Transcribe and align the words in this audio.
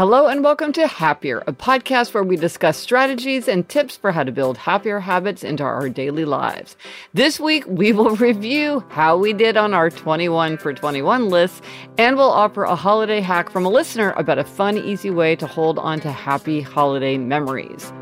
Hello 0.00 0.28
and 0.28 0.42
welcome 0.42 0.72
to 0.72 0.86
Happier, 0.86 1.44
a 1.46 1.52
podcast 1.52 2.14
where 2.14 2.22
we 2.24 2.34
discuss 2.34 2.78
strategies 2.78 3.46
and 3.46 3.68
tips 3.68 3.98
for 3.98 4.12
how 4.12 4.24
to 4.24 4.32
build 4.32 4.56
happier 4.56 4.98
habits 4.98 5.44
into 5.44 5.62
our 5.62 5.90
daily 5.90 6.24
lives. 6.24 6.74
This 7.12 7.38
week, 7.38 7.64
we 7.66 7.92
will 7.92 8.16
review 8.16 8.82
how 8.88 9.18
we 9.18 9.34
did 9.34 9.58
on 9.58 9.74
our 9.74 9.90
21 9.90 10.56
for 10.56 10.72
21 10.72 11.28
list, 11.28 11.62
and 11.98 12.16
we'll 12.16 12.30
offer 12.30 12.62
a 12.62 12.74
holiday 12.74 13.20
hack 13.20 13.50
from 13.50 13.66
a 13.66 13.68
listener 13.68 14.12
about 14.12 14.38
a 14.38 14.44
fun, 14.44 14.78
easy 14.78 15.10
way 15.10 15.36
to 15.36 15.46
hold 15.46 15.78
on 15.78 16.00
to 16.00 16.10
happy 16.10 16.62
holiday 16.62 17.18
memories. 17.18 17.92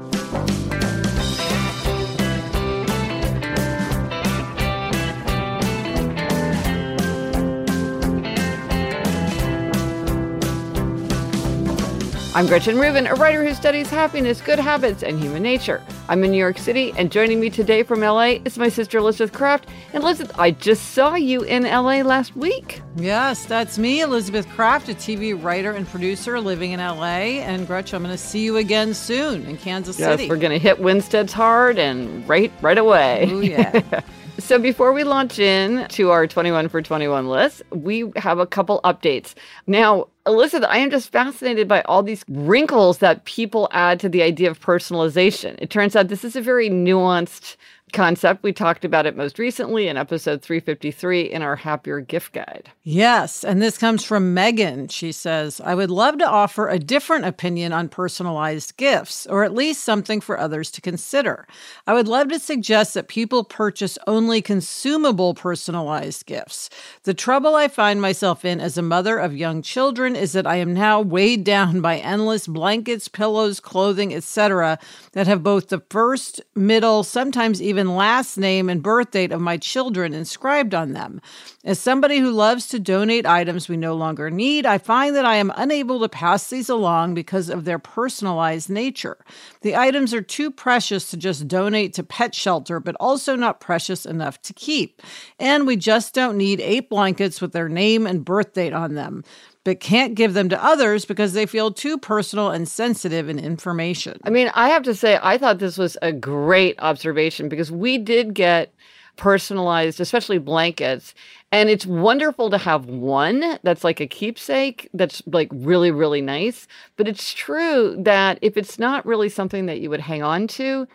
I'm 12.39 12.47
Gretchen 12.47 12.78
Rubin, 12.78 13.09
a 13.09 13.16
writer 13.16 13.44
who 13.44 13.53
studies 13.53 13.91
happiness, 13.91 14.41
good 14.41 14.60
habits, 14.60 15.03
and 15.03 15.19
human 15.19 15.43
nature. 15.43 15.82
I'm 16.09 16.22
in 16.22 16.31
New 16.31 16.38
York 16.38 16.56
City, 16.56 16.94
and 16.97 17.10
joining 17.10 17.41
me 17.41 17.50
today 17.50 17.82
from 17.82 17.99
LA 17.99 18.37
is 18.44 18.56
my 18.56 18.69
sister 18.69 18.99
Elizabeth 18.99 19.32
Craft. 19.32 19.66
And 19.93 20.04
Elizabeth, 20.04 20.38
I 20.38 20.53
just 20.53 20.93
saw 20.93 21.16
you 21.16 21.43
in 21.43 21.65
LA 21.65 22.03
last 22.03 22.37
week. 22.37 22.81
Yes, 22.94 23.44
that's 23.44 23.77
me, 23.77 24.03
Elizabeth 24.03 24.48
Craft, 24.50 24.88
a 24.88 24.94
TV 24.94 25.34
writer 25.34 25.72
and 25.72 25.84
producer 25.84 26.41
living 26.41 26.71
in 26.71 26.78
LA. 26.78 27.43
And 27.43 27.66
Gretchen, 27.66 27.97
I'm 27.97 28.04
going 28.04 28.15
to 28.15 28.22
see 28.22 28.44
you 28.44 28.59
again 28.59 28.94
soon 28.94 29.44
in 29.44 29.56
Kansas 29.56 29.98
yes, 29.98 30.09
City. 30.09 30.22
Yes, 30.22 30.31
we're 30.31 30.37
going 30.37 30.53
to 30.53 30.60
hit 30.60 30.78
Winstead's 30.78 31.32
hard 31.32 31.77
and 31.77 32.28
right 32.28 32.53
right 32.62 32.78
away. 32.78 33.28
Oh 33.32 33.41
yeah. 33.41 33.82
So 34.38 34.56
before 34.56 34.93
we 34.93 35.03
launch 35.03 35.41
in 35.41 35.88
to 35.88 36.10
our 36.10 36.28
21 36.28 36.69
for 36.69 36.81
21 36.81 37.26
list, 37.26 37.60
we 37.71 38.12
have 38.15 38.38
a 38.38 38.47
couple 38.47 38.81
updates. 38.84 39.34
Now, 39.66 40.06
Elizabeth, 40.26 40.69
I 40.71 40.78
am 40.78 40.91
just 40.91 41.10
fascinated 41.10 41.66
by 41.66 41.82
all 41.82 42.04
these 42.04 42.25
wrinkles 42.28 42.98
that 42.98 43.25
people 43.25 43.69
add 43.72 43.98
to 43.98 44.09
the 44.09 44.22
idea 44.22 44.48
of 44.48 44.60
personalization. 44.60 45.56
It 45.59 45.71
turns 45.71 45.97
out 45.97 46.06
this 46.06 46.25
is 46.25 46.37
a 46.37 46.41
very 46.41 46.71
nuanced 46.71 47.56
concept. 47.93 48.43
We 48.43 48.53
talked 48.53 48.84
about 48.84 49.06
it 49.06 49.16
most 49.16 49.38
recently 49.38 49.88
in 49.88 49.97
episode 49.97 50.43
353 50.43 51.22
in 51.22 51.43
our 51.43 51.56
Happier 51.56 52.00
Gift 52.00 52.32
Guide. 52.32 52.71
Yes. 52.82 53.44
And 53.44 53.60
this 53.60 53.78
comes 53.78 54.04
from 54.04 54.34
Megan. 54.34 54.88
She 54.88 55.12
says, 55.12 55.60
I 55.60 55.75
would 55.75 55.91
love 55.91 56.19
to 56.19 56.28
offer 56.28 56.69
a 56.69 56.78
different 56.78 57.25
opinion 57.25 57.72
on 57.72 57.88
personalized 57.88 58.77
gifts, 58.77 59.27
or 59.27 59.44
at 59.44 59.54
least 59.54 59.84
something 59.84 60.21
for 60.21 60.38
others 60.38 60.71
to 60.72 60.81
consider. 60.81 61.47
I 61.87 61.94
would 61.94 62.09
love 62.09 62.28
to 62.28 62.38
suggest 62.38 62.94
that 62.94 63.09
people 63.09 63.44
purchase 63.44 63.98
only 64.06 64.43
consumable 64.43 65.34
personalized 65.34 66.27
gifts. 66.27 66.71
The 67.04 67.15
trouble 67.15 67.54
I 67.54 67.69
find 67.69 68.00
myself 68.00 68.44
in 68.44 68.60
as 68.60 68.77
a 68.77 68.82
mother 68.82 69.19
of 69.19 69.37
young 69.37 69.62
children 69.62 70.16
is 70.16 70.32
that 70.32 70.47
I 70.47 70.56
am 70.56 70.75
now 70.75 71.00
weighed 71.00 71.44
down 71.44 71.81
by 71.81 71.98
endless 71.98 72.47
blankets, 72.47 73.09
pillows, 73.09 73.60
clothing, 73.60 74.15
etc., 74.15 74.78
that 75.12 75.27
have 75.27 75.43
both 75.43 75.69
the 75.69 75.82
first, 75.91 76.41
middle, 76.54 77.03
sometimes 77.03 77.62
even 77.62 77.78
even 77.78 77.94
last 77.94 78.37
name 78.37 78.69
and 78.69 78.83
birth 78.83 79.12
date 79.12 79.31
of 79.31 79.41
my 79.41 79.56
children 79.56 80.12
inscribed 80.12 80.75
on 80.75 80.94
them. 80.94 81.21
As 81.65 81.78
somebody 81.78 82.19
who 82.19 82.33
loves 82.33 82.66
to 82.69 82.81
donate 82.81 83.25
items 83.25 83.69
we 83.69 83.77
no 83.77 83.94
longer 83.94 84.31
need, 84.31 84.66
I 84.66 84.78
find 84.78 85.15
that 85.15 85.25
I 85.25 85.37
am 85.37 85.53
unable 85.55 86.00
to 86.00 86.09
pass 86.09 86.50
these 86.50 86.69
along 86.69 87.15
because 87.15 87.49
of 87.49 87.65
their 87.65 87.78
personalized 87.78 88.69
nature. 88.69 89.16
The 89.61 89.77
items 89.77 90.12
are 90.12 90.22
too 90.22 90.50
precious 90.50 91.09
to 91.11 91.16
just 91.16 91.47
donate 91.47 91.94
to 91.94 92.03
pet 92.03 92.34
shelter, 92.34 92.81
but 92.81 92.97
also 92.99 93.37
not 93.37 93.61
precious 93.61 94.05
enough 94.05 94.43
to 94.43 94.53
keep. 94.53 95.00
And 95.39 95.65
we 95.65 95.77
just 95.77 96.15
don't 96.15 96.37
need 96.37 96.60
eight 96.60 96.89
blankets 96.89 97.41
with 97.41 97.53
their 97.53 97.69
name 97.69 98.09
and 98.09 98.25
birth 98.25 98.55
date 98.55 98.72
on 98.72 98.95
them 98.95 99.22
but 99.65 99.81
can't 99.81 100.15
give 100.15 100.35
them 100.35 100.49
to 100.49 100.65
others 100.65 101.05
because 101.05 101.33
they 101.33 101.47
feel 101.47 101.73
too 101.73 101.99
personal 101.99 102.51
and 102.51 102.69
sensitive 102.69 103.29
in 103.29 103.39
information. 103.39 104.19
I 104.25 104.31
mean, 104.31 104.51
I 104.55 104.69
have 104.69 104.83
to 104.85 104.95
say, 104.95 105.19
I 105.23 105.39
thought 105.39 105.59
this 105.59 105.79
was 105.79 105.97
a 106.03 106.13
great 106.13 106.77
observation 106.79 107.49
because 107.49 107.71
we 107.71 107.99
did 107.99 108.35
get 108.35 108.73
personalized, 109.17 110.01
especially 110.01 110.39
blankets. 110.39 111.13
And 111.53 111.69
it's 111.69 111.85
wonderful 111.85 112.51
to 112.51 112.59
have 112.59 112.87
one 112.87 113.59
that's 113.63 113.85
like 113.85 114.01
a 114.01 114.07
keepsake 114.07 114.89
that's 114.95 115.23
like 115.27 115.49
really, 115.53 115.91
really 115.91 116.23
nice. 116.23 116.67
But 116.97 117.09
it's 117.09 117.35
true 117.35 117.97
that 118.01 118.39
if 118.41 118.57
it's 118.57 118.79
not 118.79 119.05
really 119.05 119.29
something 119.29 119.67
that 119.67 119.81
you 119.81 119.91
would 119.91 120.01
hang 120.01 120.23
on 120.23 120.47
to, 120.49 120.87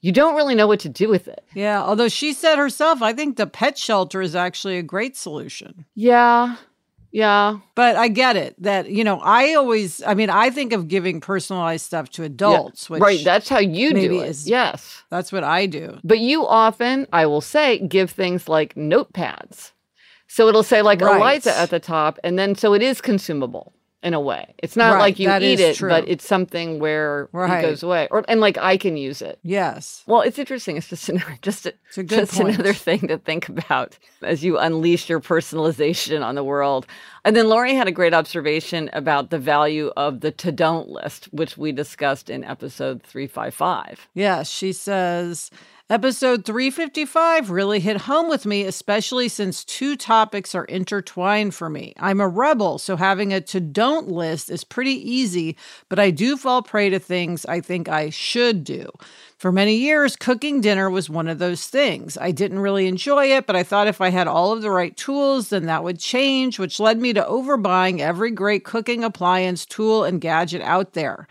you 0.00 0.12
don't 0.12 0.36
really 0.36 0.54
know 0.54 0.66
what 0.66 0.80
to 0.80 0.88
do 0.88 1.08
with 1.08 1.28
it. 1.28 1.44
Yeah. 1.54 1.82
Although 1.82 2.08
she 2.08 2.32
said 2.32 2.56
herself, 2.56 3.02
I 3.02 3.12
think 3.12 3.36
the 3.36 3.46
pet 3.46 3.78
shelter 3.78 4.20
is 4.20 4.36
actually 4.36 4.78
a 4.78 4.82
great 4.82 5.16
solution. 5.16 5.84
Yeah. 5.94 6.56
Yeah. 7.10 7.58
But 7.74 7.96
I 7.96 8.08
get 8.08 8.36
it 8.36 8.54
that, 8.62 8.90
you 8.90 9.02
know, 9.04 9.20
I 9.20 9.54
always, 9.54 10.02
I 10.02 10.14
mean, 10.14 10.30
I 10.30 10.50
think 10.50 10.72
of 10.72 10.88
giving 10.88 11.20
personalized 11.20 11.86
stuff 11.86 12.10
to 12.10 12.24
adults. 12.24 12.88
Yeah. 12.90 12.98
right. 13.00 13.24
That's 13.24 13.48
how 13.48 13.58
you 13.58 13.94
do 13.94 14.20
it. 14.20 14.28
Is, 14.28 14.48
yes. 14.48 15.02
That's 15.10 15.32
what 15.32 15.44
I 15.44 15.66
do. 15.66 15.98
But 16.04 16.18
you 16.18 16.46
often, 16.46 17.06
I 17.12 17.26
will 17.26 17.40
say, 17.40 17.78
give 17.78 18.10
things 18.10 18.48
like 18.48 18.74
notepads. 18.74 19.72
So 20.26 20.48
it'll 20.48 20.62
say 20.62 20.82
like 20.82 21.00
right. 21.00 21.16
Eliza 21.16 21.56
at 21.56 21.70
the 21.70 21.80
top, 21.80 22.18
and 22.22 22.38
then 22.38 22.54
so 22.54 22.74
it 22.74 22.82
is 22.82 23.00
consumable 23.00 23.72
in 24.02 24.14
a 24.14 24.20
way. 24.20 24.54
It's 24.58 24.76
not 24.76 24.94
right, 24.94 25.00
like 25.00 25.18
you 25.18 25.28
eat 25.28 25.58
it, 25.58 25.76
true. 25.76 25.88
but 25.88 26.08
it's 26.08 26.26
something 26.26 26.78
where 26.78 27.28
right. 27.32 27.64
it 27.64 27.68
goes 27.68 27.82
away. 27.82 28.06
Or 28.10 28.24
and 28.28 28.40
like 28.40 28.56
I 28.56 28.76
can 28.76 28.96
use 28.96 29.20
it. 29.20 29.40
Yes. 29.42 30.04
Well, 30.06 30.20
it's 30.20 30.38
interesting. 30.38 30.76
It's 30.76 30.88
just 30.88 31.08
another, 31.08 31.36
just 31.42 31.66
a, 31.66 31.74
a 31.96 32.04
just 32.04 32.34
point. 32.34 32.54
another 32.54 32.74
thing 32.74 33.08
to 33.08 33.18
think 33.18 33.48
about 33.48 33.98
as 34.22 34.44
you 34.44 34.56
unleash 34.56 35.08
your 35.08 35.20
personalization 35.20 36.24
on 36.24 36.36
the 36.36 36.44
world. 36.44 36.86
And 37.24 37.34
then 37.34 37.48
Lori 37.48 37.74
had 37.74 37.88
a 37.88 37.92
great 37.92 38.14
observation 38.14 38.88
about 38.92 39.30
the 39.30 39.38
value 39.38 39.90
of 39.96 40.20
the 40.20 40.30
to 40.30 40.52
don't 40.52 40.88
list, 40.88 41.26
which 41.32 41.58
we 41.58 41.72
discussed 41.72 42.30
in 42.30 42.44
episode 42.44 43.02
355. 43.02 44.08
Yes, 44.14 44.48
she 44.48 44.72
says 44.72 45.50
Episode 45.90 46.44
355 46.44 47.48
really 47.48 47.80
hit 47.80 48.02
home 48.02 48.28
with 48.28 48.44
me, 48.44 48.64
especially 48.64 49.26
since 49.26 49.64
two 49.64 49.96
topics 49.96 50.54
are 50.54 50.66
intertwined 50.66 51.54
for 51.54 51.70
me. 51.70 51.94
I'm 51.98 52.20
a 52.20 52.28
rebel, 52.28 52.76
so 52.76 52.94
having 52.94 53.32
a 53.32 53.40
to 53.40 53.58
don't 53.58 54.06
list 54.06 54.50
is 54.50 54.64
pretty 54.64 54.92
easy, 55.10 55.56
but 55.88 55.98
I 55.98 56.10
do 56.10 56.36
fall 56.36 56.60
prey 56.60 56.90
to 56.90 56.98
things 56.98 57.46
I 57.46 57.62
think 57.62 57.88
I 57.88 58.10
should 58.10 58.64
do. 58.64 58.90
For 59.38 59.52
many 59.52 59.76
years, 59.76 60.16
cooking 60.16 60.60
dinner 60.60 60.90
was 60.90 61.08
one 61.08 61.28
of 61.28 61.38
those 61.38 61.68
things. 61.68 62.18
I 62.18 62.32
didn't 62.32 62.58
really 62.58 62.88
enjoy 62.88 63.26
it, 63.26 63.46
but 63.46 63.54
I 63.54 63.62
thought 63.62 63.86
if 63.86 64.00
I 64.00 64.08
had 64.08 64.26
all 64.26 64.50
of 64.50 64.62
the 64.62 64.70
right 64.72 64.96
tools, 64.96 65.50
then 65.50 65.66
that 65.66 65.84
would 65.84 66.00
change, 66.00 66.58
which 66.58 66.80
led 66.80 66.98
me 66.98 67.12
to 67.12 67.22
overbuying 67.22 68.00
every 68.00 68.32
great 68.32 68.64
cooking 68.64 69.04
appliance, 69.04 69.64
tool, 69.64 70.02
and 70.02 70.20
gadget 70.20 70.60
out 70.62 70.94
there. 70.94 71.28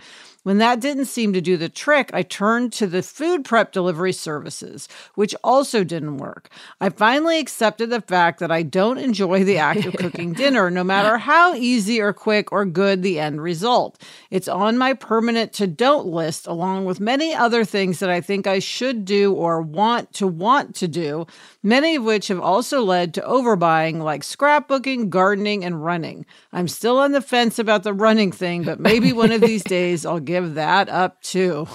When 0.47 0.59
that 0.59 0.79
didn't 0.79 1.07
seem 1.07 1.33
to 1.33 1.41
do 1.41 1.57
the 1.57 1.67
trick, 1.67 2.09
I 2.13 2.21
turned 2.21 2.71
to 2.71 2.87
the 2.87 3.03
food 3.03 3.43
prep 3.43 3.73
delivery 3.73 4.13
services, 4.13 4.87
which 5.15 5.35
also 5.43 5.83
didn't 5.83 6.19
work. 6.19 6.47
I 6.79 6.87
finally 6.87 7.37
accepted 7.37 7.89
the 7.89 7.99
fact 7.99 8.39
that 8.39 8.49
I 8.49 8.63
don't 8.63 8.97
enjoy 8.97 9.43
the 9.43 9.57
act 9.57 9.85
of 9.85 9.93
cooking 9.97 10.31
dinner, 10.31 10.71
no 10.71 10.85
matter 10.85 11.17
how 11.17 11.53
easy 11.53 11.99
or 11.99 12.13
quick 12.13 12.53
or 12.53 12.63
good 12.63 13.03
the 13.03 13.19
end 13.19 13.41
result. 13.41 14.01
It's 14.29 14.47
on 14.47 14.77
my 14.77 14.93
permanent 14.93 15.53
to 15.53 15.67
don't 15.67 16.07
list, 16.07 16.47
along 16.47 16.85
with 16.85 16.99
many 16.99 17.33
other 17.33 17.63
things 17.63 17.99
that 17.99 18.09
I 18.09 18.21
think 18.21 18.47
I 18.47 18.59
should 18.59 19.05
do 19.05 19.33
or 19.33 19.61
want 19.61 20.13
to 20.13 20.27
want 20.27 20.75
to 20.75 20.87
do, 20.87 21.27
many 21.63 21.95
of 21.95 22.03
which 22.03 22.27
have 22.27 22.39
also 22.39 22.83
led 22.83 23.13
to 23.15 23.21
overbuying, 23.21 24.01
like 24.01 24.21
scrapbooking, 24.21 25.09
gardening, 25.09 25.63
and 25.63 25.83
running. 25.83 26.25
I'm 26.51 26.67
still 26.67 26.97
on 26.97 27.11
the 27.11 27.21
fence 27.21 27.59
about 27.59 27.83
the 27.83 27.93
running 27.93 28.31
thing, 28.31 28.63
but 28.63 28.79
maybe 28.79 29.13
one 29.13 29.31
of 29.31 29.41
these 29.41 29.63
days 29.65 30.05
I'll 30.05 30.19
give 30.19 30.55
that 30.55 30.89
up 30.89 31.21
too. 31.21 31.67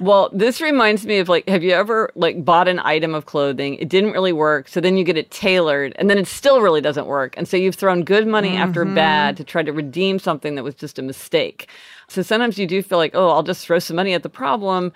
Well, 0.00 0.30
this 0.32 0.60
reminds 0.60 1.04
me 1.06 1.18
of 1.18 1.28
like, 1.28 1.48
have 1.48 1.62
you 1.62 1.72
ever 1.72 2.10
like 2.14 2.44
bought 2.44 2.68
an 2.68 2.78
item 2.80 3.14
of 3.14 3.26
clothing? 3.26 3.74
It 3.74 3.88
didn't 3.88 4.12
really 4.12 4.32
work. 4.32 4.68
So 4.68 4.80
then 4.80 4.96
you 4.96 5.04
get 5.04 5.18
it 5.18 5.30
tailored 5.30 5.94
and 5.96 6.08
then 6.08 6.18
it 6.18 6.26
still 6.26 6.60
really 6.62 6.80
doesn't 6.80 7.06
work. 7.06 7.34
And 7.36 7.46
so 7.46 7.56
you've 7.56 7.74
thrown 7.74 8.02
good 8.02 8.26
money 8.26 8.50
mm-hmm. 8.50 8.62
after 8.62 8.84
bad 8.84 9.36
to 9.36 9.44
try 9.44 9.62
to 9.62 9.72
redeem 9.72 10.18
something 10.18 10.54
that 10.54 10.64
was 10.64 10.74
just 10.74 10.98
a 10.98 11.02
mistake. 11.02 11.68
So 12.14 12.22
sometimes 12.22 12.58
you 12.58 12.66
do 12.66 12.82
feel 12.82 12.98
like, 12.98 13.12
oh, 13.14 13.30
I'll 13.30 13.42
just 13.42 13.66
throw 13.66 13.78
some 13.78 13.96
money 13.96 14.14
at 14.14 14.22
the 14.22 14.28
problem, 14.28 14.92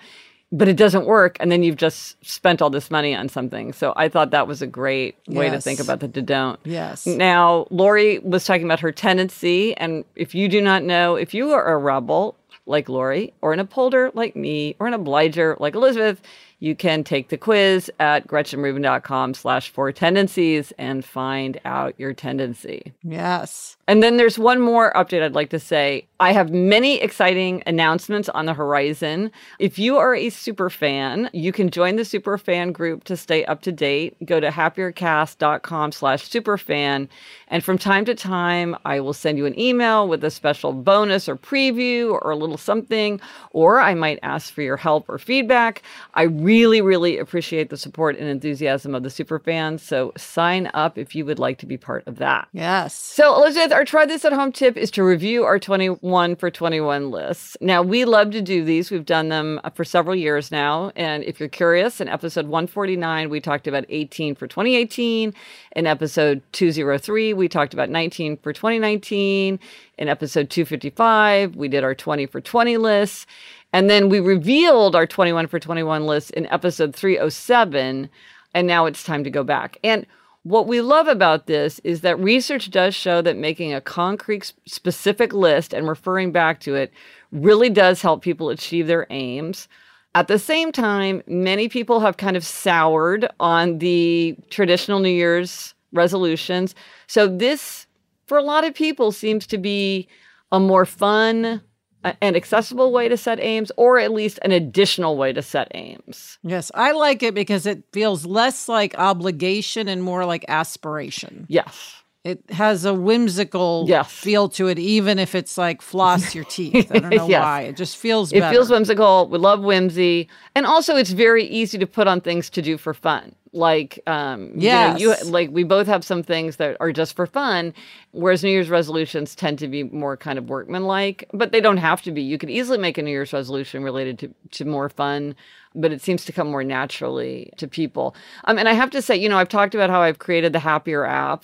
but 0.51 0.67
it 0.67 0.77
doesn't 0.77 1.05
work. 1.05 1.37
And 1.39 1.51
then 1.51 1.61
you've 1.63 1.75
just 1.75 2.23
spent 2.25 2.61
all 2.61 2.69
this 2.69 2.89
money 2.89 3.13
on 3.13 3.29
something. 3.29 3.73
So 3.73 3.93
I 3.95 4.09
thought 4.09 4.31
that 4.31 4.47
was 4.47 4.61
a 4.61 4.67
great 4.67 5.15
way 5.27 5.47
yes. 5.47 5.55
to 5.55 5.61
think 5.61 5.79
about 5.79 5.99
the 5.99 6.07
to 6.07 6.21
don't. 6.21 6.59
Yes. 6.63 7.05
Now, 7.05 7.67
Lori 7.69 8.19
was 8.19 8.45
talking 8.45 8.63
about 8.63 8.79
her 8.79 8.91
tendency. 8.91 9.75
And 9.77 10.05
if 10.15 10.33
you 10.33 10.47
do 10.47 10.61
not 10.61 10.83
know, 10.83 11.15
if 11.15 11.33
you 11.33 11.51
are 11.51 11.73
a 11.73 11.77
rebel, 11.77 12.35
like 12.65 12.87
Lori, 12.87 13.33
or 13.41 13.51
an 13.51 13.59
upholder 13.59 14.11
like 14.13 14.35
me, 14.35 14.75
or 14.79 14.87
an 14.87 14.93
obliger 14.93 15.57
like 15.59 15.75
Elizabeth, 15.75 16.21
you 16.59 16.75
can 16.75 17.03
take 17.03 17.29
the 17.29 17.37
quiz 17.37 17.89
at 17.99 18.27
gretchenrubin.com 18.27 19.33
slash 19.33 19.69
four 19.69 19.91
tendencies 19.91 20.73
and 20.77 21.05
find 21.05 21.59
out 21.65 21.95
your 21.97 22.13
tendency. 22.13 22.93
Yes. 23.03 23.77
And 23.87 24.03
then 24.03 24.17
there's 24.17 24.37
one 24.37 24.59
more 24.59 24.93
update 24.93 25.23
I'd 25.23 25.33
like 25.33 25.49
to 25.49 25.59
say. 25.59 26.05
I 26.19 26.33
have 26.33 26.51
many 26.51 27.01
exciting 27.01 27.63
announcements 27.65 28.29
on 28.29 28.45
the 28.45 28.53
horizon. 28.53 29.31
If 29.57 29.79
you 29.79 29.97
are 29.97 30.13
a 30.13 30.29
super 30.29 30.69
fan, 30.69 31.29
you 31.33 31.51
can 31.51 31.69
join 31.69 31.95
the 31.95 32.05
super 32.05 32.37
fan 32.37 32.71
group 32.71 33.05
to 33.05 33.15
stay 33.15 33.45
up 33.45 33.61
to 33.63 33.71
date. 33.71 34.17
Go 34.25 34.39
to 34.39 34.49
happiercast.com 34.49 35.91
slash 35.93 36.29
superfan. 36.29 37.07
And 37.47 37.63
from 37.63 37.77
time 37.77 38.05
to 38.05 38.13
time, 38.13 38.75
I 38.85 38.99
will 38.99 39.13
send 39.13 39.37
you 39.37 39.45
an 39.45 39.57
email 39.57 40.07
with 40.07 40.23
a 40.23 40.29
special 40.29 40.73
bonus 40.73 41.29
or 41.29 41.37
preview 41.37 42.11
or 42.11 42.31
a 42.31 42.35
little 42.35 42.57
something, 42.57 43.19
or 43.51 43.79
I 43.79 43.93
might 43.95 44.19
ask 44.21 44.53
for 44.53 44.61
your 44.61 44.77
help 44.77 45.09
or 45.09 45.17
feedback. 45.17 45.81
I 46.13 46.23
really, 46.23 46.48
really 46.49 46.81
really 46.81 47.19
appreciate 47.19 47.69
the 47.69 47.77
support 47.77 48.17
and 48.17 48.27
enthusiasm 48.27 48.95
of 48.95 49.03
the 49.03 49.09
super 49.11 49.37
fans. 49.37 49.83
So 49.83 50.11
sign 50.17 50.71
up 50.73 50.97
if 50.97 51.13
you 51.13 51.23
would 51.25 51.37
like 51.37 51.59
to 51.59 51.67
be 51.67 51.77
part 51.77 52.07
of 52.07 52.17
that. 52.17 52.47
Yes. 52.53 52.95
So, 52.95 53.35
Elizabeth, 53.35 53.71
our 53.71 53.85
try 53.85 54.07
this 54.07 54.25
at 54.25 54.33
home 54.33 54.51
tip 54.51 54.75
is 54.75 54.89
to 54.91 55.03
review 55.03 55.43
our 55.43 55.59
21 55.59 56.35
for 56.35 56.49
21 56.49 57.11
lists. 57.11 57.55
Now, 57.61 57.83
we 57.83 58.03
love 58.05 58.31
to 58.31 58.41
do 58.41 58.63
these. 58.63 58.89
We've 58.89 59.05
done 59.05 59.29
them 59.29 59.61
uh, 59.63 59.69
for 59.69 59.83
several 59.83 60.15
years 60.15 60.51
now. 60.51 60.91
And 60.95 61.23
if 61.23 61.39
you're 61.39 61.49
curious, 61.49 62.01
in 62.01 62.07
episode 62.07 62.47
149, 62.47 63.29
we 63.29 63.39
talked 63.39 63.67
about 63.67 63.85
18 63.89 64.33
for 64.35 64.47
2018. 64.47 65.33
In 65.75 65.85
episode 65.85 66.41
203, 66.53 67.33
we 67.33 67.47
talked 67.47 67.73
about 67.73 67.89
19 67.89 68.37
for 68.37 68.51
2019. 68.53 69.59
In 69.99 70.07
episode 70.07 70.49
255, 70.49 71.55
we 71.55 71.67
did 71.67 71.83
our 71.83 71.93
20 71.93 72.25
for 72.25 72.41
20 72.41 72.77
lists. 72.77 73.25
And 73.73 73.89
then 73.89 74.09
we 74.09 74.19
revealed 74.19 74.95
our 74.95 75.05
21 75.05 75.47
for 75.47 75.59
21 75.59 76.05
list 76.05 76.31
in 76.31 76.47
episode 76.47 76.95
307. 76.95 78.09
And 78.53 78.67
now 78.67 78.85
it's 78.85 79.03
time 79.03 79.23
to 79.23 79.29
go 79.29 79.43
back. 79.43 79.77
And 79.83 80.05
what 80.43 80.67
we 80.67 80.81
love 80.81 81.07
about 81.07 81.47
this 81.47 81.79
is 81.83 82.01
that 82.01 82.19
research 82.19 82.71
does 82.71 82.95
show 82.95 83.21
that 83.21 83.37
making 83.37 83.73
a 83.73 83.81
concrete 83.81 84.53
specific 84.65 85.33
list 85.33 85.73
and 85.73 85.87
referring 85.87 86.31
back 86.31 86.61
to 86.61 86.75
it 86.75 86.93
really 87.31 87.69
does 87.69 88.01
help 88.01 88.21
people 88.21 88.49
achieve 88.49 88.87
their 88.87 89.05
aims. 89.09 89.67
At 90.15 90.27
the 90.27 90.39
same 90.39 90.71
time, 90.71 91.21
many 91.27 91.69
people 91.69 91.99
have 91.99 92.17
kind 92.17 92.35
of 92.35 92.43
soured 92.43 93.29
on 93.39 93.77
the 93.77 94.35
traditional 94.49 94.99
New 94.99 95.09
Year's 95.09 95.75
resolutions. 95.93 96.73
So, 97.05 97.27
this, 97.27 97.85
for 98.25 98.37
a 98.37 98.43
lot 98.43 98.63
of 98.63 98.73
people, 98.73 99.11
seems 99.11 99.45
to 99.47 99.57
be 99.57 100.07
a 100.51 100.59
more 100.59 100.85
fun, 100.85 101.61
an 102.03 102.35
accessible 102.35 102.91
way 102.91 103.09
to 103.09 103.17
set 103.17 103.39
aims 103.39 103.71
or 103.77 103.99
at 103.99 104.11
least 104.11 104.39
an 104.43 104.51
additional 104.51 105.17
way 105.17 105.33
to 105.33 105.41
set 105.41 105.69
aims. 105.73 106.37
Yes, 106.43 106.71
I 106.73 106.91
like 106.93 107.23
it 107.23 107.33
because 107.33 107.65
it 107.65 107.83
feels 107.91 108.25
less 108.25 108.69
like 108.69 108.97
obligation 108.97 109.87
and 109.87 110.01
more 110.03 110.25
like 110.25 110.45
aspiration. 110.47 111.45
Yes. 111.49 111.98
It 112.25 112.43
has 112.49 112.83
a 112.83 112.93
whimsical 112.93 113.85
yes. 113.87 114.11
feel 114.11 114.49
to 114.49 114.67
it, 114.67 114.77
even 114.77 115.19
if 115.19 115.35
it's 115.35 115.57
like 115.57 115.81
floss 115.81 116.35
your 116.35 116.43
teeth. 116.43 116.91
I 116.91 116.99
don't 116.99 117.09
know 117.15 117.27
yes. 117.29 117.41
why. 117.41 117.61
It 117.61 117.77
just 117.77 117.95
feels 117.95 118.33
It 118.33 118.41
better. 118.41 118.53
feels 118.53 118.69
whimsical. 118.69 119.29
We 119.29 119.37
love 119.37 119.61
whimsy. 119.61 120.27
And 120.53 120.65
also, 120.65 120.97
it's 120.97 121.11
very 121.11 121.45
easy 121.45 121.77
to 121.77 121.87
put 121.87 122.07
on 122.07 122.19
things 122.19 122.49
to 122.51 122.61
do 122.61 122.77
for 122.77 122.93
fun 122.93 123.35
like 123.53 123.99
um 124.07 124.51
yes. 124.55 124.99
you, 124.99 125.09
know, 125.09 125.15
you 125.17 125.25
like 125.31 125.49
we 125.51 125.63
both 125.63 125.87
have 125.87 126.03
some 126.03 126.21
things 126.21 126.57
that 126.57 126.77
are 126.79 126.91
just 126.91 127.15
for 127.15 127.25
fun 127.25 127.73
whereas 128.11 128.43
new 128.43 128.49
year's 128.49 128.69
resolutions 128.69 129.35
tend 129.35 129.57
to 129.57 129.67
be 129.67 129.83
more 129.83 130.15
kind 130.15 130.37
of 130.37 130.49
workmanlike 130.49 131.27
but 131.33 131.51
they 131.51 131.61
don't 131.61 131.77
have 131.77 132.01
to 132.01 132.11
be 132.11 132.21
you 132.21 132.37
could 132.37 132.49
easily 132.49 132.77
make 132.77 132.97
a 132.97 133.01
new 133.01 133.09
year's 133.11 133.33
resolution 133.33 133.83
related 133.83 134.19
to 134.19 134.33
to 134.51 134.65
more 134.65 134.89
fun 134.89 135.35
but 135.73 135.91
it 135.91 136.01
seems 136.01 136.25
to 136.25 136.31
come 136.31 136.49
more 136.51 136.63
naturally 136.63 137.51
to 137.57 137.67
people 137.67 138.15
um 138.45 138.59
and 138.59 138.69
i 138.69 138.73
have 138.73 138.91
to 138.91 139.01
say 139.01 139.15
you 139.15 139.27
know 139.27 139.37
i've 139.37 139.49
talked 139.49 139.73
about 139.73 139.89
how 139.89 140.01
i've 140.01 140.19
created 140.19 140.53
the 140.53 140.59
happier 140.59 141.03
app 141.05 141.43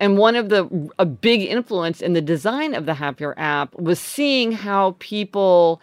and 0.00 0.18
one 0.18 0.36
of 0.36 0.48
the 0.48 0.90
a 0.98 1.06
big 1.06 1.42
influence 1.42 2.00
in 2.00 2.12
the 2.12 2.20
design 2.20 2.74
of 2.74 2.86
the 2.86 2.94
happier 2.94 3.34
app 3.38 3.74
was 3.78 3.98
seeing 3.98 4.52
how 4.52 4.96
people 4.98 5.80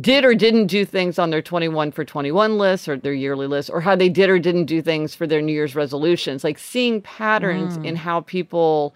did 0.00 0.24
or 0.24 0.34
didn't 0.34 0.66
do 0.66 0.84
things 0.84 1.18
on 1.18 1.30
their 1.30 1.42
21 1.42 1.90
for 1.90 2.04
21 2.04 2.58
list 2.58 2.88
or 2.88 2.96
their 2.96 3.14
yearly 3.14 3.46
list, 3.46 3.70
or 3.70 3.80
how 3.80 3.96
they 3.96 4.08
did 4.08 4.28
or 4.28 4.38
didn't 4.38 4.66
do 4.66 4.82
things 4.82 5.14
for 5.14 5.26
their 5.26 5.40
New 5.40 5.52
Year's 5.52 5.74
resolutions, 5.74 6.44
like 6.44 6.58
seeing 6.58 7.00
patterns 7.00 7.78
mm. 7.78 7.84
in 7.84 7.96
how 7.96 8.20
people 8.20 8.94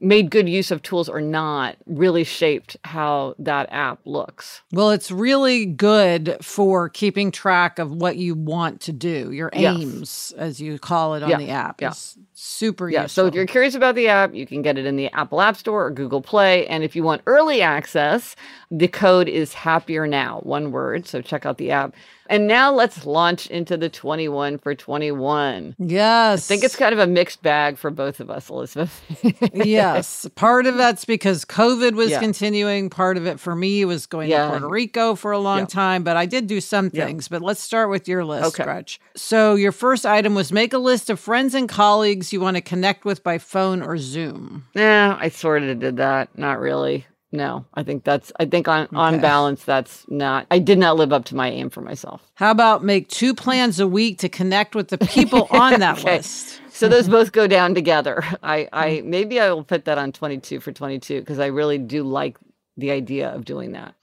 made 0.00 0.30
good 0.30 0.48
use 0.48 0.70
of 0.70 0.80
tools 0.82 1.08
or 1.08 1.20
not 1.20 1.76
really 1.86 2.22
shaped 2.24 2.76
how 2.84 3.34
that 3.38 3.70
app 3.72 3.98
looks. 4.04 4.62
Well, 4.72 4.90
it's 4.90 5.10
really 5.10 5.66
good 5.66 6.36
for 6.40 6.88
keeping 6.88 7.30
track 7.30 7.78
of 7.78 7.92
what 7.92 8.16
you 8.16 8.34
want 8.34 8.80
to 8.82 8.92
do, 8.92 9.32
your 9.32 9.50
aims, 9.52 10.32
yes. 10.32 10.32
as 10.38 10.60
you 10.60 10.78
call 10.78 11.14
it 11.14 11.22
on 11.22 11.30
yeah. 11.30 11.38
the 11.38 11.50
app. 11.50 11.80
Yeah. 11.80 11.88
It's 11.88 12.16
super 12.38 12.88
yeah. 12.88 13.02
Useful. 13.02 13.24
So 13.24 13.26
if 13.26 13.34
you're 13.34 13.46
curious 13.46 13.74
about 13.74 13.96
the 13.96 14.08
app, 14.08 14.32
you 14.32 14.46
can 14.46 14.62
get 14.62 14.78
it 14.78 14.86
in 14.86 14.96
the 14.96 15.08
Apple 15.12 15.40
App 15.40 15.56
Store 15.56 15.86
or 15.86 15.90
Google 15.90 16.22
Play. 16.22 16.66
And 16.68 16.84
if 16.84 16.94
you 16.94 17.02
want 17.02 17.22
early 17.26 17.60
access, 17.62 18.36
the 18.70 18.88
code 18.88 19.28
is 19.28 19.54
happier 19.54 20.06
now, 20.06 20.40
one 20.44 20.70
word. 20.70 21.06
So 21.06 21.20
check 21.20 21.44
out 21.44 21.58
the 21.58 21.72
app. 21.72 21.94
And 22.30 22.46
now 22.46 22.72
let's 22.72 23.06
launch 23.06 23.46
into 23.46 23.78
the 23.78 23.88
21 23.88 24.58
for 24.58 24.74
21. 24.74 25.76
Yes. 25.78 26.44
I 26.44 26.46
think 26.46 26.62
it's 26.62 26.76
kind 26.76 26.92
of 26.92 26.98
a 26.98 27.06
mixed 27.06 27.42
bag 27.42 27.78
for 27.78 27.90
both 27.90 28.20
of 28.20 28.30
us, 28.30 28.50
Elizabeth. 28.50 29.02
yes. 29.54 30.28
Part 30.34 30.66
of 30.66 30.76
that's 30.76 31.06
because 31.06 31.46
COVID 31.46 31.94
was 31.94 32.10
yeah. 32.10 32.20
continuing. 32.20 32.90
Part 32.90 33.16
of 33.16 33.26
it 33.26 33.40
for 33.40 33.56
me 33.56 33.84
was 33.86 34.04
going 34.04 34.28
yeah. 34.28 34.44
to 34.44 34.50
Puerto 34.50 34.68
Rico 34.68 35.14
for 35.14 35.32
a 35.32 35.38
long 35.38 35.60
yeah. 35.60 35.66
time, 35.66 36.04
but 36.04 36.18
I 36.18 36.26
did 36.26 36.46
do 36.46 36.60
some 36.60 36.90
things. 36.90 37.28
But 37.28 37.40
let's 37.40 37.62
start 37.62 37.88
with 37.88 38.06
your 38.06 38.24
list, 38.26 38.48
okay. 38.48 38.64
Gretch. 38.64 39.00
So 39.16 39.54
your 39.54 39.72
first 39.72 40.04
item 40.04 40.34
was 40.34 40.52
make 40.52 40.74
a 40.74 40.78
list 40.78 41.08
of 41.08 41.18
friends 41.18 41.54
and 41.54 41.66
colleagues 41.66 42.27
you 42.32 42.40
want 42.40 42.56
to 42.56 42.60
connect 42.60 43.04
with 43.04 43.22
by 43.22 43.38
phone 43.38 43.82
or 43.82 43.98
Zoom. 43.98 44.66
Yeah, 44.74 45.16
I 45.20 45.28
sort 45.28 45.62
of 45.62 45.78
did 45.78 45.96
that. 45.98 46.36
Not 46.36 46.60
really 46.60 47.06
no 47.30 47.64
i 47.74 47.82
think 47.82 48.04
that's 48.04 48.32
i 48.40 48.44
think 48.44 48.66
on 48.68 48.84
okay. 48.84 48.96
on 48.96 49.20
balance 49.20 49.64
that's 49.64 50.06
not 50.08 50.46
i 50.50 50.58
did 50.58 50.78
not 50.78 50.96
live 50.96 51.12
up 51.12 51.24
to 51.26 51.36
my 51.36 51.50
aim 51.50 51.68
for 51.68 51.82
myself 51.82 52.30
how 52.34 52.50
about 52.50 52.82
make 52.82 53.08
two 53.08 53.34
plans 53.34 53.78
a 53.78 53.86
week 53.86 54.18
to 54.18 54.28
connect 54.28 54.74
with 54.74 54.88
the 54.88 54.98
people 54.98 55.46
on 55.50 55.78
that 55.80 55.98
okay. 55.98 56.16
list 56.16 56.60
so 56.70 56.88
those 56.88 57.08
both 57.16 57.32
go 57.32 57.46
down 57.46 57.74
together 57.74 58.24
i 58.42 58.68
i 58.72 58.96
hmm. 58.96 59.10
maybe 59.10 59.38
i 59.40 59.50
will 59.50 59.64
put 59.64 59.84
that 59.84 59.98
on 59.98 60.10
22 60.10 60.60
for 60.60 60.72
22 60.72 61.20
because 61.20 61.38
i 61.38 61.46
really 61.46 61.78
do 61.78 62.02
like 62.02 62.38
the 62.78 62.92
idea 62.92 63.28
of 63.28 63.44
doing 63.44 63.72
that. 63.72 63.94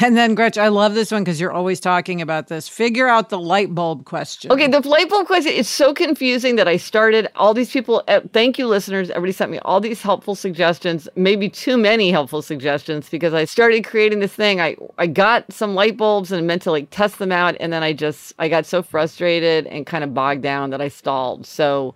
And 0.00 0.16
then, 0.16 0.34
Gretch, 0.34 0.58
I 0.58 0.68
love 0.68 0.94
this 0.94 1.10
one 1.12 1.22
because 1.22 1.40
you're 1.40 1.52
always 1.52 1.80
talking 1.80 2.20
about 2.20 2.48
this. 2.48 2.68
Figure 2.68 3.08
out 3.08 3.30
the 3.30 3.38
light 3.38 3.74
bulb 3.74 4.04
question. 4.04 4.50
Okay, 4.50 4.66
the 4.66 4.86
light 4.86 5.08
bulb 5.08 5.26
question 5.26 5.52
is 5.52 5.68
so 5.68 5.94
confusing 5.94 6.56
that 6.56 6.68
I 6.68 6.76
started 6.76 7.28
all 7.36 7.54
these 7.54 7.70
people. 7.70 8.02
Uh, 8.08 8.20
thank 8.32 8.58
you, 8.58 8.66
listeners. 8.66 9.10
Everybody 9.10 9.32
sent 9.32 9.52
me 9.52 9.58
all 9.60 9.80
these 9.80 10.02
helpful 10.02 10.34
suggestions, 10.34 11.08
maybe 11.14 11.48
too 11.48 11.78
many 11.78 12.10
helpful 12.10 12.42
suggestions 12.42 13.08
because 13.08 13.32
I 13.32 13.44
started 13.44 13.84
creating 13.84 14.18
this 14.18 14.34
thing. 14.34 14.60
I, 14.60 14.76
I 14.98 15.06
got 15.06 15.50
some 15.50 15.74
light 15.74 15.96
bulbs 15.96 16.32
and 16.32 16.46
meant 16.46 16.62
to 16.62 16.72
like 16.72 16.90
test 16.90 17.18
them 17.18 17.32
out. 17.32 17.56
And 17.60 17.72
then 17.72 17.82
I 17.82 17.92
just, 17.92 18.34
I 18.40 18.48
got 18.48 18.66
so 18.66 18.82
frustrated 18.82 19.66
and 19.68 19.86
kind 19.86 20.02
of 20.02 20.12
bogged 20.12 20.42
down 20.42 20.70
that 20.70 20.80
I 20.80 20.88
stalled. 20.88 21.46
So, 21.46 21.94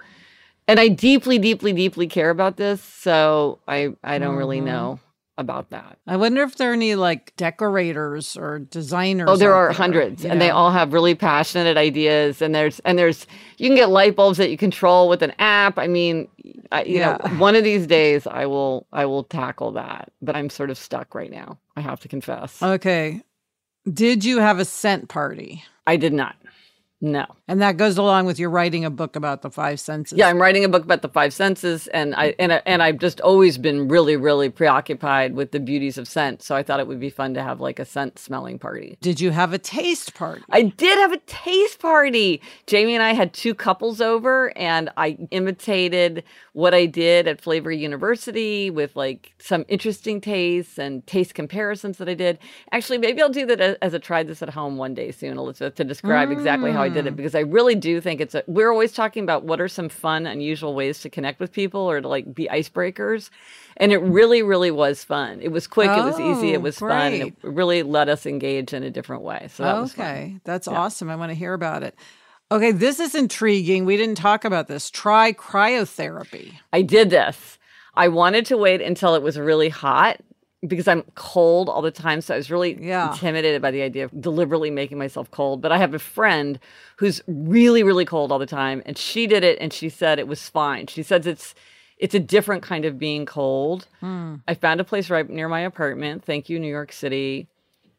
and 0.69 0.79
I 0.79 0.89
deeply, 0.89 1.39
deeply, 1.39 1.73
deeply 1.73 2.07
care 2.07 2.31
about 2.31 2.57
this. 2.57 2.81
So 2.81 3.59
I, 3.67 3.95
I 4.05 4.19
don't 4.19 4.31
mm-hmm. 4.31 4.39
really 4.39 4.61
know 4.61 5.01
about 5.41 5.71
that. 5.71 5.99
I 6.07 6.17
wonder 6.17 6.43
if 6.43 6.57
there 6.57 6.71
are 6.71 6.75
any 6.75 6.95
like 6.95 7.35
decorators 7.37 8.37
or 8.37 8.61
designers. 8.61 9.29
Oh, 9.29 9.37
there 9.37 9.55
are 9.55 9.69
there, 9.69 9.73
hundreds, 9.73 10.25
and 10.25 10.41
they 10.41 10.51
all 10.51 10.71
have 10.71 10.93
really 10.93 11.15
passionate 11.15 11.77
ideas. 11.77 12.41
And 12.41 12.55
there's 12.55 12.79
and 12.81 12.99
there's 12.99 13.27
you 13.57 13.69
can 13.69 13.77
get 13.77 13.91
light 13.91 14.15
bulbs 14.15 14.39
that 14.39 14.51
you 14.51 14.57
control 14.57 15.09
with 15.09 15.23
an 15.23 15.33
app. 15.39 15.79
I 15.79 15.87
mean, 15.87 16.29
I, 16.71 16.85
you 16.85 16.99
yeah. 16.99 17.17
know, 17.17 17.39
one 17.39 17.57
of 17.57 17.65
these 17.65 17.87
days 17.87 18.27
I 18.27 18.47
will 18.47 18.87
I 18.93 19.07
will 19.07 19.25
tackle 19.25 19.73
that, 19.73 20.13
but 20.23 20.37
I'm 20.37 20.51
sort 20.51 20.71
of 20.71 20.79
stuck 20.79 21.15
right 21.15 21.31
now. 21.31 21.59
I 21.77 21.81
have 21.81 22.01
to 22.01 22.09
confess. 22.09 22.63
Okay, 22.63 23.23
did 23.93 24.25
you 24.25 24.39
have 24.39 24.59
a 24.59 24.65
scent 24.65 25.09
party? 25.09 25.65
I 25.87 25.97
did 25.97 26.13
not. 26.13 26.37
No. 27.03 27.25
And 27.49 27.63
that 27.63 27.79
goes 27.79 27.97
along 27.97 28.27
with 28.27 28.39
your 28.39 28.51
writing 28.51 28.85
a 28.85 28.91
book 28.91 29.17
about 29.17 29.41
the 29.41 29.51
five 29.51 29.81
senses. 29.81 30.19
Yeah, 30.19 30.29
I'm 30.29 30.41
writing 30.41 30.65
a 30.65 30.69
book 30.69 30.85
about 30.85 31.01
the 31.01 31.09
five 31.09 31.33
senses 31.33 31.87
and 31.89 32.15
I 32.15 32.35
and 32.39 32.53
I, 32.53 32.63
and 32.67 32.83
I've 32.83 32.99
just 32.99 33.21
always 33.23 33.57
been 33.57 33.89
really 33.89 34.17
really 34.17 34.51
preoccupied 34.51 35.35
with 35.35 35.53
the 35.53 35.61
beauties 35.61 35.97
of 35.97 36.07
scent, 36.07 36.43
so 36.43 36.55
I 36.55 36.63
thought 36.63 36.79
it 36.79 36.87
would 36.87 37.01
be 37.01 37.09
fun 37.09 37.33
to 37.35 37.43
have 37.43 37.59
like 37.59 37.79
a 37.79 37.87
scent 37.87 38.19
smelling 38.19 38.59
party. 38.59 38.99
Did 39.01 39.19
you 39.19 39.31
have 39.31 39.55
a 39.55 39.59
taste 39.59 40.15
party? 40.15 40.43
I 40.51 40.63
did 40.63 40.99
have 40.99 41.13
a 41.13 41.19
taste 41.27 41.79
party. 41.79 42.43
Jamie 42.67 42.95
and 42.95 43.03
I 43.03 43.15
had 43.15 43.33
two 43.33 43.55
couples 43.55 44.03
over 44.03 44.57
and 44.59 44.91
I 44.99 45.17
imitated 45.31 46.23
what 46.53 46.75
I 46.75 46.85
did 46.85 47.27
at 47.27 47.41
Flavor 47.41 47.73
University 47.73 48.69
with 48.69 48.95
like 48.95 49.33
some 49.39 49.65
interesting 49.69 50.21
tastes 50.21 50.79
and 50.79 51.07
taste 51.07 51.35
comparisons 51.35 51.97
that 51.99 52.09
I 52.09 52.15
did. 52.15 52.39
Actually, 52.73 52.99
maybe 52.99 53.23
I'll 53.23 53.31
do 53.31 53.47
that 53.47 53.79
as 53.81 53.95
a 53.95 53.99
try 53.99 54.23
this 54.23 54.43
at 54.43 54.51
home 54.51 54.77
one 54.77 54.93
day 54.93 55.13
soon, 55.13 55.39
Elizabeth, 55.39 55.77
to 55.77 55.85
describe 55.85 56.29
mm. 56.29 56.33
exactly 56.33 56.73
how 56.73 56.83
I 56.83 56.90
did 56.91 57.07
it 57.07 57.15
mm. 57.15 57.17
because 57.17 57.35
I 57.35 57.41
really 57.41 57.75
do 57.75 58.01
think 58.01 58.21
it's 58.21 58.35
a. 58.35 58.43
We're 58.47 58.71
always 58.71 58.93
talking 58.93 59.23
about 59.23 59.45
what 59.45 59.61
are 59.61 59.69
some 59.69 59.89
fun, 59.89 60.27
unusual 60.27 60.75
ways 60.75 61.01
to 61.01 61.11
connect 61.11 61.41
with 61.41 61.53
people 61.53 61.81
or 61.81 62.01
to 62.01 62.09
like 62.09 62.35
be 62.35 62.49
icebreakers, 62.49 63.31
and 63.77 63.93
it 63.93 63.99
really, 63.99 64.43
really 64.43 64.71
was 64.71 65.03
fun. 65.05 65.41
It 65.41 65.49
was 65.49 65.67
quick, 65.67 65.91
oh, 65.91 66.03
it 66.03 66.05
was 66.05 66.21
easy, 66.21 66.53
it 66.53 66.59
oh, 66.59 66.61
was 66.61 66.79
great. 66.79 66.91
fun, 66.91 67.13
it 67.13 67.35
really 67.43 67.83
let 67.83 68.09
us 68.09 68.27
engage 68.27 68.73
in 68.73 68.83
a 68.83 68.91
different 68.91 69.23
way. 69.23 69.49
So 69.53 69.63
that 69.63 69.77
okay, 69.77 70.41
that's 70.45 70.67
yeah. 70.67 70.75
awesome. 70.75 71.11
I 71.11 71.17
want 71.17 71.31
to 71.31 71.37
hear 71.37 71.55
about 71.55 71.83
it. 71.83 71.95
Okay, 72.53 72.73
this 72.73 72.99
is 72.99 73.15
intriguing. 73.15 73.85
We 73.85 73.97
didn't 73.97 74.17
talk 74.17 74.45
about 74.45 74.67
this. 74.67 74.91
Try 74.91 75.33
cryotherapy. 75.33 76.55
I 76.73 76.83
did 76.83 77.11
this. 77.11 77.59
I 77.95 78.09
wanted 78.09 78.47
to 78.47 78.57
wait 78.57 78.81
until 78.81 79.15
it 79.15 79.23
was 79.23 79.39
really 79.39 79.69
hot 79.69 80.21
because 80.67 80.87
I'm 80.87 81.03
cold 81.15 81.69
all 81.69 81.83
the 81.83 81.91
time. 81.91 82.21
So 82.21 82.35
I 82.35 82.37
was 82.37 82.51
really 82.51 82.79
yeah. 82.81 83.11
intimidated 83.11 83.63
by 83.63 83.71
the 83.71 83.83
idea 83.83 84.05
of 84.05 84.21
deliberately 84.21 84.71
making 84.71 84.99
myself 84.99 85.31
cold. 85.31 85.61
But 85.61 85.73
I 85.73 85.79
have 85.79 85.95
a 85.95 85.99
friend 85.99 86.59
who's 86.97 87.23
really, 87.27 87.83
really 87.83 88.05
cold 88.05 88.31
all 88.31 88.39
the 88.39 88.47
time, 88.47 88.83
and 88.85 88.99
she 88.99 89.27
did 89.27 89.43
it, 89.43 89.59
and 89.61 89.73
she 89.73 89.89
said 89.89 90.19
it 90.19 90.29
was 90.29 90.49
fine. 90.49 90.87
She 90.87 91.03
says 91.03 91.27
it's 91.27 91.55
it's 91.99 92.15
a 92.15 92.21
different 92.21 92.63
kind 92.63 92.85
of 92.85 92.99
being 92.99 93.27
cold. 93.27 93.87
Mm. 94.03 94.41
I 94.49 94.55
found 94.55 94.81
a 94.81 94.85
place 94.85 95.11
right 95.11 95.29
near 95.29 95.49
my 95.49 95.61
apartment. 95.61 96.25
Thank 96.25 96.49
you, 96.49 96.59
New 96.59 96.69
York 96.69 96.93
City. 96.93 97.47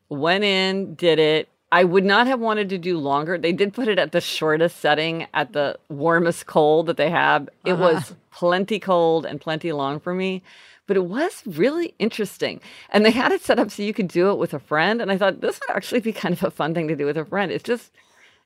Went 0.10 0.44
in, 0.44 0.96
did 0.96 1.20
it. 1.20 1.50
I 1.72 1.86
would 1.86 2.04
not 2.04 2.28
have 2.28 2.40
wanted 2.40 2.68
to 2.70 2.78
do 2.78 2.98
longer. 2.98 3.38
They 3.38 3.54
did 3.54 3.74
put 3.74 3.88
it 3.88 3.98
at 3.98 4.12
the 4.12 4.20
shortest 4.20 4.78
setting, 4.78 5.28
at 5.34 5.54
the 5.54 5.78
warmest 5.88 6.46
cold 6.46 6.88
that 6.88 6.98
they 6.98 7.10
have. 7.10 7.48
It 7.64 7.74
uh-huh. 7.74 7.94
was 7.94 8.16
plenty 8.32 8.78
cold 8.78 9.26
and 9.26 9.40
plenty 9.40 9.72
long 9.72 10.00
for 10.00 10.14
me 10.14 10.42
but 10.88 10.98
it 10.98 11.06
was 11.06 11.44
really 11.46 11.94
interesting. 12.00 12.60
And 12.90 13.06
they 13.06 13.12
had 13.12 13.32
it 13.32 13.42
set 13.42 13.60
up 13.60 13.72
so 13.72 13.84
you 13.84 13.94
could 13.94 14.08
do 14.08 14.30
it 14.32 14.38
with 14.38 14.54
a 14.54 14.60
friend. 14.60 15.02
And 15.02 15.12
I 15.12 15.18
thought 15.18 15.42
this 15.42 15.60
would 15.60 15.76
actually 15.76 16.02
be 16.02 16.12
kind 16.12 16.34
of 16.34 16.44
a 16.44 16.52
fun 16.52 16.74
thing 16.74 16.88
to 16.88 16.96
do 16.96 17.06
with 17.06 17.18
a 17.18 17.26
friend. 17.26 17.52
It's 17.52 17.64
just, 17.64 17.92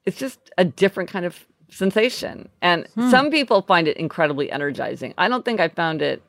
it's 0.06 0.18
just 0.18 0.40
a 0.58 0.66
different 0.66 1.10
kind 1.10 1.26
of 1.26 1.46
sensation. 1.70 2.50
And 2.62 2.88
hmm. 2.96 3.10
some 3.10 3.32
people 3.32 3.62
find 3.62 3.88
it 3.88 3.98
incredibly 3.98 4.52
energizing. 4.52 5.14
I 5.18 5.28
don't 5.28 5.46
think 5.46 5.60
I 5.60 5.70
found 5.70 6.02
it 6.02 6.22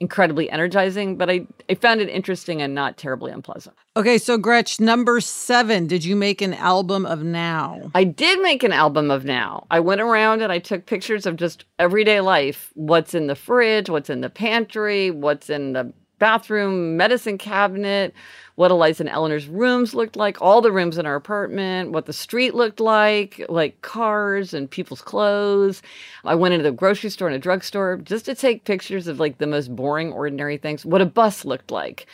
incredibly 0.00 0.50
energizing, 0.50 1.16
but 1.16 1.30
I, 1.30 1.46
I 1.68 1.74
found 1.74 2.00
it 2.00 2.08
interesting 2.08 2.62
and 2.62 2.74
not 2.74 2.96
terribly 2.96 3.30
unpleasant. 3.30 3.76
Okay, 3.96 4.16
so 4.16 4.38
Gretch, 4.38 4.80
number 4.80 5.20
seven, 5.20 5.86
did 5.86 6.04
you 6.04 6.16
make 6.16 6.40
an 6.40 6.54
album 6.54 7.04
of 7.04 7.22
now? 7.22 7.90
I 7.94 8.04
did 8.04 8.40
make 8.40 8.62
an 8.62 8.72
album 8.72 9.10
of 9.10 9.26
now. 9.26 9.66
I 9.70 9.80
went 9.80 10.00
around 10.00 10.40
and 10.40 10.50
I 10.50 10.58
took 10.58 10.86
pictures 10.86 11.26
of 11.26 11.36
just 11.36 11.66
everyday 11.78 12.20
life 12.20 12.70
what's 12.74 13.14
in 13.14 13.26
the 13.26 13.36
fridge, 13.36 13.90
what's 13.90 14.08
in 14.08 14.22
the 14.22 14.30
pantry, 14.30 15.10
what's 15.10 15.50
in 15.50 15.74
the 15.74 15.92
bathroom, 16.18 16.96
medicine 16.96 17.38
cabinet, 17.38 18.14
what 18.60 18.70
Eliza 18.70 19.04
and 19.04 19.08
Eleanor's 19.08 19.48
rooms 19.48 19.94
looked 19.94 20.16
like, 20.16 20.42
all 20.42 20.60
the 20.60 20.70
rooms 20.70 20.98
in 20.98 21.06
our 21.06 21.14
apartment, 21.14 21.92
what 21.92 22.04
the 22.04 22.12
street 22.12 22.54
looked 22.54 22.78
like, 22.78 23.40
like 23.48 23.80
cars 23.80 24.52
and 24.52 24.70
people's 24.70 25.00
clothes. 25.00 25.80
I 26.26 26.34
went 26.34 26.52
into 26.52 26.64
the 26.64 26.70
grocery 26.70 27.08
store 27.08 27.28
and 27.28 27.34
a 27.34 27.38
drugstore 27.38 27.96
just 27.96 28.26
to 28.26 28.34
take 28.34 28.66
pictures 28.66 29.06
of 29.06 29.18
like 29.18 29.38
the 29.38 29.46
most 29.46 29.74
boring, 29.74 30.12
ordinary 30.12 30.58
things, 30.58 30.84
what 30.84 31.00
a 31.00 31.06
bus 31.06 31.46
looked 31.46 31.70
like. 31.70 32.04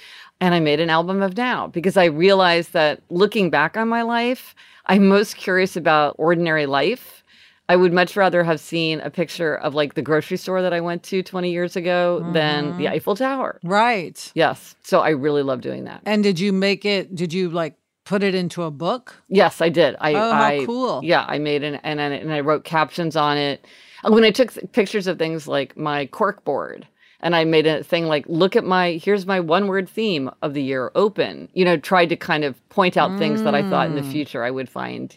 And 0.40 0.54
I 0.54 0.60
made 0.60 0.78
an 0.78 0.88
album 0.88 1.20
of 1.20 1.36
now 1.36 1.66
because 1.66 1.96
I 1.96 2.04
realized 2.04 2.72
that 2.74 3.02
looking 3.10 3.50
back 3.50 3.76
on 3.76 3.88
my 3.88 4.02
life, 4.02 4.54
I'm 4.86 5.08
most 5.08 5.36
curious 5.36 5.74
about 5.74 6.14
ordinary 6.16 6.66
life 6.66 7.24
I 7.68 7.76
would 7.76 7.92
much 7.92 8.16
rather 8.16 8.44
have 8.44 8.60
seen 8.60 9.00
a 9.00 9.10
picture 9.10 9.56
of 9.56 9.74
like 9.74 9.94
the 9.94 10.02
grocery 10.02 10.36
store 10.36 10.62
that 10.62 10.72
I 10.72 10.80
went 10.80 11.02
to 11.04 11.22
20 11.22 11.50
years 11.50 11.74
ago 11.74 12.20
mm-hmm. 12.22 12.32
than 12.32 12.64
the 12.76 12.84
mm-hmm. 12.84 12.94
Eiffel 12.94 13.16
Tower. 13.16 13.60
Right. 13.64 14.30
Yes. 14.34 14.76
So 14.82 15.00
I 15.00 15.10
really 15.10 15.42
love 15.42 15.60
doing 15.60 15.84
that. 15.84 16.02
And 16.06 16.22
did 16.22 16.38
you 16.38 16.52
make 16.52 16.84
it, 16.84 17.14
did 17.14 17.32
you 17.32 17.50
like 17.50 17.74
put 18.04 18.22
it 18.22 18.34
into 18.34 18.62
a 18.62 18.70
book? 18.70 19.16
Yes, 19.28 19.60
I 19.60 19.68
did. 19.68 19.96
I, 20.00 20.14
oh, 20.14 20.32
how 20.32 20.42
I, 20.44 20.64
cool. 20.64 21.00
Yeah, 21.02 21.24
I 21.26 21.38
made 21.38 21.62
it 21.64 21.80
and, 21.82 22.00
and, 22.00 22.14
and 22.14 22.32
I 22.32 22.40
wrote 22.40 22.64
captions 22.64 23.16
on 23.16 23.36
it. 23.36 23.66
When 24.04 24.22
I 24.22 24.30
took 24.30 24.72
pictures 24.72 25.08
of 25.08 25.18
things 25.18 25.48
like 25.48 25.76
my 25.76 26.06
cork 26.06 26.44
board, 26.44 26.86
and 27.20 27.34
I 27.34 27.44
made 27.44 27.66
a 27.66 27.82
thing 27.82 28.06
like, 28.06 28.24
look 28.28 28.56
at 28.56 28.64
my, 28.64 28.92
here's 28.92 29.26
my 29.26 29.40
one 29.40 29.66
word 29.66 29.88
theme 29.88 30.30
of 30.42 30.54
the 30.54 30.62
year, 30.62 30.92
open. 30.94 31.48
You 31.54 31.64
know, 31.64 31.76
tried 31.76 32.10
to 32.10 32.16
kind 32.16 32.44
of 32.44 32.68
point 32.68 32.96
out 32.96 33.10
mm. 33.10 33.18
things 33.18 33.42
that 33.42 33.54
I 33.54 33.68
thought 33.68 33.88
in 33.88 33.96
the 33.96 34.02
mm. 34.02 34.12
future 34.12 34.44
I 34.44 34.50
would 34.50 34.68
find 34.68 35.16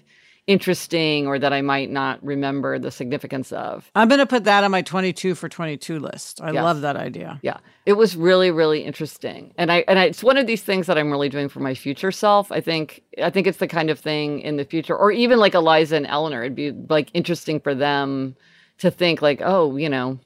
interesting 0.49 1.27
or 1.27 1.37
that 1.37 1.53
I 1.53 1.61
might 1.61 1.91
not 1.91 2.21
remember 2.25 2.79
the 2.79 2.89
significance 2.89 3.51
of. 3.51 3.89
I'm 3.93 4.07
going 4.07 4.19
to 4.19 4.25
put 4.25 4.45
that 4.45 4.63
on 4.63 4.71
my 4.71 4.81
22 4.81 5.35
for 5.35 5.47
22 5.47 5.99
list. 5.99 6.41
I 6.41 6.51
yes. 6.51 6.63
love 6.63 6.81
that 6.81 6.95
idea. 6.95 7.39
Yeah. 7.43 7.59
It 7.85 7.93
was 7.93 8.17
really 8.17 8.49
really 8.49 8.83
interesting. 8.83 9.53
And 9.57 9.71
I 9.71 9.85
and 9.87 9.99
I, 9.99 10.05
it's 10.05 10.23
one 10.23 10.37
of 10.37 10.47
these 10.47 10.63
things 10.63 10.87
that 10.87 10.97
I'm 10.97 11.11
really 11.11 11.29
doing 11.29 11.49
for 11.49 11.59
my 11.59 11.75
future 11.75 12.11
self. 12.11 12.51
I 12.51 12.61
think 12.61 13.03
I 13.21 13.29
think 13.29 13.45
it's 13.45 13.59
the 13.59 13.67
kind 13.67 13.91
of 13.91 13.99
thing 13.99 14.39
in 14.41 14.57
the 14.57 14.65
future 14.65 14.97
or 14.97 15.11
even 15.11 15.37
like 15.37 15.53
Eliza 15.53 15.95
and 15.95 16.07
Eleanor 16.07 16.41
it'd 16.41 16.55
be 16.55 16.71
like 16.71 17.09
interesting 17.13 17.59
for 17.59 17.75
them 17.75 18.35
to 18.79 18.89
think 18.89 19.21
like, 19.21 19.41
"Oh, 19.43 19.75
you 19.77 19.89
know, 19.89 20.19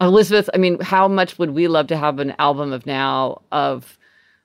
Elizabeth, 0.00 0.48
I 0.54 0.58
mean, 0.58 0.80
how 0.80 1.08
much 1.08 1.38
would 1.38 1.50
we 1.50 1.68
love 1.68 1.86
to 1.88 1.96
have 1.96 2.18
an 2.18 2.34
album 2.38 2.72
of 2.72 2.86
now 2.86 3.42
of 3.52 3.98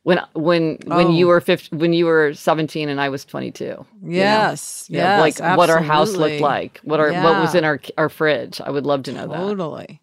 when 0.03 0.19
when 0.33 0.77
oh. 0.87 0.97
when 0.97 1.11
you 1.11 1.27
oh. 1.27 1.29
were 1.29 1.41
15, 1.41 1.79
when 1.79 1.93
you 1.93 2.05
were 2.05 2.33
17 2.33 2.89
and 2.89 2.99
I 2.99 3.09
was 3.09 3.25
22. 3.25 3.85
Yes. 4.03 4.85
You 4.89 4.97
know? 4.97 5.03
yes. 5.03 5.19
like 5.19 5.33
absolutely. 5.33 5.57
what 5.57 5.69
our 5.69 5.81
house 5.81 6.11
looked 6.13 6.41
like, 6.41 6.79
what 6.83 6.99
our 6.99 7.11
yeah. 7.11 7.23
what 7.23 7.39
was 7.39 7.55
in 7.55 7.63
our 7.63 7.79
our 7.97 8.09
fridge. 8.09 8.59
I 8.61 8.69
would 8.69 8.85
love 8.85 9.03
to 9.03 9.11
know 9.11 9.27
totally. 9.27 9.37
that. 9.37 9.47
Totally. 9.47 10.01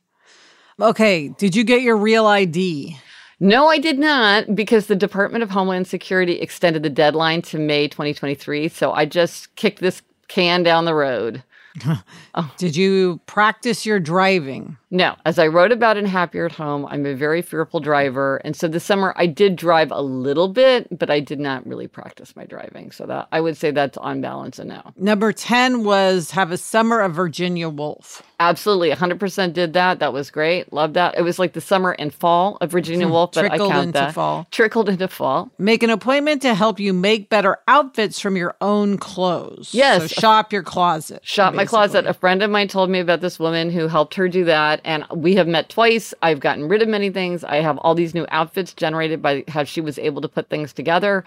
Okay, 0.81 1.28
did 1.38 1.57
you 1.57 1.64
get 1.64 1.83
your 1.83 1.97
real 1.97 2.26
ID? 2.26 2.97
No, 3.40 3.69
I 3.69 3.78
did 3.78 3.99
not 3.99 4.55
because 4.55 4.87
the 4.87 4.97
Department 4.97 5.43
of 5.43 5.50
Homeland 5.50 5.87
Security 5.87 6.40
extended 6.40 6.83
the 6.83 6.90
deadline 6.90 7.43
to 7.43 7.59
May 7.59 7.88
2023, 7.88 8.69
so 8.69 8.93
I 8.93 9.05
just 9.05 9.55
kicked 9.57 9.81
this 9.81 10.02
can 10.28 10.62
down 10.62 10.85
the 10.85 10.95
road. 10.95 11.43
Did 12.57 12.76
you 12.76 13.21
practice 13.26 13.87
your 13.87 14.00
driving? 14.00 14.76
No, 14.90 15.16
as 15.26 15.38
I 15.38 15.47
wrote 15.49 15.73
about 15.73 15.97
in 15.97 16.07
Happier 16.07 16.47
at 16.47 16.52
Home, 16.52 16.87
I'm 16.87 17.04
a 17.04 17.14
very 17.14 17.42
fearful 17.42 17.80
driver. 17.80 18.37
And 18.38 18.57
so 18.57 18.68
this 18.68 18.85
summer 18.85 19.12
I 19.16 19.26
did 19.26 19.57
drive 19.57 19.90
a 19.90 20.00
little 20.00 20.49
bit, 20.49 20.99
but 20.99 21.11
I 21.11 21.21
did 21.21 21.38
not 21.38 21.66
really 21.66 21.87
practice 21.87 22.35
my 22.35 22.45
driving. 22.45 22.90
So 22.90 23.04
that 23.07 23.28
I 23.30 23.40
would 23.40 23.57
say 23.57 23.71
that's 23.71 23.99
on 23.99 24.21
balance 24.21 24.59
a 24.59 24.64
no. 24.64 24.83
Number 24.97 25.33
10 25.33 25.85
was 25.85 26.30
have 26.30 26.50
a 26.52 26.57
summer 26.57 27.00
of 27.00 27.14
Virginia 27.14 27.68
Woolf. 27.68 28.23
Absolutely. 28.40 28.90
100% 28.90 29.52
did 29.52 29.73
that. 29.73 29.99
That 29.99 30.12
was 30.12 30.30
great. 30.30 30.73
Loved 30.73 30.95
that. 30.95 31.18
It 31.18 31.23
was 31.23 31.38
like 31.38 31.54
the 31.54 31.61
summer 31.61 31.92
and 31.99 32.14
fall 32.14 32.57
of 32.61 32.71
Virginia 32.71 33.07
hmm. 33.07 33.12
Woolf, 33.12 33.33
but 33.33 33.40
Trickled 33.40 33.71
I 33.71 33.75
count 33.75 33.87
into 33.88 33.99
that. 33.99 34.14
fall. 34.14 34.47
Trickled 34.50 34.88
into 34.88 35.09
fall. 35.09 35.50
Make 35.59 35.83
an 35.83 35.90
appointment 35.90 36.42
to 36.42 36.54
help 36.54 36.78
you 36.78 36.92
make 36.92 37.28
better 37.28 37.59
outfits 37.66 38.21
from 38.21 38.37
your 38.37 38.54
own 38.61 38.97
clothes. 38.97 39.75
Yes. 39.75 40.02
So 40.02 40.07
shop 40.21 40.52
your 40.52 40.62
closet. 40.62 41.21
Shop 41.26 41.52
basically. 41.52 41.57
my 41.57 41.66
closet. 41.66 42.07
A 42.07 42.14
friend 42.14 42.42
of 42.42 42.50
mine 42.50 42.68
told 42.68 42.90
me 42.90 43.00
about 43.00 43.21
this 43.21 43.38
woman 43.40 43.71
who 43.71 43.88
helped 43.88 44.14
her 44.14 44.28
do 44.28 44.45
that. 44.45 44.77
And 44.85 45.04
we 45.14 45.35
have 45.37 45.49
met 45.49 45.68
twice. 45.68 46.14
I've 46.23 46.40
gotten 46.40 46.68
rid 46.68 46.82
of 46.82 46.88
many 46.88 47.11
things. 47.11 47.44
I 47.44 47.56
have 47.56 47.78
all 47.78 47.94
these 47.94 48.14
new 48.14 48.26
outfits 48.30 48.73
generated 48.73 49.23
by 49.23 49.44
how 49.49 49.64
she 49.64 49.80
was 49.80 49.99
able 49.99 50.20
to 50.23 50.28
put 50.28 50.49
things 50.49 50.73
together. 50.73 51.25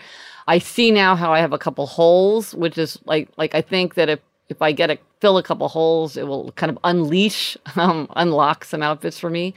I 0.47 0.59
see 0.59 0.91
now 0.91 1.15
how 1.15 1.33
I 1.33 1.39
have 1.39 1.53
a 1.53 1.57
couple 1.57 1.85
holes, 1.87 2.53
which 2.55 2.77
is 2.77 2.99
like 3.05 3.29
like 3.37 3.55
I 3.55 3.61
think 3.61 3.95
that 3.95 4.09
if 4.09 4.19
if 4.49 4.61
I 4.61 4.71
get 4.71 4.89
a 4.89 4.97
fill 5.21 5.37
a 5.37 5.43
couple 5.43 5.67
holes, 5.69 6.17
it 6.17 6.27
will 6.27 6.51
kind 6.53 6.69
of 6.69 6.77
unleash, 6.83 7.57
um, 7.75 8.07
unlock 8.15 8.65
some 8.65 8.83
outfits 8.83 9.17
for 9.17 9.29
me. 9.29 9.53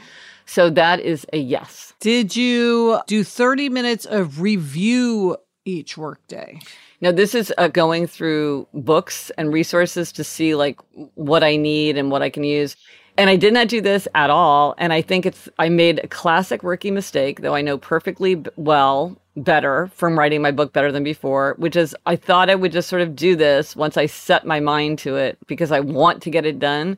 So 0.47 0.71
that 0.71 1.01
is 1.01 1.27
a 1.33 1.39
yes. 1.39 1.95
Did 2.01 2.37
you 2.37 3.01
do 3.07 3.25
30 3.25 3.71
minutes 3.71 4.05
of 4.05 4.41
review 4.41 5.37
each 5.65 5.97
workday? 5.97 6.61
Now, 7.01 7.13
this 7.13 7.35
is 7.35 7.53
uh, 7.59 7.69
going 7.69 8.07
through 8.07 8.67
books 8.73 9.31
and 9.37 9.53
resources 9.53 10.13
to 10.13 10.25
see 10.25 10.55
like 10.55 10.81
what 11.15 11.43
I 11.43 11.57
need 11.57 11.99
and 11.99 12.11
what 12.11 12.23
I 12.23 12.31
can 12.31 12.45
use. 12.45 12.77
And 13.17 13.31
I 13.31 13.37
did 13.37 13.55
not 13.55 13.69
do 13.69 13.81
this 13.81 14.09
at 14.15 14.31
all. 14.31 14.75
And 14.79 14.93
I 14.93 15.01
think 15.01 15.25
it's, 15.25 15.49
I 15.59 15.69
made 15.69 16.01
a 16.03 16.09
classic 16.09 16.63
rookie 16.63 16.91
mistake, 16.91 17.41
though 17.41 17.55
I 17.55 17.63
know 17.63 17.79
perfectly 17.79 18.43
well 18.57 19.17
better 19.37 19.89
from 19.95 20.19
writing 20.19 20.43
my 20.43 20.51
book 20.51 20.73
better 20.73 20.93
than 20.93 21.05
before, 21.05 21.55
which 21.59 21.77
is 21.77 21.95
I 22.07 22.17
thought 22.17 22.51
I 22.51 22.55
would 22.55 22.73
just 22.73 22.89
sort 22.89 23.03
of 23.03 23.17
do 23.17 23.37
this 23.37 23.75
once 23.75 23.97
I 23.97 24.07
set 24.07 24.47
my 24.47 24.61
mind 24.61 24.99
to 25.01 25.17
it 25.17 25.39
because 25.47 25.73
I 25.73 25.81
want 25.81 26.23
to 26.23 26.31
get 26.31 26.47
it 26.47 26.59
done. 26.59 26.97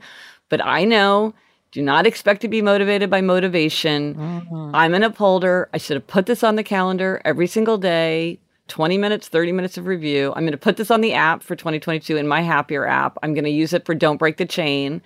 But 0.48 0.64
I 0.64 0.84
know 0.84 1.34
do 1.72 1.82
not 1.82 2.06
expect 2.06 2.40
to 2.42 2.48
be 2.48 2.62
motivated 2.62 3.10
by 3.10 3.20
motivation. 3.20 4.14
Mm-hmm. 4.14 4.74
I'm 4.74 4.94
an 4.94 5.02
upholder. 5.02 5.68
I 5.74 5.78
should 5.78 5.96
have 5.96 6.06
put 6.06 6.26
this 6.26 6.42
on 6.42 6.56
the 6.56 6.62
calendar 6.62 7.20
every 7.24 7.46
single 7.46 7.76
day. 7.76 8.38
20 8.68 8.98
minutes, 8.98 9.28
30 9.28 9.52
minutes 9.52 9.78
of 9.78 9.86
review. 9.86 10.32
I'm 10.34 10.42
going 10.42 10.52
to 10.52 10.58
put 10.58 10.76
this 10.76 10.90
on 10.90 11.00
the 11.00 11.12
app 11.12 11.42
for 11.42 11.54
2022 11.54 12.16
in 12.16 12.26
my 12.26 12.40
Happier 12.40 12.86
app. 12.86 13.16
I'm 13.22 13.32
going 13.32 13.44
to 13.44 13.50
use 13.50 13.72
it 13.72 13.84
for 13.84 13.94
Don't 13.94 14.16
Break 14.16 14.38
the 14.38 14.46
Chain 14.46 15.02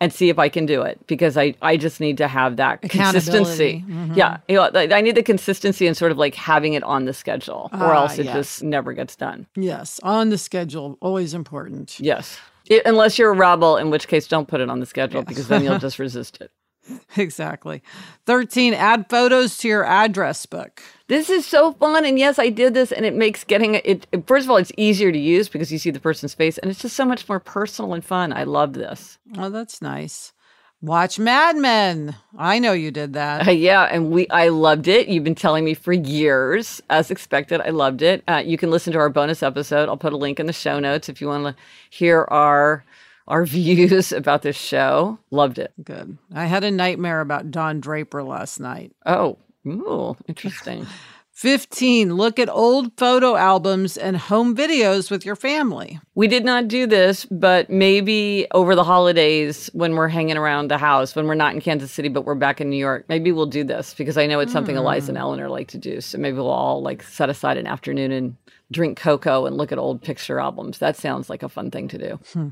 and 0.00 0.12
see 0.12 0.28
if 0.28 0.38
I 0.38 0.48
can 0.48 0.66
do 0.66 0.82
it 0.82 1.04
because 1.06 1.36
I, 1.36 1.54
I 1.60 1.76
just 1.76 2.00
need 2.00 2.18
to 2.18 2.28
have 2.28 2.56
that 2.56 2.82
consistency. 2.82 3.84
Mm-hmm. 3.86 4.14
Yeah. 4.14 4.38
You 4.48 4.56
know, 4.56 4.70
I 4.74 5.00
need 5.00 5.16
the 5.16 5.22
consistency 5.22 5.86
and 5.86 5.96
sort 5.96 6.12
of 6.12 6.18
like 6.18 6.34
having 6.34 6.74
it 6.74 6.82
on 6.84 7.04
the 7.04 7.12
schedule 7.12 7.68
or 7.72 7.94
ah, 7.94 8.02
else 8.02 8.18
it 8.18 8.26
yes. 8.26 8.34
just 8.34 8.62
never 8.62 8.92
gets 8.92 9.16
done. 9.16 9.46
Yes. 9.56 9.98
On 10.02 10.28
the 10.30 10.38
schedule, 10.38 10.98
always 11.00 11.34
important. 11.34 11.98
Yes. 11.98 12.38
It, 12.66 12.82
unless 12.84 13.18
you're 13.18 13.30
a 13.30 13.36
rebel, 13.36 13.76
in 13.76 13.90
which 13.90 14.08
case 14.08 14.28
don't 14.28 14.46
put 14.46 14.60
it 14.60 14.68
on 14.68 14.80
the 14.80 14.86
schedule 14.86 15.20
yes. 15.20 15.28
because 15.28 15.48
then 15.48 15.64
you'll 15.64 15.78
just 15.80 15.98
resist 15.98 16.40
it. 16.40 16.50
Exactly. 17.16 17.82
13, 18.26 18.74
add 18.74 19.06
photos 19.08 19.56
to 19.58 19.68
your 19.68 19.84
address 19.84 20.46
book. 20.46 20.82
This 21.08 21.30
is 21.30 21.46
so 21.46 21.72
fun. 21.72 22.04
And 22.04 22.18
yes, 22.18 22.38
I 22.38 22.48
did 22.50 22.74
this 22.74 22.92
and 22.92 23.04
it 23.04 23.14
makes 23.14 23.44
getting 23.44 23.74
it, 23.76 24.06
first 24.26 24.44
of 24.44 24.50
all, 24.50 24.56
it's 24.56 24.72
easier 24.76 25.10
to 25.10 25.18
use 25.18 25.48
because 25.48 25.72
you 25.72 25.78
see 25.78 25.90
the 25.90 26.00
person's 26.00 26.34
face 26.34 26.58
and 26.58 26.70
it's 26.70 26.80
just 26.80 26.96
so 26.96 27.04
much 27.04 27.28
more 27.28 27.40
personal 27.40 27.94
and 27.94 28.04
fun. 28.04 28.32
I 28.32 28.44
love 28.44 28.74
this. 28.74 29.18
Oh, 29.36 29.50
that's 29.50 29.82
nice. 29.82 30.32
Watch 30.80 31.18
Mad 31.18 31.56
Men. 31.56 32.14
I 32.36 32.60
know 32.60 32.72
you 32.72 32.92
did 32.92 33.14
that. 33.14 33.48
Uh, 33.48 33.50
yeah, 33.50 33.88
and 33.90 34.12
we 34.12 34.28
I 34.28 34.46
loved 34.46 34.86
it. 34.86 35.08
You've 35.08 35.24
been 35.24 35.34
telling 35.34 35.64
me 35.64 35.74
for 35.74 35.92
years, 35.92 36.80
as 36.88 37.10
expected. 37.10 37.60
I 37.60 37.70
loved 37.70 38.00
it. 38.00 38.22
Uh, 38.28 38.44
you 38.46 38.56
can 38.56 38.70
listen 38.70 38.92
to 38.92 38.98
our 39.00 39.08
bonus 39.08 39.42
episode. 39.42 39.88
I'll 39.88 39.96
put 39.96 40.12
a 40.12 40.16
link 40.16 40.38
in 40.38 40.46
the 40.46 40.52
show 40.52 40.78
notes 40.78 41.08
if 41.08 41.20
you 41.20 41.26
want 41.26 41.46
to 41.46 41.56
hear 41.90 42.28
our 42.30 42.84
our 43.28 43.46
views 43.46 44.12
about 44.12 44.42
this 44.42 44.56
show. 44.56 45.18
Loved 45.30 45.58
it. 45.58 45.72
Good. 45.82 46.18
I 46.34 46.46
had 46.46 46.64
a 46.64 46.70
nightmare 46.70 47.20
about 47.20 47.50
Don 47.50 47.80
Draper 47.80 48.22
last 48.22 48.58
night. 48.58 48.92
Oh, 49.06 49.38
ooh, 49.66 50.16
interesting. 50.26 50.86
15. 51.38 52.16
Look 52.16 52.40
at 52.40 52.48
old 52.48 52.90
photo 52.96 53.36
albums 53.36 53.96
and 53.96 54.16
home 54.16 54.56
videos 54.56 55.08
with 55.08 55.24
your 55.24 55.36
family. 55.36 56.00
We 56.16 56.26
did 56.26 56.44
not 56.44 56.66
do 56.66 56.84
this, 56.84 57.26
but 57.26 57.70
maybe 57.70 58.48
over 58.50 58.74
the 58.74 58.82
holidays 58.82 59.70
when 59.72 59.94
we're 59.94 60.08
hanging 60.08 60.36
around 60.36 60.68
the 60.68 60.78
house, 60.78 61.14
when 61.14 61.28
we're 61.28 61.36
not 61.36 61.54
in 61.54 61.60
Kansas 61.60 61.92
City, 61.92 62.08
but 62.08 62.22
we're 62.22 62.34
back 62.34 62.60
in 62.60 62.68
New 62.70 62.76
York, 62.76 63.04
maybe 63.08 63.30
we'll 63.30 63.46
do 63.46 63.62
this 63.62 63.94
because 63.94 64.18
I 64.18 64.26
know 64.26 64.40
it's 64.40 64.50
something 64.50 64.74
mm. 64.74 64.78
Eliza 64.78 65.12
and 65.12 65.18
Eleanor 65.18 65.48
like 65.48 65.68
to 65.68 65.78
do. 65.78 66.00
So 66.00 66.18
maybe 66.18 66.38
we'll 66.38 66.48
all 66.48 66.82
like 66.82 67.04
set 67.04 67.30
aside 67.30 67.56
an 67.56 67.68
afternoon 67.68 68.10
and 68.10 68.36
drink 68.72 68.98
cocoa 68.98 69.46
and 69.46 69.56
look 69.56 69.70
at 69.70 69.78
old 69.78 70.02
picture 70.02 70.40
albums. 70.40 70.78
That 70.78 70.96
sounds 70.96 71.30
like 71.30 71.44
a 71.44 71.48
fun 71.48 71.70
thing 71.70 71.86
to 71.86 71.98
do. 71.98 72.18
Hmm. 72.32 72.48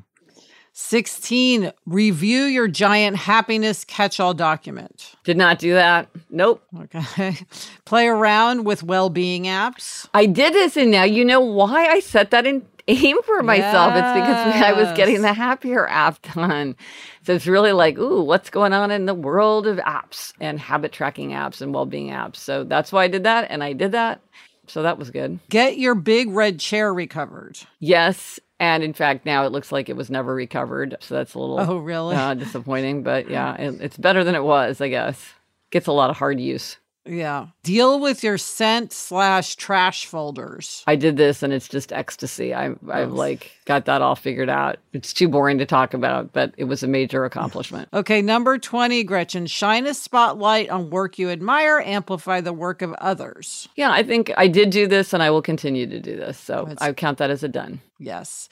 16, 0.79 1.73
review 1.87 2.43
your 2.43 2.69
giant 2.69 3.17
happiness 3.17 3.83
catch 3.83 4.21
all 4.21 4.35
document. 4.35 5.15
Did 5.25 5.39
not 5.39 5.59
do 5.59 5.73
that. 5.73 6.07
Nope. 6.29 6.63
Okay. 6.79 7.35
Play 7.87 8.07
around 8.07 8.67
with 8.67 8.83
well 8.83 9.09
being 9.09 9.45
apps. 9.45 10.07
I 10.13 10.27
did 10.27 10.53
this, 10.53 10.77
and 10.77 10.91
now 10.91 11.05
you 11.05 11.25
know 11.25 11.41
why 11.41 11.87
I 11.87 12.01
set 12.01 12.31
that 12.33 12.45
in 12.45 12.67
aim 12.89 13.17
for 13.25 13.43
myself. 13.43 13.95
Yes. 13.95 14.05
It's 14.05 14.21
because 14.21 14.63
I 14.63 14.73
was 14.75 14.95
getting 14.95 15.23
the 15.23 15.33
happier 15.33 15.89
app 15.89 16.21
done. 16.35 16.77
So 17.23 17.33
it's 17.33 17.47
really 17.47 17.73
like, 17.73 17.97
ooh, 17.97 18.23
what's 18.23 18.51
going 18.51 18.75
on 18.75 18.91
in 18.91 19.07
the 19.07 19.15
world 19.15 19.67
of 19.67 19.79
apps 19.79 20.35
and 20.41 20.61
habit 20.61 20.93
tracking 20.93 21.31
apps 21.31 21.63
and 21.63 21.73
well 21.73 21.87
being 21.87 22.11
apps. 22.11 22.37
So 22.37 22.65
that's 22.65 22.93
why 22.93 23.05
I 23.05 23.09
did 23.09 23.25
that. 23.25 23.51
And 23.51 23.65
I 23.65 23.73
did 23.73 23.93
that. 23.93 24.21
So 24.67 24.83
that 24.83 24.99
was 24.99 25.11
good. 25.11 25.39
Get 25.49 25.79
your 25.79 25.95
big 25.95 26.29
red 26.29 26.61
chair 26.61 26.93
recovered. 26.93 27.59
Yes. 27.79 28.39
And 28.59 28.83
in 28.83 28.95
fact, 28.95 29.27
now 29.27 29.45
it 29.45 29.53
looks 29.53 29.71
like 29.71 29.89
it 29.89 29.97
was 29.97 30.11
never 30.11 30.35
recovered. 30.35 30.97
So 31.01 31.15
that's 31.15 31.35
a 31.35 31.39
little 31.39 31.61
oh 31.61 31.77
really 31.77 32.17
uh, 32.17 32.35
disappointing. 32.35 33.03
But 33.03 33.29
yeah, 33.29 33.55
it, 33.55 33.81
it's 33.81 33.99
better 33.99 34.25
than 34.25 34.35
it 34.35 34.45
was, 34.45 34.81
I 34.81 34.89
guess. 34.89 35.35
Gets 35.71 35.87
a 35.87 35.93
lot 35.93 36.11
of 36.11 36.17
hard 36.17 36.41
use. 36.41 36.79
Yeah. 37.07 37.47
Deal 37.63 38.01
with 38.01 38.23
your 38.23 38.39
sent 38.39 38.93
slash 38.93 39.57
trash 39.57 40.07
folders. 40.07 40.83
I 40.87 40.97
did 40.97 41.17
this 41.17 41.43
and 41.43 41.53
it's 41.53 41.69
just 41.69 41.93
ecstasy. 41.93 42.55
I, 42.55 42.75
I've 42.91 43.13
like 43.13 43.53
got 43.65 43.85
that 43.87 44.03
all 44.03 44.17
figured 44.17 44.49
out. 44.49 44.79
It's 44.93 45.13
too 45.13 45.29
boring 45.29 45.59
to 45.59 45.67
talk 45.67 45.95
about, 45.95 46.33
but 46.33 46.55
it 46.57 46.65
was 46.65 46.83
a 46.83 46.87
major 46.87 47.25
accomplishment. 47.25 47.89
okay. 47.93 48.23
Number 48.23 48.59
20, 48.59 49.05
Gretchen, 49.05 49.47
shine 49.47 49.87
a 49.87 49.95
spotlight 49.95 50.69
on 50.71 50.91
work 50.91 51.19
you 51.19 51.31
admire, 51.31 51.81
amplify 51.85 52.41
the 52.41 52.53
work 52.53 52.83
of 52.83 52.93
others. 52.95 53.69
Yeah. 53.77 53.91
I 53.91 54.03
think 54.03 54.33
I 54.37 54.49
did 54.49 54.71
do 54.71 54.87
this 54.87 55.13
and 55.13 55.23
I 55.23 55.31
will 55.31 55.43
continue 55.43 55.87
to 55.87 56.01
do 56.01 56.17
this. 56.17 56.39
So 56.39 56.73
I 56.79 56.93
count 56.93 57.19
that 57.19 57.31
as 57.31 57.43
a 57.43 57.49
done. 57.49 57.81
Yes. 57.99 58.49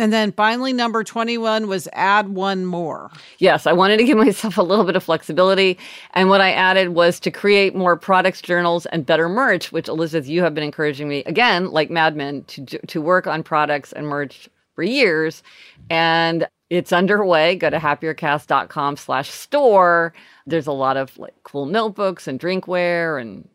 And 0.00 0.12
then 0.12 0.32
finally, 0.32 0.72
number 0.72 1.04
21 1.04 1.68
was 1.68 1.88
add 1.92 2.28
one 2.28 2.64
more. 2.64 3.10
Yes, 3.38 3.66
I 3.66 3.72
wanted 3.72 3.98
to 3.98 4.04
give 4.04 4.16
myself 4.26 4.58
a 4.58 4.62
little 4.62 4.84
bit 4.84 4.96
of 4.96 5.04
flexibility. 5.04 5.78
And 6.14 6.28
what 6.28 6.40
I 6.40 6.52
added 6.52 6.90
was 6.90 7.20
to 7.20 7.30
create 7.30 7.74
more 7.74 7.96
products, 7.96 8.40
journals, 8.40 8.86
and 8.86 9.04
better 9.06 9.28
merch, 9.28 9.72
which 9.72 9.88
Elizabeth, 9.88 10.28
you 10.28 10.42
have 10.42 10.54
been 10.54 10.64
encouraging 10.64 11.08
me, 11.08 11.24
again, 11.24 11.70
like 11.70 11.90
Mad 11.90 12.16
Men, 12.16 12.44
to, 12.44 12.64
to 12.64 13.00
work 13.00 13.26
on 13.26 13.42
products 13.42 13.92
and 13.92 14.06
merch 14.06 14.48
for 14.74 14.82
years. 14.82 15.42
And 15.90 16.46
it's 16.70 16.92
underway. 16.92 17.56
Go 17.56 17.70
to 17.70 17.78
happiercast.com 17.78 18.96
slash 18.96 19.30
store. 19.30 20.12
There's 20.46 20.66
a 20.66 20.72
lot 20.72 20.96
of 20.96 21.18
like 21.18 21.34
cool 21.42 21.66
notebooks 21.66 22.28
and 22.28 22.38
drinkware 22.38 23.20
and 23.20 23.48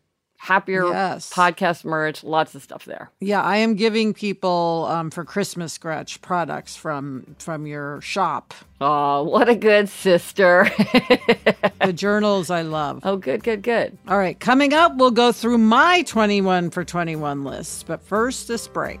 happier 0.44 0.86
yes. 0.86 1.32
podcast 1.32 1.84
merch, 1.84 2.22
lots 2.22 2.54
of 2.54 2.62
stuff 2.62 2.84
there. 2.84 3.10
Yeah, 3.20 3.42
I 3.42 3.56
am 3.56 3.74
giving 3.74 4.12
people 4.12 4.86
um, 4.90 5.10
for 5.10 5.24
Christmas 5.24 5.72
scratch 5.72 6.20
products 6.20 6.76
from 6.76 7.34
from 7.38 7.66
your 7.66 8.00
shop. 8.02 8.52
Oh, 8.80 9.22
what 9.22 9.48
a 9.48 9.54
good 9.54 9.88
sister. 9.88 10.70
the 11.80 11.92
journals 11.94 12.50
I 12.50 12.62
love. 12.62 13.00
Oh, 13.04 13.16
good, 13.16 13.42
good, 13.42 13.62
good. 13.62 13.96
All 14.06 14.18
right, 14.18 14.38
coming 14.38 14.74
up, 14.74 14.96
we'll 14.96 15.10
go 15.10 15.32
through 15.32 15.58
my 15.58 16.02
21 16.02 16.70
for 16.70 16.84
21 16.84 17.44
list. 17.44 17.86
But 17.86 18.02
first, 18.02 18.46
this 18.46 18.68
break. 18.68 19.00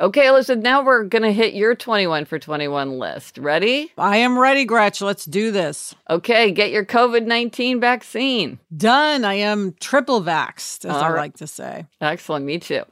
Okay, 0.00 0.26
Elizabeth, 0.26 0.64
now 0.64 0.82
we're 0.82 1.04
going 1.04 1.22
to 1.22 1.32
hit 1.32 1.52
your 1.54 1.74
21 1.74 2.24
for 2.24 2.38
21 2.38 2.98
list. 2.98 3.36
Ready? 3.38 3.92
I 3.98 4.16
am 4.16 4.38
ready, 4.38 4.64
Gretch. 4.64 5.00
Let's 5.02 5.26
do 5.26 5.50
this. 5.52 5.94
Okay, 6.08 6.50
get 6.50 6.70
your 6.70 6.84
COVID 6.84 7.26
19 7.26 7.78
vaccine. 7.78 8.58
Done. 8.74 9.24
I 9.24 9.34
am 9.34 9.74
triple 9.80 10.22
vaxxed, 10.22 10.86
as 10.86 10.92
All 10.96 11.02
I 11.04 11.10
right. 11.10 11.20
like 11.20 11.36
to 11.36 11.46
say. 11.46 11.86
Excellent, 12.00 12.46
me 12.46 12.58
too. 12.58 12.82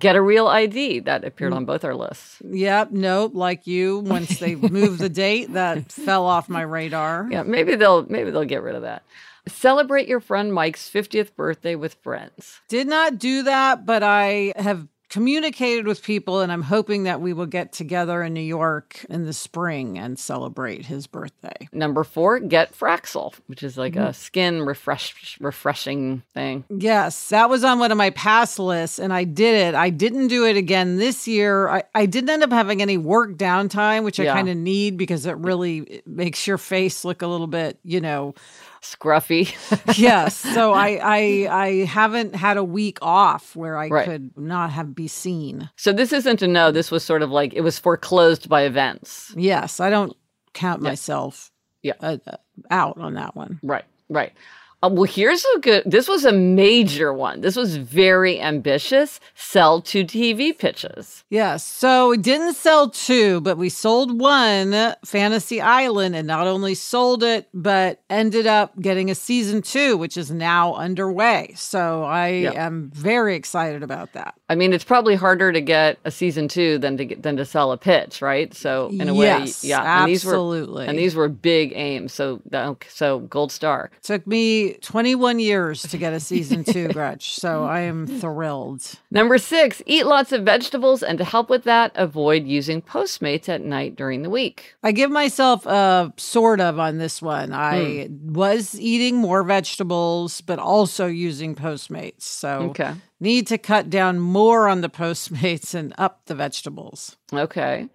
Get 0.00 0.16
a 0.16 0.20
real 0.20 0.48
ID. 0.48 1.00
That 1.00 1.24
appeared 1.24 1.52
Mm. 1.52 1.56
on 1.58 1.64
both 1.64 1.84
our 1.84 1.94
lists. 1.94 2.42
Yep. 2.44 2.90
Nope. 2.90 3.32
Like 3.34 3.66
you, 3.68 4.00
once 4.00 4.38
they 4.40 4.54
moved 4.56 4.98
the 4.98 5.08
date, 5.08 5.52
that 5.54 5.90
fell 5.92 6.26
off 6.26 6.48
my 6.48 6.62
radar. 6.62 7.28
Yeah, 7.30 7.44
maybe 7.44 7.76
they'll 7.76 8.04
maybe 8.06 8.30
they'll 8.32 8.44
get 8.44 8.62
rid 8.62 8.74
of 8.74 8.82
that. 8.82 9.04
Celebrate 9.46 10.08
your 10.08 10.20
friend 10.20 10.52
Mike's 10.52 10.90
50th 10.90 11.34
birthday 11.34 11.76
with 11.76 11.94
friends. 12.02 12.60
Did 12.68 12.88
not 12.88 13.18
do 13.18 13.44
that, 13.44 13.86
but 13.86 14.02
I 14.02 14.52
have 14.56 14.86
communicated 15.08 15.86
with 15.86 16.02
people 16.02 16.40
and 16.40 16.52
I'm 16.52 16.62
hoping 16.62 17.04
that 17.04 17.20
we 17.20 17.32
will 17.32 17.46
get 17.46 17.72
together 17.72 18.22
in 18.22 18.34
New 18.34 18.40
York 18.40 19.04
in 19.08 19.24
the 19.24 19.32
spring 19.32 19.98
and 19.98 20.18
celebrate 20.18 20.86
his 20.86 21.06
birthday. 21.06 21.68
Number 21.72 22.04
four, 22.04 22.38
get 22.40 22.72
Fraxel, 22.72 23.34
which 23.46 23.62
is 23.62 23.76
like 23.78 23.94
Mm. 23.94 24.08
a 24.08 24.12
skin 24.12 24.62
refresh 24.62 25.38
refreshing 25.40 26.22
thing. 26.34 26.64
Yes, 26.68 27.30
that 27.30 27.48
was 27.48 27.64
on 27.64 27.78
one 27.78 27.90
of 27.90 27.98
my 27.98 28.10
past 28.10 28.58
lists 28.58 28.98
and 28.98 29.12
I 29.12 29.24
did 29.24 29.54
it. 29.68 29.74
I 29.74 29.90
didn't 29.90 30.28
do 30.28 30.44
it 30.46 30.56
again 30.56 30.96
this 30.96 31.26
year. 31.26 31.68
I, 31.68 31.84
I 31.94 32.06
didn't 32.06 32.30
end 32.30 32.42
up 32.42 32.50
having 32.52 32.82
any 32.82 32.96
work 32.98 33.32
downtime, 33.36 34.04
which 34.04 34.20
I 34.20 34.24
Yeah. 34.24 34.34
kind 34.34 34.48
of 34.48 34.56
need 34.56 34.96
because 34.96 35.24
it 35.26 35.36
really 35.38 35.78
it 35.78 36.06
makes 36.06 36.46
your 36.46 36.58
face 36.58 37.04
look 37.04 37.22
a 37.22 37.26
little 37.26 37.46
bit, 37.46 37.78
you 37.82 38.00
know, 38.00 38.34
Scruffy. 38.82 39.54
yes. 39.98 40.36
So 40.58 40.72
I, 40.72 40.98
I 41.02 41.48
I 41.64 41.68
haven't 41.84 42.34
had 42.34 42.56
a 42.56 42.64
week 42.64 42.98
off 43.02 43.54
where 43.56 43.76
I 43.76 43.88
Right. 43.88 44.04
could 44.04 44.30
not 44.36 44.70
have 44.70 44.94
be 44.94 45.08
seen. 45.08 45.70
so 45.76 45.92
this 45.92 46.12
isn't 46.12 46.42
a 46.42 46.48
no. 46.48 46.70
This 46.72 46.90
was 46.90 47.04
sort 47.04 47.22
of 47.22 47.30
like 47.30 47.52
it 47.54 47.60
was 47.62 47.78
foreclosed 47.78 48.48
by 48.48 48.62
events. 48.62 49.32
Yes, 49.36 49.80
I 49.80 49.90
don't 49.90 50.16
count 50.54 50.82
Yeah. 50.82 50.88
myself 50.90 51.50
Yeah. 51.82 51.94
uh, 52.00 52.16
uh, 52.26 52.36
out 52.70 52.98
on 52.98 53.14
that 53.14 53.36
one. 53.36 53.60
Right, 53.62 53.84
right. 54.08 54.32
Uh, 54.80 54.88
well, 54.92 55.04
here's 55.04 55.44
a 55.56 55.58
good. 55.58 55.82
This 55.86 56.06
was 56.06 56.24
a 56.24 56.30
major 56.30 57.12
one. 57.12 57.40
This 57.40 57.56
was 57.56 57.76
very 57.76 58.40
ambitious. 58.40 59.18
Sell 59.34 59.80
two 59.82 60.04
TV 60.04 60.56
pitches. 60.56 61.24
Yes. 61.30 61.64
So 61.64 62.10
we 62.10 62.16
didn't 62.16 62.54
sell 62.54 62.88
two, 62.88 63.40
but 63.40 63.58
we 63.58 63.70
sold 63.70 64.20
one, 64.20 64.94
Fantasy 65.04 65.60
Island, 65.60 66.14
and 66.14 66.28
not 66.28 66.46
only 66.46 66.74
sold 66.76 67.24
it, 67.24 67.48
but 67.52 68.00
ended 68.08 68.46
up 68.46 68.78
getting 68.80 69.10
a 69.10 69.16
season 69.16 69.62
two, 69.62 69.96
which 69.96 70.16
is 70.16 70.30
now 70.30 70.74
underway. 70.74 71.54
So 71.56 72.04
I 72.04 72.28
Yeah. 72.28 72.52
am 72.66 72.92
very 72.94 73.34
excited 73.34 73.82
about 73.82 74.12
that. 74.12 74.34
I 74.48 74.54
mean, 74.54 74.72
it's 74.72 74.84
probably 74.84 75.16
harder 75.16 75.50
to 75.52 75.60
get 75.60 75.98
a 76.04 76.10
season 76.12 76.46
two 76.46 76.78
than 76.78 76.96
to 76.98 77.04
get 77.04 77.22
than 77.24 77.36
to 77.36 77.44
sell 77.44 77.72
a 77.72 77.76
pitch, 77.76 78.22
right? 78.22 78.54
So 78.54 78.90
in 78.92 79.08
a 79.08 79.14
yes, 79.14 79.64
way, 79.64 79.70
yeah. 79.70 80.02
And 80.02 80.08
these 80.10 80.24
were 80.24 80.34
absolutely. 80.34 80.86
and 80.86 80.96
these 80.96 81.16
were 81.16 81.28
big 81.28 81.72
aims. 81.74 82.12
So 82.12 82.40
so 82.88 83.18
gold 83.20 83.50
star. 83.50 83.90
took 84.02 84.24
me 84.26 84.67
21 84.74 85.38
years 85.38 85.82
to 85.82 85.96
get 85.98 86.12
a 86.12 86.20
season 86.20 86.64
two, 86.64 86.88
Gretch. 86.92 87.34
So 87.34 87.64
I 87.64 87.80
am 87.80 88.06
thrilled. 88.06 88.94
Number 89.10 89.38
six, 89.38 89.82
eat 89.86 90.06
lots 90.06 90.32
of 90.32 90.42
vegetables, 90.44 91.02
and 91.02 91.18
to 91.18 91.24
help 91.24 91.50
with 91.50 91.64
that, 91.64 91.92
avoid 91.94 92.46
using 92.46 92.82
Postmates 92.82 93.48
at 93.48 93.62
night 93.62 93.96
during 93.96 94.22
the 94.22 94.30
week. 94.30 94.74
I 94.82 94.92
give 94.92 95.10
myself 95.10 95.66
a 95.66 96.12
sort 96.16 96.60
of 96.60 96.78
on 96.78 96.98
this 96.98 97.20
one. 97.22 97.52
I 97.52 98.06
Hmm. 98.06 98.32
was 98.32 98.78
eating 98.80 99.16
more 99.16 99.42
vegetables, 99.42 100.40
but 100.40 100.58
also 100.58 101.06
using 101.06 101.54
Postmates. 101.54 102.22
So 102.22 102.48
Okay. 102.70 102.92
need 103.20 103.46
to 103.48 103.58
cut 103.58 103.90
down 103.90 104.18
more 104.18 104.68
on 104.68 104.80
the 104.80 104.88
Postmates 104.88 105.74
and 105.74 105.94
up 105.98 106.20
the 106.26 106.34
vegetables. 106.34 107.16
Okay. 107.32 107.88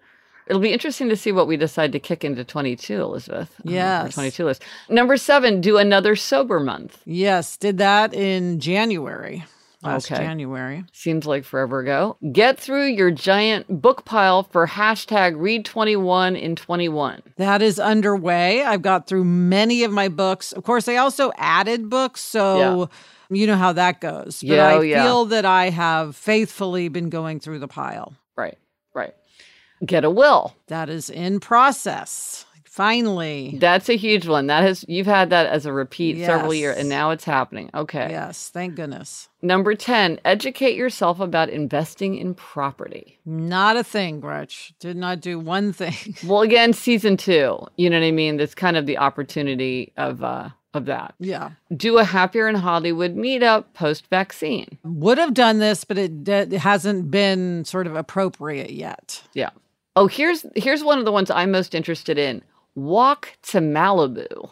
It'll 0.46 0.60
be 0.60 0.72
interesting 0.72 1.08
to 1.08 1.16
see 1.16 1.32
what 1.32 1.46
we 1.46 1.56
decide 1.56 1.92
to 1.92 1.98
kick 1.98 2.24
into 2.24 2.44
22, 2.44 3.00
Elizabeth. 3.00 3.54
uh, 3.60 3.62
Yes. 3.70 4.14
22 4.14 4.44
list. 4.44 4.62
Number 4.88 5.16
seven, 5.16 5.60
do 5.60 5.78
another 5.78 6.16
sober 6.16 6.60
month. 6.60 6.98
Yes, 7.06 7.56
did 7.56 7.78
that 7.78 8.12
in 8.14 8.60
January. 8.60 9.44
Last 9.82 10.10
Okay. 10.10 10.22
January. 10.22 10.84
Seems 10.92 11.26
like 11.26 11.44
forever 11.44 11.80
ago. 11.80 12.16
Get 12.32 12.58
through 12.58 12.86
your 12.86 13.10
giant 13.10 13.82
book 13.82 14.06
pile 14.06 14.42
for 14.44 14.66
hashtag 14.66 15.34
read 15.36 15.66
21 15.66 16.36
in 16.36 16.56
21. 16.56 17.22
That 17.36 17.60
is 17.60 17.78
underway. 17.78 18.62
I've 18.64 18.80
got 18.80 19.06
through 19.06 19.24
many 19.24 19.84
of 19.84 19.92
my 19.92 20.08
books. 20.08 20.52
Of 20.52 20.64
course, 20.64 20.88
I 20.88 20.96
also 20.96 21.32
added 21.36 21.90
books, 21.90 22.22
so 22.22 22.88
you 23.28 23.46
know 23.46 23.56
how 23.56 23.72
that 23.74 24.00
goes. 24.00 24.40
But 24.40 24.48
Yeah, 24.54 24.68
I 24.68 24.74
oh, 24.74 24.80
yeah. 24.80 25.02
feel 25.04 25.24
that 25.26 25.44
I 25.44 25.68
have 25.68 26.16
faithfully 26.16 26.88
been 26.88 27.10
going 27.10 27.38
through 27.40 27.58
the 27.58 27.68
pile. 27.68 28.14
Right, 28.36 28.56
right. 28.94 29.14
Get 29.84 30.04
a 30.04 30.10
will. 30.10 30.54
That 30.68 30.88
is 30.88 31.10
in 31.10 31.40
process. 31.40 32.46
Finally. 32.64 33.56
That's 33.60 33.88
a 33.88 33.96
huge 33.96 34.26
one. 34.26 34.48
That 34.48 34.64
has 34.64 34.84
you've 34.88 35.06
had 35.06 35.30
that 35.30 35.46
as 35.46 35.64
a 35.64 35.72
repeat 35.72 36.24
several 36.26 36.52
years 36.52 36.76
and 36.76 36.88
now 36.88 37.10
it's 37.10 37.22
happening. 37.22 37.70
Okay. 37.72 38.08
Yes, 38.10 38.48
thank 38.48 38.74
goodness. 38.74 39.28
Number 39.42 39.76
10, 39.76 40.18
educate 40.24 40.74
yourself 40.74 41.20
about 41.20 41.50
investing 41.50 42.16
in 42.16 42.34
property. 42.34 43.20
Not 43.24 43.76
a 43.76 43.84
thing, 43.84 44.18
Gretch. 44.18 44.74
Did 44.80 44.96
not 44.96 45.20
do 45.20 45.38
one 45.38 45.72
thing. 45.72 46.16
Well, 46.26 46.42
again, 46.42 46.72
season 46.72 47.16
2, 47.16 47.64
you 47.76 47.90
know 47.90 48.00
what 48.00 48.06
I 48.06 48.10
mean? 48.10 48.38
That's 48.38 48.56
kind 48.56 48.76
of 48.76 48.86
the 48.86 48.98
opportunity 48.98 49.92
of 49.96 50.24
uh 50.24 50.48
of 50.72 50.86
that. 50.86 51.14
yeah. 51.20 51.50
Do 51.76 51.98
a 51.98 52.04
happier 52.04 52.48
in 52.48 52.56
Hollywood 52.56 53.14
meetup 53.14 53.66
post 53.74 54.08
vaccine. 54.08 54.78
Would 54.82 55.18
have 55.18 55.32
done 55.32 55.60
this, 55.60 55.84
but 55.84 55.96
it, 55.96 56.28
it 56.28 56.52
hasn't 56.54 57.12
been 57.12 57.64
sort 57.64 57.86
of 57.86 57.94
appropriate 57.94 58.70
yet. 58.70 59.22
Yeah. 59.34 59.50
Oh, 59.96 60.06
here's 60.06 60.44
here's 60.56 60.82
one 60.82 60.98
of 60.98 61.04
the 61.04 61.12
ones 61.12 61.30
I'm 61.30 61.50
most 61.50 61.74
interested 61.74 62.18
in. 62.18 62.42
Walk 62.74 63.36
to 63.44 63.58
Malibu. 63.60 64.48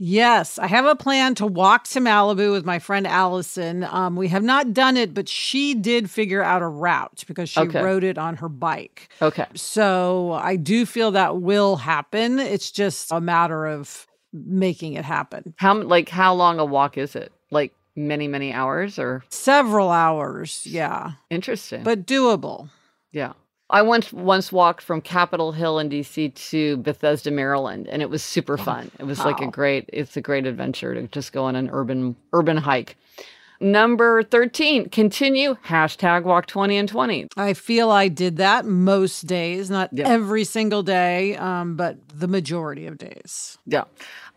Yes, 0.00 0.58
I 0.60 0.68
have 0.68 0.86
a 0.86 0.94
plan 0.94 1.34
to 1.36 1.46
walk 1.46 1.84
to 1.88 1.98
Malibu 2.00 2.52
with 2.52 2.64
my 2.64 2.78
friend 2.78 3.04
Allison. 3.06 3.82
Um, 3.82 4.14
we 4.14 4.28
have 4.28 4.44
not 4.44 4.72
done 4.72 4.96
it, 4.96 5.12
but 5.12 5.28
she 5.28 5.74
did 5.74 6.08
figure 6.08 6.40
out 6.42 6.62
a 6.62 6.68
route 6.68 7.24
because 7.26 7.48
she 7.50 7.60
Okay. 7.60 7.82
rode 7.82 8.04
it 8.04 8.16
on 8.16 8.36
her 8.36 8.48
bike. 8.48 9.08
Okay. 9.20 9.46
So 9.54 10.32
I 10.34 10.54
do 10.54 10.86
feel 10.86 11.10
that 11.10 11.38
will 11.42 11.76
happen. 11.76 12.38
It's 12.38 12.70
just 12.70 13.10
a 13.10 13.20
matter 13.20 13.66
of 13.66 14.06
making 14.32 14.92
it 14.94 15.04
happen. 15.04 15.52
How 15.58 15.74
like 15.82 16.08
how 16.08 16.32
long 16.32 16.60
a 16.60 16.64
walk 16.64 16.96
is 16.96 17.16
it? 17.16 17.32
Like 17.50 17.74
many 17.96 18.28
many 18.28 18.52
hours 18.52 18.98
or 19.00 19.24
Several 19.30 19.90
hours, 19.90 20.62
yeah, 20.64 21.12
interesting. 21.28 21.82
but 21.82 22.06
doable. 22.06 22.70
yeah. 23.10 23.32
I 23.70 23.82
once 23.82 24.12
once 24.12 24.50
walked 24.50 24.82
from 24.82 25.00
Capitol 25.02 25.52
Hill 25.52 25.78
in 25.78 25.90
DC 25.90 26.34
to 26.50 26.78
Bethesda, 26.78 27.30
Maryland, 27.30 27.86
and 27.88 28.00
it 28.00 28.08
was 28.08 28.22
super 28.22 28.56
fun. 28.56 28.90
It 28.98 29.04
was 29.04 29.18
like 29.24 29.40
a 29.40 29.46
great 29.46 29.90
it's 29.92 30.16
a 30.16 30.22
great 30.22 30.46
adventure 30.46 30.94
to 30.94 31.06
just 31.08 31.32
go 31.32 31.44
on 31.44 31.54
an 31.54 31.68
urban 31.70 32.16
urban 32.32 32.56
hike. 32.56 32.96
Number 33.60 34.22
13, 34.22 34.88
continue 34.88 35.56
hashtag 35.66 36.22
walk 36.22 36.46
20 36.46 36.76
and 36.76 36.88
20. 36.88 37.26
I 37.36 37.54
feel 37.54 37.90
I 37.90 38.06
did 38.06 38.36
that 38.36 38.64
most 38.64 39.26
days, 39.26 39.68
not 39.68 39.90
Yeah. 39.92 40.08
every 40.08 40.44
single 40.44 40.84
day, 40.84 41.34
um, 41.36 41.74
but 41.74 41.96
the 42.14 42.28
majority 42.28 42.86
of 42.86 42.98
days. 42.98 43.58
Yeah. 43.66 43.84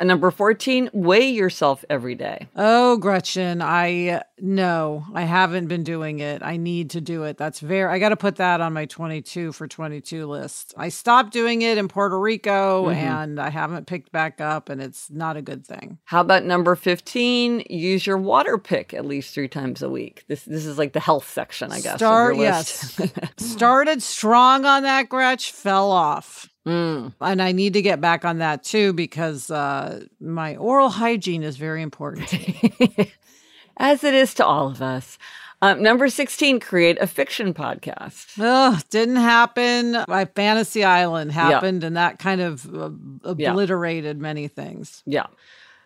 And 0.02 0.08
number 0.08 0.32
14, 0.32 0.90
weigh 0.94 1.30
yourself 1.30 1.86
every 1.88 2.16
day. 2.16 2.48
Oh, 2.56 2.98
Gretchen, 2.98 3.62
I 3.62 4.24
no, 4.40 5.06
I 5.14 5.22
haven't 5.22 5.68
been 5.68 5.84
doing 5.84 6.22
it. 6.22 6.42
I 6.42 6.58
need 6.58 6.90
to 6.90 7.02
do 7.02 7.22
it. 7.26 7.38
That's 7.38 7.60
very 7.60 7.88
I 7.88 8.00
got 8.00 8.10
to 8.10 8.18
put 8.18 8.38
that 8.38 8.62
on 8.62 8.74
my 8.74 8.86
22 8.86 9.52
for 9.52 9.68
22 9.68 10.26
list. 10.26 10.74
I 10.76 10.90
stopped 10.90 11.32
doing 11.32 11.62
it 11.62 11.78
in 11.78 11.88
Puerto 11.88 12.20
Rico 12.20 12.86
mm-hmm. 12.86 12.98
and 12.98 13.40
I 13.40 13.52
haven't 13.52 13.86
picked 13.86 14.12
back 14.12 14.42
up 14.42 14.70
and 14.70 14.82
it's 14.82 15.12
not 15.12 15.38
a 15.38 15.42
good 15.44 15.68
thing. 15.68 16.00
How 16.06 16.22
about 16.22 16.46
number 16.46 16.76
15? 16.76 17.66
Use 17.70 18.08
your 18.08 18.18
water 18.18 18.58
pick 18.58 18.96
at 18.96 19.06
least 19.06 19.36
three 19.36 19.48
times 19.48 19.84
a 19.84 19.90
week. 19.92 20.24
This 20.28 20.44
this 20.46 20.66
is 20.66 20.80
like 20.80 20.94
the 20.94 21.00
health 21.00 21.30
section, 21.30 21.72
I 21.72 21.80
guess. 21.80 21.98
Start 21.98 22.38
yes. 22.38 23.00
Started 23.38 24.02
strong 24.02 24.66
on 24.66 24.82
that 24.82 25.10
Gretch, 25.10 25.52
fell 25.52 25.92
off. 25.92 26.51
Mm. 26.68 27.14
And 27.20 27.42
I 27.42 27.52
need 27.52 27.74
to 27.74 27.82
get 27.82 28.00
back 28.02 28.24
on 28.24 28.38
that 28.38 28.64
too 28.64 28.94
because 28.94 29.50
uh, 29.50 30.06
my 30.20 30.56
oral 30.58 30.90
hygiene 30.90 31.44
is 31.44 31.58
very 31.58 31.82
important. 31.82 32.28
to 32.30 32.38
me. 32.38 33.12
As 33.78 34.04
it 34.04 34.14
is 34.14 34.34
to 34.36 34.46
all 34.46 34.68
of 34.68 34.82
us. 34.82 35.18
Um, 35.64 35.82
number 35.84 36.10
16, 36.10 36.60
create 36.60 36.98
a 37.00 37.06
fiction 37.08 37.54
podcast. 37.54 38.40
Ugh, 38.40 38.84
didn't 38.90 39.18
happen. 39.18 39.96
My 40.08 40.26
Fantasy 40.26 40.84
Island 40.84 41.32
happened, 41.32 41.84
and 41.84 41.98
that 41.98 42.18
kind 42.18 42.42
of 42.42 42.66
uh, 42.74 42.90
Yeah. 43.38 43.52
obliterated 43.52 44.20
many 44.20 44.48
things. 44.48 45.04
Yeah. 45.06 45.28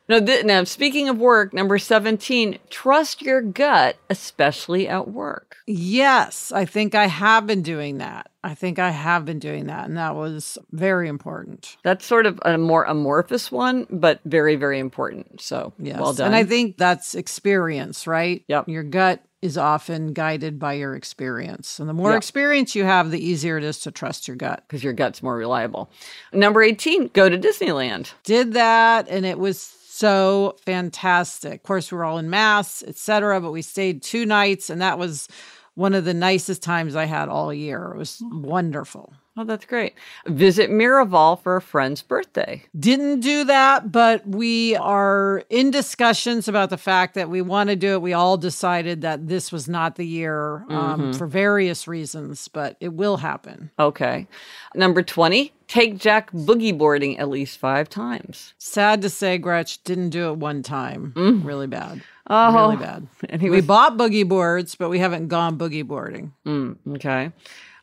No, 0.08 0.24
th- 0.24 0.46
now, 0.46 0.64
speaking 0.66 1.10
of 1.10 1.18
work, 1.18 1.52
number 1.54 1.80
17, 1.80 2.60
trust 2.70 3.22
your 3.24 3.42
gut, 3.42 3.96
especially 4.10 4.88
at 4.88 5.08
work. 5.08 5.58
Yes, 5.66 6.52
I 6.52 6.66
think 6.66 6.94
I 6.94 7.08
have 7.08 7.48
been 7.48 7.64
doing 7.64 7.98
that. 7.98 8.30
I 8.44 8.54
think 8.54 8.78
I 8.78 8.92
have 8.92 9.26
been 9.26 9.40
doing 9.40 9.66
that, 9.66 9.86
and 9.88 9.98
that 9.98 10.14
was 10.16 10.60
very 10.72 11.08
important. 11.08 11.78
That's 11.84 12.06
sort 12.06 12.28
of 12.28 12.40
a 12.46 12.56
more 12.60 12.84
amorphous 12.84 13.52
one, 13.52 13.88
but 13.90 14.20
very, 14.26 14.56
very 14.56 14.78
important. 14.78 15.42
So, 15.42 15.74
Yes, 15.80 16.00
well 16.00 16.14
done. 16.14 16.28
and 16.28 16.36
I 16.36 16.44
think 16.44 16.78
that's 16.78 17.16
experience, 17.16 18.06
right? 18.06 18.44
Yep. 18.48 18.70
Your 18.70 18.84
gut 18.84 19.24
is 19.42 19.58
often 19.58 20.14
guided 20.14 20.60
by 20.60 20.74
your 20.74 20.96
experience, 20.96 21.80
and 21.80 21.90
the 21.90 21.94
more 21.94 22.12
Yeah. 22.12 22.18
experience 22.18 22.76
you 22.76 22.84
have, 22.84 23.10
the 23.10 23.24
easier 23.24 23.58
it 23.58 23.64
is 23.64 23.80
to 23.80 23.92
trust 23.92 24.28
your 24.28 24.38
gut. 24.38 24.64
because 24.68 24.84
your 24.84 24.94
gut's 24.94 25.24
more 25.24 25.36
reliable. 25.36 25.90
Number 26.32 26.62
18, 26.62 27.08
go 27.14 27.28
to 27.30 27.38
Disneyland. 27.40 28.14
did 28.24 28.54
that 28.54 29.08
and 29.10 29.26
it 29.26 29.40
was 29.40 29.72
so 29.96 30.58
fantastic. 30.66 31.54
Of 31.54 31.64
course, 31.64 31.92
we 31.92 31.98
were 31.98 32.04
all 32.04 32.18
in 32.18 32.30
mass, 32.30 32.84
etc., 32.84 33.40
but 33.40 33.52
we 33.52 33.62
stayed 33.62 34.02
two 34.02 34.26
nights 34.26 34.70
and 34.70 34.82
that 34.82 35.00
was 35.00 35.30
one 35.76 35.94
of 35.94 36.04
the 36.04 36.14
nicest 36.14 36.62
times 36.62 36.96
I 36.96 37.06
had 37.06 37.30
all 37.30 37.54
year. 37.54 37.92
It 37.94 37.98
was 37.98 38.22
wonderful. 38.32 39.14
Oh, 39.38 39.44
that's 39.44 39.66
great. 39.66 39.94
Visit 40.28 40.70
Miraval 40.70 41.42
for 41.42 41.58
a 41.58 41.62
friend's 41.62 42.02
birthday. 42.02 42.64
Didn't 42.80 43.20
do 43.20 43.44
that, 43.44 43.92
but 43.92 44.26
we 44.26 44.78
are 44.78 45.44
in 45.50 45.72
discussions 45.72 46.48
about 46.48 46.70
the 46.70 46.78
fact 46.78 47.16
that 47.16 47.30
we 47.30 47.42
want 47.42 47.70
to 47.70 47.76
do 47.76 47.94
it. 47.94 48.02
We 48.02 48.14
all 48.14 48.38
decided 48.38 49.02
that 49.02 49.28
this 49.28 49.52
was 49.52 49.68
not 49.68 49.98
the 49.98 50.08
year 50.08 50.64
um, 50.70 51.12
for 51.14 51.28
various 51.28 51.86
reasons, 51.86 52.48
but 52.48 52.78
it 52.80 52.94
will 52.94 53.18
happen. 53.18 53.72
Okay. 53.78 54.26
Number 54.74 55.04
20, 55.04 55.52
take 55.68 55.98
Jack 55.98 56.32
boogie 56.32 56.78
boarding 56.78 57.18
at 57.20 57.28
least 57.28 57.58
five 57.58 57.90
times. 57.90 58.54
Sad 58.58 59.02
to 59.02 59.10
say, 59.10 59.38
Gretch 59.38 59.84
didn't 59.84 60.12
do 60.12 60.30
it 60.30 60.38
one 60.38 60.64
time. 60.64 61.12
Really 61.44 61.68
bad. 61.68 62.02
Oh, 62.28 62.54
Really 62.56 62.78
bad. 62.78 63.08
And 63.30 63.42
he 63.42 63.50
We 63.50 63.60
bought 63.60 63.98
boogie 63.98 64.28
boards, 64.28 64.76
but 64.76 64.90
we 64.90 65.00
haven't 65.00 65.28
gone 65.28 65.58
boogie 65.58 65.86
boarding. 65.86 66.34
Mm, 66.46 66.78
okay. 66.96 67.32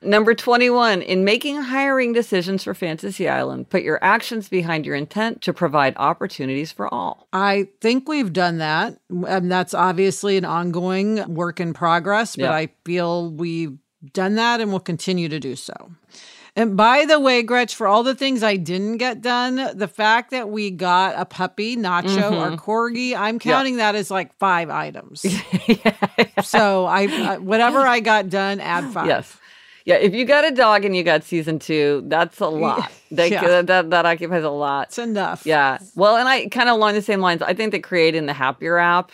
Number 0.03 0.35
21, 0.35 1.03
in 1.03 1.25
making 1.25 1.63
hiring 1.63 2.13
decisions 2.13 2.65
for 2.65 2.75
Fantasy 2.75 3.29
Island, 3.29 3.71
put 3.71 3.83
your 3.83 4.03
actions 4.03 4.49
behind 4.49 4.85
your 4.85 4.97
intent 4.97 5.43
to 5.43 5.53
provide 5.53 5.95
opportunities 5.97 6.73
for 6.73 6.93
all. 6.93 7.29
I 7.33 7.69
think 7.81 8.09
we've 8.09 8.33
done 8.33 8.59
that. 8.59 8.99
And 9.11 9.51
that's 9.51 9.75
obviously 9.75 10.37
an 10.37 10.45
ongoing 10.45 11.35
work 11.35 11.61
in 11.61 11.73
progress, 11.73 12.37
but 12.37 12.45
Yeah. 12.45 12.53
I 12.53 12.69
feel 12.85 13.31
we've 13.31 13.79
done 14.13 14.35
that 14.35 14.61
and 14.61 14.73
will 14.73 14.81
continue 14.81 15.29
to 15.29 15.39
do 15.39 15.55
so. 15.57 15.93
And 16.55 16.77
by 16.77 17.07
the 17.07 17.19
way, 17.19 17.43
Gretch, 17.43 17.75
for 17.75 17.87
all 17.87 18.03
the 18.03 18.15
things 18.15 18.43
I 18.43 18.57
didn't 18.57 18.99
get 18.99 19.23
done, 19.23 19.71
the 19.75 19.89
fact 19.89 20.33
that 20.33 20.51
we 20.51 20.71
got 20.71 21.15
a 21.17 21.25
puppy, 21.25 21.79
Nacho, 21.79 22.39
our 22.39 22.51
mm-hmm. 22.51 22.55
corgi, 22.57 23.17
I'm 23.17 23.39
counting 23.39 23.79
that 23.79 23.95
as 23.95 24.11
like 24.11 24.37
five 24.39 24.69
items. 24.69 25.25
So 26.43 26.87
I, 26.87 27.03
I 27.03 27.39
whatever 27.39 27.81
I 27.81 28.01
got 28.01 28.29
done, 28.29 28.61
add 28.61 28.93
five. 28.93 29.07
Yes. 29.07 29.39
Yeah, 29.85 29.97
if 29.97 30.15
you 30.15 30.25
got 30.25 30.45
a 30.45 30.51
dog 30.51 30.85
and 30.85 30.95
you 30.97 31.03
got 31.03 31.25
season 31.25 31.59
two, 31.59 32.05
that's 32.07 32.41
a 32.41 32.49
lot. 32.49 32.91
That, 33.13 33.31
Yeah. 33.31 33.61
that, 33.61 33.91
that 33.91 34.07
occupies 34.07 34.43
a 34.43 34.49
lot. 34.49 34.89
It's 34.89 34.97
enough. 34.99 35.45
Yeah. 35.45 35.77
Well, 35.95 36.17
and 36.17 36.27
I 36.27 36.49
kind 36.49 36.71
of 36.71 36.77
along 36.77 36.95
the 36.95 37.03
same 37.03 37.21
lines, 37.21 37.43
I 37.43 37.53
think 37.53 37.73
that 37.73 37.83
creating 37.83 38.25
the 38.25 38.33
Happier 38.33 38.79
app 38.79 39.13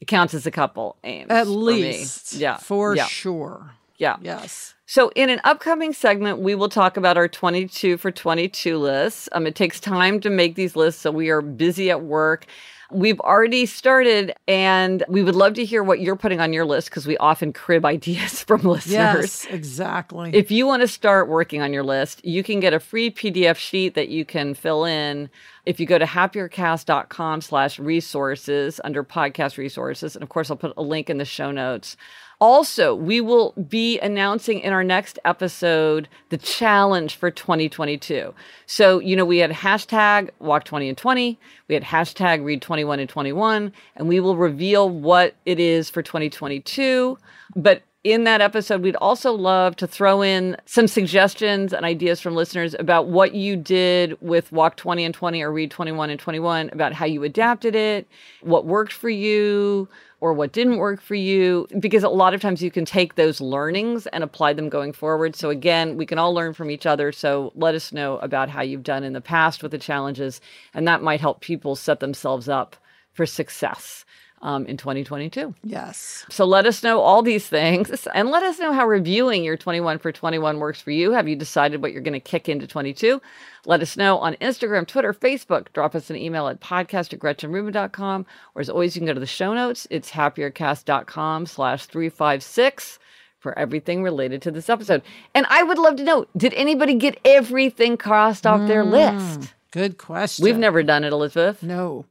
it 0.00 0.04
counts 0.06 0.34
as 0.34 0.46
a 0.46 0.52
couple 0.52 0.96
aims. 1.02 1.30
At 1.30 1.46
for 1.46 1.50
me. 1.50 1.82
least. 1.82 2.34
Yeah. 2.34 2.58
For 2.58 2.94
yeah. 2.94 3.06
sure. 3.06 3.72
Yeah. 3.96 4.16
Yes. 4.22 4.74
So, 4.86 5.10
in 5.16 5.30
an 5.30 5.40
upcoming 5.44 5.92
segment, 5.92 6.40
we 6.40 6.54
will 6.54 6.68
talk 6.68 6.96
about 6.96 7.16
our 7.16 7.26
22 7.26 7.96
for 7.96 8.10
22 8.12 8.76
lists. 8.78 9.28
Um, 9.32 9.46
it 9.46 9.54
takes 9.54 9.80
time 9.80 10.20
to 10.20 10.30
make 10.30 10.54
these 10.56 10.76
lists, 10.76 11.00
so 11.00 11.10
we 11.10 11.30
are 11.30 11.40
busy 11.40 11.90
at 11.90 12.02
work. 12.02 12.46
We've 12.94 13.20
already 13.20 13.66
started, 13.66 14.34
and 14.46 15.02
we 15.08 15.22
would 15.22 15.34
love 15.34 15.54
to 15.54 15.64
hear 15.64 15.82
what 15.82 16.00
you're 16.00 16.16
putting 16.16 16.40
on 16.40 16.52
your 16.52 16.64
list 16.64 16.90
because 16.90 17.06
we 17.06 17.16
often 17.18 17.52
crib 17.52 17.84
ideas 17.96 18.42
from 18.42 18.62
listeners. 18.62 18.92
Yes, 18.92 19.46
exactly. 19.46 20.30
If 20.32 20.50
you 20.50 20.66
want 20.66 20.82
to 20.82 20.88
start 20.88 21.28
working 21.28 21.60
on 21.60 21.72
your 21.72 21.82
list, 21.82 22.24
you 22.24 22.42
can 22.42 22.60
get 22.60 22.72
a 22.72 22.80
free 22.80 23.10
PDF 23.10 23.56
sheet 23.56 23.94
that 23.94 24.08
you 24.08 24.24
can 24.24 24.54
fill 24.54 24.84
in 24.84 25.28
if 25.66 25.80
you 25.80 25.86
go 25.86 25.98
to 25.98 26.04
happiercast.com 26.04 27.40
slash 27.40 27.78
resources 27.78 28.80
under 28.84 29.02
podcast 29.02 29.58
resources. 29.58 30.14
And 30.14 30.22
of 30.22 30.28
course, 30.28 30.50
I'll 30.50 30.56
put 30.56 30.74
a 30.76 30.82
link 30.82 31.10
in 31.10 31.18
the 31.18 31.24
show 31.24 31.50
notes. 31.50 31.96
Also, 32.44 32.94
we 32.94 33.22
will 33.22 33.52
be 33.52 33.98
announcing 34.00 34.60
in 34.60 34.70
our 34.70 34.84
next 34.84 35.18
episode 35.24 36.10
the 36.28 36.36
challenge 36.36 37.16
for 37.16 37.30
2022. 37.30 38.34
So, 38.66 38.98
you 38.98 39.16
know, 39.16 39.24
we 39.24 39.38
had 39.38 39.50
hashtag 39.50 40.28
walk 40.40 40.64
20 40.64 40.90
and 40.90 40.98
20, 40.98 41.40
we 41.68 41.74
had 41.74 41.84
hashtag 41.84 42.44
read 42.44 42.60
21 42.60 43.00
and 43.00 43.08
21, 43.08 43.72
and 43.96 44.08
we 44.08 44.20
will 44.20 44.36
reveal 44.36 44.90
what 44.90 45.34
it 45.46 45.58
is 45.58 45.88
for 45.88 46.02
2022. 46.02 47.16
But 47.56 47.80
in 48.04 48.24
that 48.24 48.42
episode, 48.42 48.82
we'd 48.82 48.96
also 48.96 49.32
love 49.32 49.76
to 49.76 49.86
throw 49.86 50.20
in 50.20 50.58
some 50.66 50.86
suggestions 50.86 51.72
and 51.72 51.86
ideas 51.86 52.20
from 52.20 52.34
listeners 52.34 52.76
about 52.78 53.08
what 53.08 53.34
you 53.34 53.56
did 53.56 54.20
with 54.20 54.52
Walk 54.52 54.76
20 54.76 55.04
and 55.04 55.14
20 55.14 55.42
or 55.42 55.50
Read 55.50 55.70
21 55.70 56.10
and 56.10 56.20
21, 56.20 56.68
about 56.70 56.92
how 56.92 57.06
you 57.06 57.24
adapted 57.24 57.74
it, 57.74 58.06
what 58.42 58.66
worked 58.66 58.92
for 58.92 59.08
you, 59.08 59.88
or 60.20 60.34
what 60.34 60.52
didn't 60.52 60.76
work 60.76 61.00
for 61.00 61.14
you. 61.14 61.66
Because 61.80 62.02
a 62.02 62.10
lot 62.10 62.34
of 62.34 62.42
times 62.42 62.62
you 62.62 62.70
can 62.70 62.84
take 62.84 63.14
those 63.14 63.40
learnings 63.40 64.06
and 64.08 64.22
apply 64.22 64.52
them 64.52 64.68
going 64.68 64.92
forward. 64.92 65.34
So, 65.34 65.48
again, 65.48 65.96
we 65.96 66.04
can 66.04 66.18
all 66.18 66.34
learn 66.34 66.52
from 66.52 66.70
each 66.70 66.84
other. 66.84 67.10
So, 67.10 67.52
let 67.54 67.74
us 67.74 67.90
know 67.90 68.18
about 68.18 68.50
how 68.50 68.60
you've 68.60 68.82
done 68.82 69.02
in 69.02 69.14
the 69.14 69.22
past 69.22 69.62
with 69.62 69.72
the 69.72 69.78
challenges, 69.78 70.42
and 70.74 70.86
that 70.86 71.02
might 71.02 71.20
help 71.20 71.40
people 71.40 71.74
set 71.74 72.00
themselves 72.00 72.50
up 72.50 72.76
for 73.14 73.24
success. 73.24 74.03
Um, 74.44 74.66
in 74.66 74.76
2022. 74.76 75.54
yes. 75.64 76.26
So 76.28 76.44
let 76.44 76.66
us 76.66 76.82
know 76.82 77.00
all 77.00 77.22
these 77.22 77.48
things 77.48 78.06
and 78.14 78.28
let 78.30 78.42
us 78.42 78.58
know 78.58 78.74
how 78.74 78.86
reviewing 78.86 79.42
your 79.42 79.56
21 79.56 79.98
for 79.98 80.12
21 80.12 80.58
works 80.58 80.82
for 80.82 80.90
you. 80.90 81.12
Have 81.12 81.26
you 81.26 81.34
decided 81.34 81.80
what 81.80 81.92
you're 81.94 82.02
going 82.02 82.12
to 82.12 82.20
kick 82.20 82.46
into 82.46 82.66
22? 82.66 83.22
Let 83.64 83.80
us 83.80 83.96
know 83.96 84.18
on 84.18 84.34
Instagram, 84.42 84.86
Twitter, 84.86 85.14
Facebook. 85.14 85.68
Drop 85.72 85.94
us 85.94 86.10
an 86.10 86.16
email 86.16 86.46
at 86.48 86.60
podcast 86.60 87.14
at 87.14 87.20
gretchenrubin.com. 87.20 88.26
Or 88.54 88.60
as 88.60 88.68
always, 88.68 88.94
you 88.94 89.00
can 89.00 89.06
go 89.06 89.14
to 89.14 89.20
the 89.20 89.24
show 89.26 89.54
notes. 89.54 89.86
It's 89.88 90.10
happiercast.com 90.10 91.46
slash 91.46 91.86
356 91.86 92.98
for 93.38 93.58
everything 93.58 94.02
related 94.02 94.42
to 94.42 94.50
this 94.50 94.68
episode. 94.68 95.00
And 95.34 95.46
I 95.48 95.62
would 95.62 95.78
love 95.78 95.96
to 95.96 96.04
know, 96.04 96.26
did 96.36 96.52
anybody 96.52 96.92
get 96.94 97.18
everything 97.24 97.96
crossed 97.96 98.46
off 98.46 98.68
their 98.68 98.84
list? 98.84 99.54
Good 99.70 99.96
question. 99.96 100.44
We've 100.44 100.58
never 100.58 100.82
done 100.82 101.02
it, 101.02 101.12
Elizabeth. 101.12 101.62
No. 101.62 102.04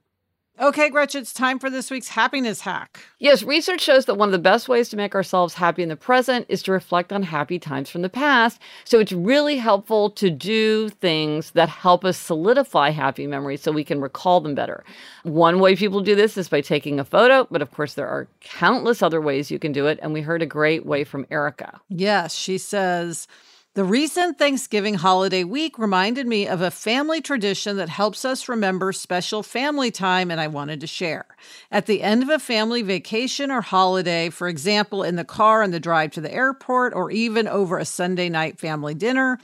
Okay, 0.64 0.90
Gretchen, 0.90 1.24
it's 1.24 1.34
time 1.34 1.60
for 1.60 1.70
this 1.70 1.92
week's 1.92 2.08
happiness 2.08 2.62
hack. 2.62 3.02
Yes, 3.20 3.44
research 3.44 3.82
shows 3.82 4.06
that 4.06 4.16
one 4.16 4.30
of 4.30 4.32
the 4.32 4.40
best 4.40 4.70
ways 4.70 4.88
to 4.88 4.96
make 4.96 5.14
ourselves 5.14 5.56
happy 5.56 5.84
in 5.84 5.90
the 5.90 5.98
present 5.98 6.46
is 6.48 6.64
to 6.64 6.72
reflect 6.72 7.12
on 7.12 7.22
happy 7.22 7.60
times 7.60 7.90
from 7.90 8.02
the 8.02 8.08
past. 8.08 8.62
So 8.86 9.00
it's 9.00 9.12
really 9.12 9.58
helpful 9.58 10.10
to 10.12 10.30
do 10.30 10.88
things 10.88 11.52
that 11.52 11.68
help 11.68 12.06
us 12.06 12.18
solidify 12.18 12.92
happy 12.92 13.28
memories 13.28 13.62
so 13.62 13.74
we 13.74 13.84
can 13.84 14.00
recall 14.00 14.40
them 14.40 14.56
better. 14.56 14.86
One 15.24 15.60
way 15.60 15.76
people 15.76 16.00
do 16.00 16.16
this 16.16 16.38
is 16.38 16.48
by 16.48 16.62
taking 16.62 16.98
a 16.98 17.04
photo, 17.04 17.46
but 17.52 17.62
of 17.62 17.70
course, 17.72 17.96
there 17.96 18.08
are 18.08 18.30
countless 18.40 19.04
other 19.04 19.20
ways 19.20 19.52
you 19.52 19.60
can 19.60 19.74
do 19.74 19.88
it. 19.88 20.00
And 20.02 20.14
we 20.14 20.22
heard 20.22 20.42
a 20.42 20.46
great 20.46 20.86
way 20.86 21.04
from 21.04 21.28
Erica. 21.30 21.82
Yes, 21.90 22.34
she 22.34 22.58
says, 22.58 23.28
the 23.76 23.84
recent 23.84 24.38
Thanksgiving 24.38 24.94
holiday 24.94 25.44
week 25.44 25.80
reminded 25.80 26.28
me 26.28 26.48
of 26.48 26.62
a 26.62 26.70
family 26.70 27.22
tradition 27.22 27.78
that 27.78 27.90
helps 27.90 28.24
us 28.24 28.48
remember 28.48 28.94
special 28.94 29.42
family 29.42 29.90
time, 29.90 30.30
and 30.30 30.40
I 30.40 30.46
wanted 30.46 30.80
to 30.82 30.88
share. 30.88 31.26
At 31.72 31.88
the 31.88 32.04
end 32.04 32.22
of 32.22 32.30
a 32.30 32.38
family 32.38 32.84
vacation 32.84 33.50
or 33.50 33.62
holiday, 33.62 34.30
for 34.30 34.48
example, 34.48 35.02
in 35.02 35.16
the 35.16 35.26
car 35.26 35.64
on 35.64 35.72
the 35.72 35.80
drive 35.80 36.12
to 36.12 36.22
the 36.22 36.32
airport, 36.32 36.94
or 36.94 37.10
even 37.10 37.48
over 37.48 37.80
a 37.80 37.86
Sunday 37.86 38.30
night 38.30 38.60
family 38.60 38.94
dinner, 38.94 39.40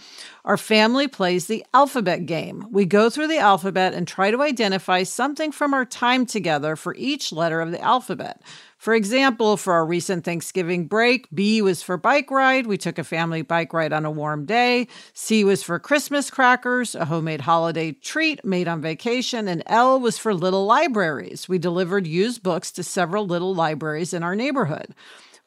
our 0.46 0.58
family 0.58 1.08
plays 1.08 1.48
the 1.48 1.66
alphabet 1.74 2.28
game. 2.28 2.68
We 2.70 2.86
go 2.86 3.10
through 3.10 3.30
the 3.30 3.40
alphabet 3.40 3.96
and 3.96 4.08
try 4.08 4.30
to 4.30 4.44
identify 4.44 5.02
something 5.04 5.52
from 5.52 5.74
our 5.74 5.86
time 5.86 6.28
together 6.28 6.76
for 6.76 6.94
each 6.94 7.32
letter 7.32 7.62
of 7.62 7.72
the 7.72 7.82
alphabet. 7.82 8.40
For 8.80 8.96
example, 8.96 9.58
for 9.58 9.74
our 9.74 9.86
recent 9.86 10.24
Thanksgiving 10.24 10.88
break, 10.88 11.28
B 11.34 11.62
was 11.62 11.84
for 11.84 11.98
bike 11.98 12.32
ride. 12.32 12.66
We 12.66 12.78
took 12.78 12.98
a 12.98 13.04
family 13.04 13.42
bike 13.42 13.74
ride 13.74 13.92
on 13.92 14.06
a 14.06 14.12
warm 14.12 14.46
day. 14.46 14.88
C 15.14 15.44
was 15.44 15.62
for 15.62 15.80
Christmas 15.80 16.32
crackers, 16.32 16.96
a 16.96 17.04
homemade 17.04 17.42
holiday 17.42 17.92
treat 17.92 18.46
made 18.46 18.70
on 18.70 18.82
vacation. 18.82 19.50
And 19.50 19.64
L 19.66 20.00
was 20.00 20.18
for 20.18 20.34
little 20.34 20.66
libraries. 20.66 21.50
We 21.50 21.58
delivered 21.58 22.08
used 22.08 22.42
books 22.42 22.72
to 22.72 22.84
several 22.84 23.28
little 23.28 23.54
libraries 23.54 24.14
in 24.14 24.24
our 24.24 24.34
neighborhood. 24.34 24.96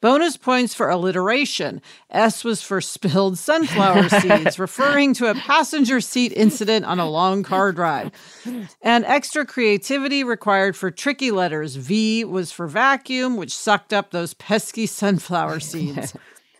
Bonus 0.03 0.35
points 0.35 0.73
for 0.73 0.89
alliteration. 0.89 1.81
S 2.09 2.43
was 2.43 2.61
for 2.61 2.81
spilled 2.81 3.37
sunflower 3.37 4.09
seeds, 4.19 4.59
referring 4.59 5.13
to 5.13 5.27
a 5.27 5.33
passenger 5.33 6.01
seat 6.01 6.33
incident 6.33 6.83
on 6.83 6.99
a 6.99 7.09
long 7.09 7.41
car 7.41 7.71
drive. 7.71 8.11
And 8.81 9.05
extra 9.05 9.45
creativity 9.45 10.25
required 10.25 10.75
for 10.75 10.91
tricky 10.91 11.31
letters. 11.31 11.77
V 11.77 12.25
was 12.25 12.51
for 12.51 12.67
vacuum, 12.67 13.37
which 13.37 13.55
sucked 13.55 13.93
up 13.93 14.11
those 14.11 14.33
pesky 14.33 14.87
sunflower 14.87 15.59
seeds. 15.61 16.13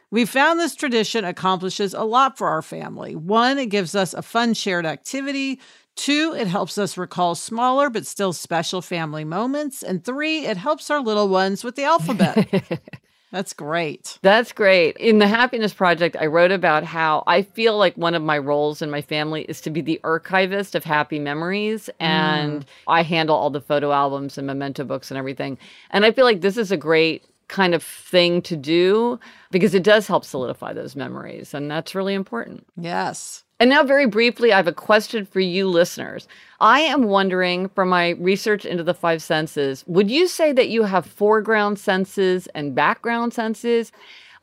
We 0.09 0.23
found 0.23 0.57
this 0.57 0.73
tradition 0.73 1.25
accomplishes 1.25 1.93
a 1.93 2.03
lot 2.03 2.37
for 2.37 2.47
our 2.47 2.61
family. 2.61 3.13
One, 3.13 3.59
it 3.59 3.65
gives 3.65 3.93
us 3.93 4.13
a 4.13 4.21
fun 4.21 4.53
shared 4.53 4.85
activity. 4.85 5.59
Two, 5.97 6.33
it 6.33 6.47
helps 6.47 6.77
us 6.77 6.97
recall 6.97 7.35
smaller 7.35 7.89
but 7.89 8.07
still 8.07 8.31
special 8.31 8.81
family 8.81 9.25
moments. 9.25 9.83
And 9.83 10.01
three, 10.01 10.45
it 10.45 10.55
helps 10.55 10.89
our 10.89 11.01
little 11.01 11.27
ones 11.27 11.61
with 11.65 11.75
the 11.75 11.83
alphabet. 11.83 12.79
That's 13.33 13.51
great. 13.51 14.19
That's 14.21 14.51
great. 14.51 14.95
In 14.97 15.17
the 15.17 15.25
Happiness 15.25 15.73
Project, 15.73 16.15
I 16.19 16.27
wrote 16.27 16.51
about 16.51 16.83
how 16.83 17.23
I 17.25 17.41
feel 17.41 17.75
like 17.79 17.97
one 17.97 18.13
of 18.13 18.21
my 18.21 18.37
roles 18.37 18.83
in 18.83 18.91
my 18.91 19.01
family 19.01 19.41
is 19.49 19.59
to 19.61 19.71
be 19.71 19.81
the 19.81 19.99
archivist 20.03 20.75
of 20.75 20.83
happy 20.83 21.17
memories. 21.17 21.89
And 21.99 22.61
mm. 22.61 22.67
I 22.87 23.01
handle 23.01 23.35
all 23.35 23.49
the 23.49 23.59
photo 23.59 23.91
albums 23.91 24.37
and 24.37 24.45
memento 24.45 24.83
books 24.83 25.09
and 25.09 25.17
everything. 25.17 25.57
And 25.89 26.05
I 26.05 26.11
feel 26.11 26.25
like 26.25 26.41
this 26.41 26.57
is 26.57 26.71
a 26.71 26.77
great 26.77 27.23
kind 27.47 27.73
of 27.73 27.81
thing 27.81 28.39
to 28.43 28.55
do 28.55 29.19
because 29.49 29.73
it 29.73 29.81
does 29.81 30.05
help 30.05 30.25
solidify 30.25 30.73
those 30.73 30.95
memories. 30.95 31.55
And 31.55 31.71
that's 31.71 31.95
really 31.95 32.13
important. 32.13 32.67
Yes. 32.77 33.42
And 33.63 33.69
now, 33.69 33.81
very 33.81 34.07
briefly, 34.07 34.51
I 34.51 34.57
have 34.57 34.67
a 34.67 34.73
question 34.73 35.25
for 35.25 35.39
you 35.39 35.69
listeners. 35.69 36.27
I 36.59 36.81
am 36.81 37.03
wondering 37.03 37.69
from 37.69 37.87
my 37.87 38.09
research 38.09 38.65
into 38.65 38.83
the 38.83 38.93
five 38.93 39.23
senses, 39.23 39.85
would 39.87 40.11
you 40.11 40.27
say 40.27 40.51
that 40.51 40.67
you 40.67 40.83
have 40.83 41.05
foreground 41.05 41.79
senses 41.79 42.47
and 42.47 42.75
background 42.75 43.33
senses? 43.33 43.93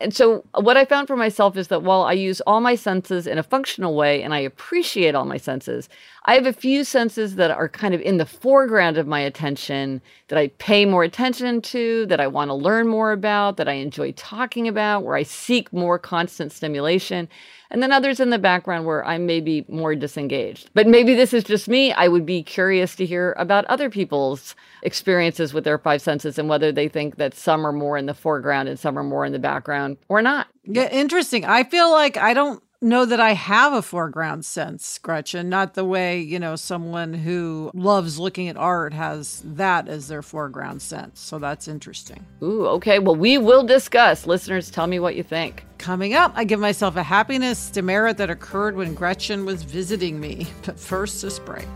And 0.01 0.15
so, 0.15 0.43
what 0.55 0.79
I 0.79 0.87
found 0.87 1.07
for 1.07 1.19
myself 1.19 1.59
is 1.59 1.69
that 1.69 1.83
while 1.83 2.05
I 2.05 2.15
use 2.15 2.41
all 2.47 2.63
my 2.63 2.75
senses 2.75 3.27
in 3.27 3.37
a 3.37 3.43
functional 3.43 3.95
way 3.95 4.23
and 4.23 4.33
I 4.33 4.39
appreciate 4.39 5.15
all 5.15 5.27
my 5.27 5.37
senses, 5.37 5.91
I 6.25 6.33
have 6.33 6.47
a 6.47 6.55
few 6.55 6.83
senses 6.83 7.35
that 7.35 7.51
are 7.51 7.69
kind 7.69 7.93
of 7.93 8.01
in 8.01 8.17
the 8.17 8.25
foreground 8.25 8.97
of 8.97 9.07
my 9.07 9.21
attention 9.21 10.01
that 10.29 10.39
I 10.39 10.49
pay 10.57 10.87
more 10.87 11.05
attention 11.05 11.61
to, 11.61 12.07
that 12.07 12.21
I 12.21 12.27
want 12.27 12.49
to 12.49 12.55
learn 12.55 12.89
more 12.89 13.13
about, 13.13 13.59
that 13.59 13.69
I 13.69 13.75
enjoy 13.75 14.13
talking 14.13 14.67
about, 14.67 15.05
where 15.05 15.17
I 15.17 15.25
seek 15.25 15.71
more 15.75 15.99
constant 15.99 16.53
stimulation 16.53 17.29
and 17.71 17.83
then 17.83 17.93
others 17.93 18.21
in 18.21 18.31
the 18.31 18.39
background 18.39 18.87
where 18.87 19.05
I 19.05 19.19
may 19.19 19.41
be 19.41 19.65
more 19.69 19.95
disengaged. 19.95 20.71
But 20.75 20.87
maybe 20.87 21.15
this 21.15 21.33
is 21.33 21.45
just 21.45 21.69
me. 21.69 21.93
I 21.93 22.09
would 22.09 22.27
be 22.27 22.43
curious 22.43 22.97
to 22.97 23.07
hear 23.07 23.35
about 23.39 23.65
other 23.67 23.91
people's 23.91 24.55
experiences 24.83 25.55
with 25.55 25.65
their 25.65 25.79
five 25.79 26.03
senses 26.03 26.39
and 26.39 26.49
whether 26.49 26.73
they 26.73 26.89
think 26.89 27.17
that 27.17 27.35
some 27.35 27.67
are 27.67 27.73
more 27.73 27.97
in 27.97 28.07
the 28.07 28.15
foreground 28.15 28.69
and 28.69 28.79
some 28.79 28.99
are 28.99 29.05
more 29.05 29.25
in 29.25 29.33
the 29.33 29.39
background 29.39 29.97
or 30.09 30.23
not. 30.23 30.49
Yeah, 30.65 30.89
interesting. 30.91 31.45
I 31.45 31.65
feel 31.65 31.91
like 31.91 32.17
I 32.17 32.35
don't 32.35 32.63
know 32.81 33.05
that 33.05 33.21
I 33.21 33.35
have 33.35 33.73
a 33.73 33.83
foreground 33.83 34.45
sense, 34.45 34.99
Gretchen, 34.99 35.49
not 35.49 35.75
the 35.75 35.85
way, 35.85 36.21
you 36.21 36.39
know, 36.39 36.57
someone 36.57 37.13
who 37.13 37.71
loves 37.75 38.19
looking 38.19 38.49
at 38.49 38.57
art 38.57 38.95
has 38.95 39.43
that 39.45 39.89
as 39.89 40.09
their 40.09 40.23
foreground 40.23 40.81
sense. 40.81 41.21
So 41.21 41.39
that's 41.39 41.69
interesting. 41.69 42.25
Ooh, 42.43 42.67
okay. 42.67 42.99
Well, 42.99 43.17
we 43.17 43.39
will 43.39 43.65
discuss. 43.65 44.27
Listeners, 44.27 44.71
tell 44.71 44.87
me 44.87 44.99
what 44.99 45.17
you 45.17 45.23
think. 45.23 45.65
Coming 45.79 46.15
up, 46.15 46.33
I 46.35 46.45
give 46.45 46.61
myself 46.61 46.97
a 46.97 47.03
happiness 47.03 47.71
demerit 47.71 48.17
that 48.19 48.31
occurred 48.31 48.77
when 48.77 48.95
Gretchen 48.95 49.45
was 49.45 49.63
visiting 49.63 50.21
me. 50.21 50.47
But 50.65 50.79
first, 50.79 51.23
this 51.23 51.39
break. 51.39 51.67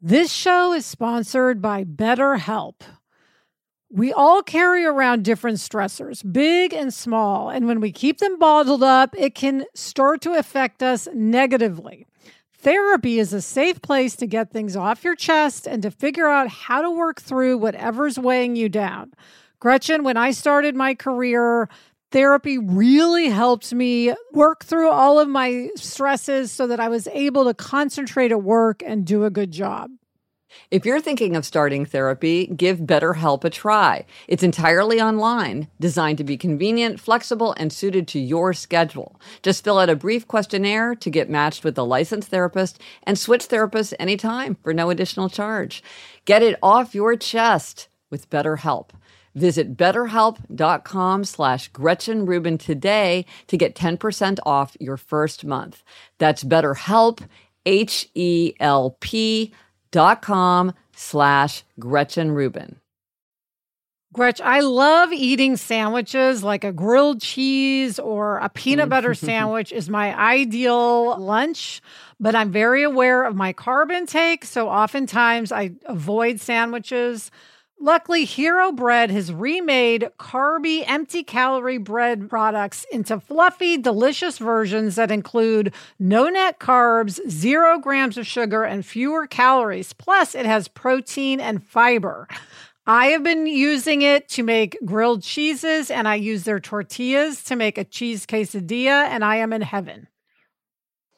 This 0.00 0.32
show 0.32 0.72
is 0.72 0.86
sponsored 0.86 1.60
by 1.62 1.84
BetterHelp. 1.84 2.82
We 3.90 4.12
all 4.12 4.42
carry 4.42 4.84
around 4.84 5.24
different 5.24 5.58
stressors, 5.58 6.22
big 6.30 6.74
and 6.74 6.92
small, 6.92 7.48
and 7.48 7.66
when 7.66 7.80
we 7.80 7.90
keep 7.90 8.18
them 8.18 8.38
bottled 8.38 8.82
up, 8.82 9.14
it 9.16 9.34
can 9.34 9.64
start 9.74 10.20
to 10.22 10.34
affect 10.34 10.82
us 10.82 11.08
negatively. 11.14 12.06
Therapy 12.58 13.18
is 13.18 13.32
a 13.32 13.40
safe 13.40 13.80
place 13.80 14.14
to 14.16 14.26
get 14.26 14.50
things 14.50 14.76
off 14.76 15.04
your 15.04 15.14
chest 15.14 15.66
and 15.66 15.80
to 15.82 15.90
figure 15.90 16.28
out 16.28 16.48
how 16.48 16.82
to 16.82 16.90
work 16.90 17.22
through 17.22 17.56
whatever's 17.56 18.18
weighing 18.18 18.56
you 18.56 18.68
down. 18.68 19.14
Gretchen, 19.58 20.04
when 20.04 20.18
I 20.18 20.32
started 20.32 20.76
my 20.76 20.94
career, 20.94 21.70
therapy 22.10 22.58
really 22.58 23.28
helped 23.28 23.72
me 23.72 24.12
work 24.32 24.64
through 24.64 24.90
all 24.90 25.18
of 25.18 25.28
my 25.28 25.70
stresses 25.76 26.52
so 26.52 26.66
that 26.66 26.78
I 26.78 26.88
was 26.88 27.08
able 27.08 27.44
to 27.44 27.54
concentrate 27.54 28.32
at 28.32 28.42
work 28.42 28.82
and 28.84 29.06
do 29.06 29.24
a 29.24 29.30
good 29.30 29.50
job. 29.50 29.90
If 30.70 30.84
you're 30.84 31.00
thinking 31.00 31.36
of 31.36 31.44
starting 31.44 31.84
therapy, 31.84 32.46
give 32.46 32.78
BetterHelp 32.80 33.44
a 33.44 33.50
try. 33.50 34.04
It's 34.26 34.42
entirely 34.42 35.00
online, 35.00 35.68
designed 35.80 36.18
to 36.18 36.24
be 36.24 36.36
convenient, 36.36 37.00
flexible, 37.00 37.54
and 37.56 37.72
suited 37.72 38.08
to 38.08 38.18
your 38.18 38.52
schedule. 38.52 39.20
Just 39.42 39.64
fill 39.64 39.78
out 39.78 39.90
a 39.90 39.96
brief 39.96 40.26
questionnaire 40.26 40.94
to 40.96 41.10
get 41.10 41.30
matched 41.30 41.64
with 41.64 41.78
a 41.78 41.82
licensed 41.82 42.28
therapist 42.28 42.80
and 43.02 43.18
switch 43.18 43.48
therapists 43.48 43.94
anytime 43.98 44.56
for 44.62 44.74
no 44.74 44.90
additional 44.90 45.28
charge. 45.28 45.82
Get 46.24 46.42
it 46.42 46.58
off 46.62 46.94
your 46.94 47.16
chest 47.16 47.88
with 48.10 48.30
BetterHelp. 48.30 48.90
Visit 49.34 49.76
betterhelp.com 49.76 51.24
slash 51.24 51.68
Gretchen 51.68 52.26
Rubin 52.26 52.58
today 52.58 53.24
to 53.46 53.56
get 53.56 53.76
10% 53.76 54.38
off 54.44 54.76
your 54.80 54.96
first 54.96 55.44
month. 55.44 55.84
That's 56.18 56.42
BetterHelp, 56.42 57.20
H 57.64 58.08
E 58.14 58.54
L 58.58 58.96
P 59.00 59.52
dot 59.90 60.22
com 60.22 60.72
slash 60.94 61.64
Gretchen 61.78 62.32
Rubin. 62.32 62.80
Gretch, 64.12 64.40
I 64.40 64.60
love 64.60 65.12
eating 65.12 65.56
sandwiches 65.58 66.42
like 66.42 66.64
a 66.64 66.72
grilled 66.72 67.20
cheese 67.20 67.98
or 67.98 68.38
a 68.38 68.48
peanut 68.48 68.86
mm. 68.86 68.90
butter 68.90 69.14
sandwich 69.14 69.70
is 69.70 69.90
my 69.90 70.18
ideal 70.18 71.18
lunch, 71.18 71.82
but 72.18 72.34
I'm 72.34 72.50
very 72.50 72.82
aware 72.82 73.24
of 73.24 73.36
my 73.36 73.52
carb 73.52 73.92
intake. 73.92 74.46
So 74.46 74.68
oftentimes 74.68 75.52
I 75.52 75.72
avoid 75.84 76.40
sandwiches. 76.40 77.30
Luckily, 77.80 78.24
Hero 78.24 78.72
Bread 78.72 79.12
has 79.12 79.32
remade 79.32 80.10
carby, 80.18 80.82
empty 80.88 81.22
calorie 81.22 81.78
bread 81.78 82.28
products 82.28 82.84
into 82.90 83.20
fluffy, 83.20 83.76
delicious 83.78 84.38
versions 84.38 84.96
that 84.96 85.12
include 85.12 85.72
no 85.96 86.28
net 86.28 86.58
carbs, 86.58 87.20
zero 87.30 87.78
grams 87.78 88.18
of 88.18 88.26
sugar, 88.26 88.64
and 88.64 88.84
fewer 88.84 89.28
calories. 89.28 89.92
Plus, 89.92 90.34
it 90.34 90.44
has 90.44 90.66
protein 90.66 91.38
and 91.38 91.62
fiber. 91.62 92.26
I 92.84 93.06
have 93.06 93.22
been 93.22 93.46
using 93.46 94.02
it 94.02 94.28
to 94.30 94.42
make 94.42 94.76
grilled 94.84 95.22
cheeses, 95.22 95.88
and 95.88 96.08
I 96.08 96.16
use 96.16 96.42
their 96.42 96.58
tortillas 96.58 97.44
to 97.44 97.54
make 97.54 97.78
a 97.78 97.84
cheese 97.84 98.26
quesadilla, 98.26 99.04
and 99.04 99.24
I 99.24 99.36
am 99.36 99.52
in 99.52 99.62
heaven. 99.62 100.08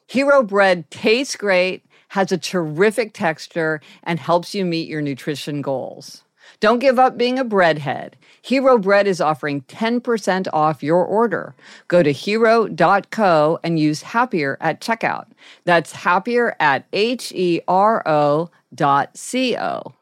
Hero 0.08 0.42
Bread 0.42 0.90
tastes 0.90 1.36
great, 1.36 1.86
has 2.08 2.32
a 2.32 2.38
terrific 2.38 3.14
texture, 3.14 3.80
and 4.02 4.20
helps 4.20 4.54
you 4.54 4.66
meet 4.66 4.88
your 4.88 5.00
nutrition 5.00 5.62
goals. 5.62 6.22
Don't 6.60 6.78
give 6.78 6.98
up 6.98 7.16
being 7.16 7.38
a 7.38 7.44
breadhead. 7.44 8.12
Hero 8.42 8.78
Bread 8.78 9.06
is 9.06 9.20
offering 9.20 9.62
10% 9.62 10.46
off 10.52 10.82
your 10.82 11.04
order. 11.04 11.54
Go 11.88 12.02
to 12.02 12.12
hero.co 12.12 13.58
and 13.62 13.78
use 13.78 14.02
happier 14.02 14.58
at 14.60 14.80
checkout. 14.80 15.26
That's 15.64 15.92
happier 15.92 16.54
at 16.60 16.86
H 16.92 17.32
E 17.32 17.60
R 17.66 18.06
O 18.06 18.50
dot 18.74 19.16
C 19.16 19.56
O. 19.56 19.94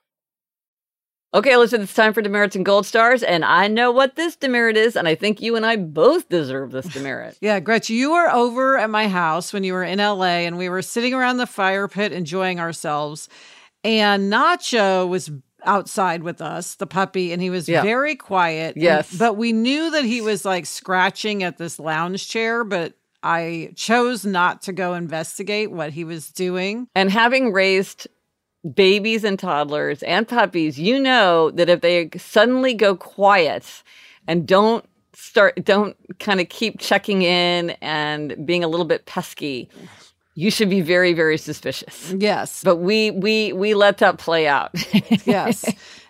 Okay, 1.34 1.58
listen, 1.58 1.82
it's 1.82 1.92
time 1.94 2.14
for 2.14 2.22
demerits 2.22 2.56
and 2.56 2.64
gold 2.64 2.86
stars, 2.86 3.22
and 3.22 3.44
I 3.44 3.68
know 3.68 3.92
what 3.92 4.16
this 4.16 4.34
demerit 4.34 4.78
is, 4.78 4.96
and 4.96 5.06
I 5.06 5.14
think 5.14 5.42
you 5.42 5.56
and 5.56 5.66
I 5.66 5.76
both 5.76 6.26
deserve 6.30 6.72
this 6.72 6.86
demerit. 6.86 7.36
Yeah, 7.42 7.60
Gretchen, 7.60 7.96
you 7.96 8.12
were 8.12 8.30
over 8.30 8.78
at 8.78 8.88
my 8.88 9.08
house 9.08 9.52
when 9.52 9.62
you 9.62 9.74
were 9.74 9.84
in 9.84 9.98
LA, 9.98 10.46
and 10.46 10.56
we 10.56 10.70
were 10.70 10.80
sitting 10.80 11.12
around 11.12 11.36
the 11.36 11.46
fire 11.46 11.86
pit 11.86 12.12
enjoying 12.12 12.58
ourselves. 12.58 13.28
And 13.84 14.32
Nacho 14.32 15.06
was 15.06 15.30
outside 15.64 16.22
with 16.22 16.40
us, 16.40 16.74
the 16.76 16.86
puppy, 16.86 17.32
and 17.32 17.42
he 17.42 17.50
was 17.50 17.68
Yeah. 17.68 17.82
very 17.82 18.14
quiet. 18.16 18.74
and- 18.76 18.82
Yes. 18.82 19.14
but 19.16 19.36
we 19.36 19.52
knew 19.52 19.90
that 19.90 20.04
he 20.04 20.20
was 20.20 20.44
like 20.44 20.66
scratching 20.66 21.42
at 21.42 21.58
this 21.58 21.78
lounge 21.78 22.28
chair, 22.28 22.64
but 22.64 22.94
I 23.22 23.70
chose 23.74 24.24
not 24.24 24.62
to 24.62 24.72
go 24.72 24.94
investigate 24.94 25.70
what 25.72 25.92
he 25.92 26.04
was 26.04 26.28
doing. 26.30 26.86
And 26.94 27.10
having 27.10 27.52
raised 27.52 28.06
babies 28.74 29.24
and 29.24 29.38
toddlers 29.38 30.02
and 30.04 30.26
puppies, 30.28 30.78
you 30.78 31.00
know 31.00 31.50
that 31.52 31.68
if 31.68 31.80
they 31.80 32.10
suddenly 32.16 32.74
go 32.74 32.94
quiet 32.96 33.64
and 34.26 34.46
don't 34.46 34.84
start, 35.14 35.64
don't 35.64 35.96
kind 36.20 36.40
of 36.40 36.48
keep 36.48 36.78
checking 36.78 37.22
in 37.22 37.70
and 37.80 38.46
being 38.46 38.62
a 38.62 38.68
little 38.68 38.86
bit 38.86 39.06
pesky, 39.06 39.68
you 40.40 40.52
should 40.52 40.70
be 40.70 40.80
very, 40.82 41.12
very 41.14 41.36
suspicious. 41.36 42.14
Yes. 42.16 42.62
But 42.62 42.76
we 42.76 43.10
we 43.10 43.52
we 43.52 43.74
let 43.74 43.98
that 43.98 44.18
play 44.18 44.46
out. 44.46 44.70
Yes. 45.24 45.64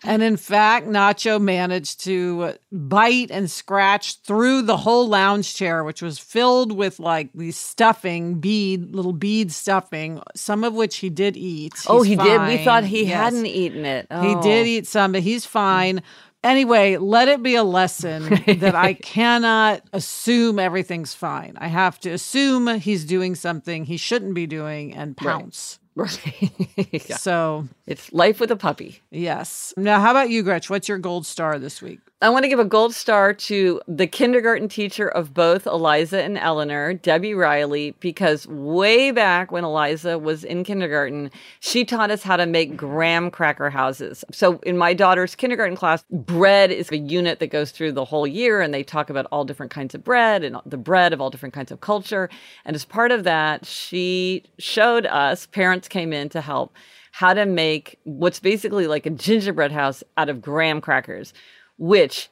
And 0.05 0.23
in 0.23 0.37
fact, 0.37 0.87
Nacho 0.87 1.41
managed 1.41 2.05
to 2.05 2.55
bite 2.71 3.31
and 3.33 3.51
scratch 3.51 4.21
through 4.21 4.63
the 4.63 4.77
whole 4.77 5.09
lounge 5.09 5.55
chair, 5.57 5.83
which 5.83 6.03
was 6.03 6.19
filled 6.21 6.71
with 6.71 7.01
like 7.01 7.31
these 7.35 7.57
stuffing, 7.57 8.39
bead, 8.39 8.95
little 8.95 9.13
bead 9.13 9.51
stuffing, 9.51 10.23
some 10.37 10.63
of 10.63 10.73
which 10.75 10.99
he 10.99 11.11
did 11.11 11.37
eat. 11.37 11.73
oh, 11.89 12.03
He's 12.03 12.11
he 12.11 12.17
did. 12.25 12.41
We 12.47 12.65
thought 12.65 12.85
he 12.85 13.05
Yes. 13.07 13.17
hadn't 13.17 13.47
eaten 13.47 13.85
it. 13.85 14.07
He 14.11 14.35
Oh. 14.37 14.43
did 14.43 14.67
eat 14.69 14.87
some, 14.87 15.11
but 15.13 15.23
he's 15.23 15.45
fine. 15.45 16.01
Anyway, 16.45 16.97
let 16.97 17.29
it 17.29 17.43
be 17.43 17.57
a 17.57 17.65
lesson 17.65 18.23
that 18.59 18.75
I 18.75 18.95
cannot 18.95 19.83
assume 19.93 20.59
everything's 20.59 21.13
fine. 21.15 21.55
I 21.61 21.67
have 21.67 21.99
to 22.01 22.11
assume 22.11 22.69
he's 22.79 23.05
doing 23.05 23.35
something 23.35 23.85
he 23.85 23.97
shouldn't 23.97 24.35
be 24.35 24.47
doing 24.47 24.95
and 24.95 25.17
pounce. 25.17 25.79
Right. 25.99 26.53
Yeah. 27.09 27.17
So, 27.17 27.67
It's 27.85 28.13
life 28.13 28.39
with 28.39 28.53
a 28.53 28.57
puppy. 28.57 29.03
yes. 29.11 29.75
Now, 29.77 29.99
how 30.01 30.13
about 30.13 30.31
you, 30.31 30.45
Gretch? 30.45 30.71
What's 30.71 30.89
your 30.89 30.99
gold 30.99 31.27
star 31.27 31.59
this 31.59 31.83
week? 31.83 31.99
I 32.21 32.31
want 32.31 32.43
to 32.43 32.49
give 32.49 32.59
a 32.59 32.65
gold 32.65 32.97
star 32.97 33.33
to 33.33 33.81
the 33.87 34.09
kindergarten 34.09 34.69
teacher 34.69 35.09
of 35.09 35.33
both 35.33 35.69
Eliza 35.69 36.21
and 36.21 36.37
Eleanor, 36.37 36.93
Debbie 36.93 37.33
Riley, 37.33 37.93
because 38.01 38.45
way 38.49 39.13
back 39.13 39.53
when 39.53 39.63
Eliza 39.63 40.19
was 40.19 40.43
in 40.43 40.65
kindergarten, 40.65 41.31
she 41.61 41.85
taught 41.85 42.11
us 42.11 42.25
how 42.25 42.37
to 42.37 42.45
make 42.45 42.77
graham 42.77 43.31
cracker 43.31 43.71
houses. 43.71 44.25
So 44.33 44.59
in 44.65 44.77
my 44.77 44.95
daughter's 44.95 45.37
kindergarten 45.37 45.77
class, 45.77 46.03
bread 46.11 46.73
is 46.73 46.91
a 46.91 46.99
unit 46.99 47.39
that 47.39 47.53
goes 47.53 47.71
through 47.71 47.93
the 47.93 48.05
whole 48.05 48.27
year, 48.27 48.61
and 48.61 48.75
they 48.75 48.83
talk 48.83 49.11
about 49.11 49.27
all 49.27 49.45
different 49.45 49.71
kinds 49.71 49.95
of 49.95 50.03
bread 50.03 50.43
and 50.43 50.57
the 50.67 50.77
bread 50.77 51.13
of 51.13 51.21
all 51.21 51.31
different 51.31 51.55
kinds 51.55 51.71
of 51.71 51.81
culture. 51.81 52.29
And 52.65 52.75
as 52.75 52.85
part 52.85 53.13
of 53.13 53.23
that, 53.25 53.65
she 53.65 54.43
showed 54.59 55.07
us, 55.07 55.47
parents 55.47 55.87
came 55.87 56.13
in 56.13 56.31
to 56.31 56.41
help, 56.41 56.75
how 57.13 57.33
to 57.33 57.47
make 57.47 58.01
what's 58.03 58.41
basically 58.41 58.89
like 58.89 59.07
a 59.07 59.11
gingerbread 59.11 59.71
house 59.71 60.03
out 60.17 60.29
of 60.29 60.43
graham 60.43 60.81
crackers 60.81 61.33
which, 61.79 62.29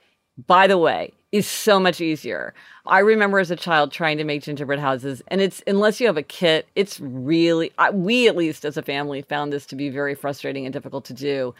by 0.47 0.66
the 0.66 0.78
way, 0.78 1.12
is 1.32 1.47
so 1.47 1.80
much 1.80 2.01
easier. 2.01 2.55
I 2.86 3.01
remember 3.01 3.38
as 3.38 3.51
a 3.51 3.57
child 3.57 3.92
trying 3.92 4.18
to 4.18 4.24
make 4.24 4.42
gingerbread 4.42 4.78
houses, 4.78 5.22
and 5.28 5.40
it's 5.40 5.62
unless 5.66 6.01
you 6.01 6.07
have 6.07 6.16
a 6.16 6.22
kit, 6.22 6.68
it's 6.74 7.01
really, 7.01 7.72
I, 7.78 7.90
we 7.90 8.28
at 8.28 8.36
least 8.36 8.64
as 8.64 8.76
a 8.76 8.82
family 8.82 9.22
found 9.22 9.53
this 9.53 9.66
to 9.66 9.76
be 9.76 9.88
very 9.88 10.14
frustrating 10.14 10.66
and 10.66 10.72
difficult 10.72 11.05
to 11.07 11.14
do. 11.14 11.55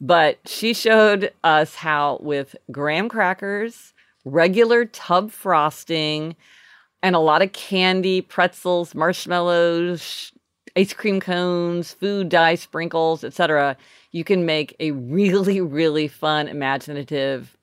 But 0.00 0.38
she 0.46 0.74
showed 0.74 1.32
us 1.42 1.74
how, 1.74 2.18
with 2.22 2.54
graham 2.70 3.08
crackers, 3.08 3.92
regular 4.24 4.84
tub 4.84 5.32
frosting, 5.32 6.36
and 7.02 7.16
a 7.16 7.20
lot 7.20 7.42
of 7.42 7.52
candy, 7.52 8.20
pretzels, 8.20 8.94
marshmallows, 8.94 10.32
ice 10.76 10.92
cream 10.92 11.20
cones, 11.20 11.92
food 11.92 12.28
dye 12.28 12.54
sprinkles, 12.54 13.24
etc. 13.24 13.76
You 14.12 14.24
can 14.24 14.46
make 14.46 14.74
a 14.80 14.90
really, 14.92 15.60
really 15.80 16.08
fun, 16.08 16.48
imaginative, 16.48 17.56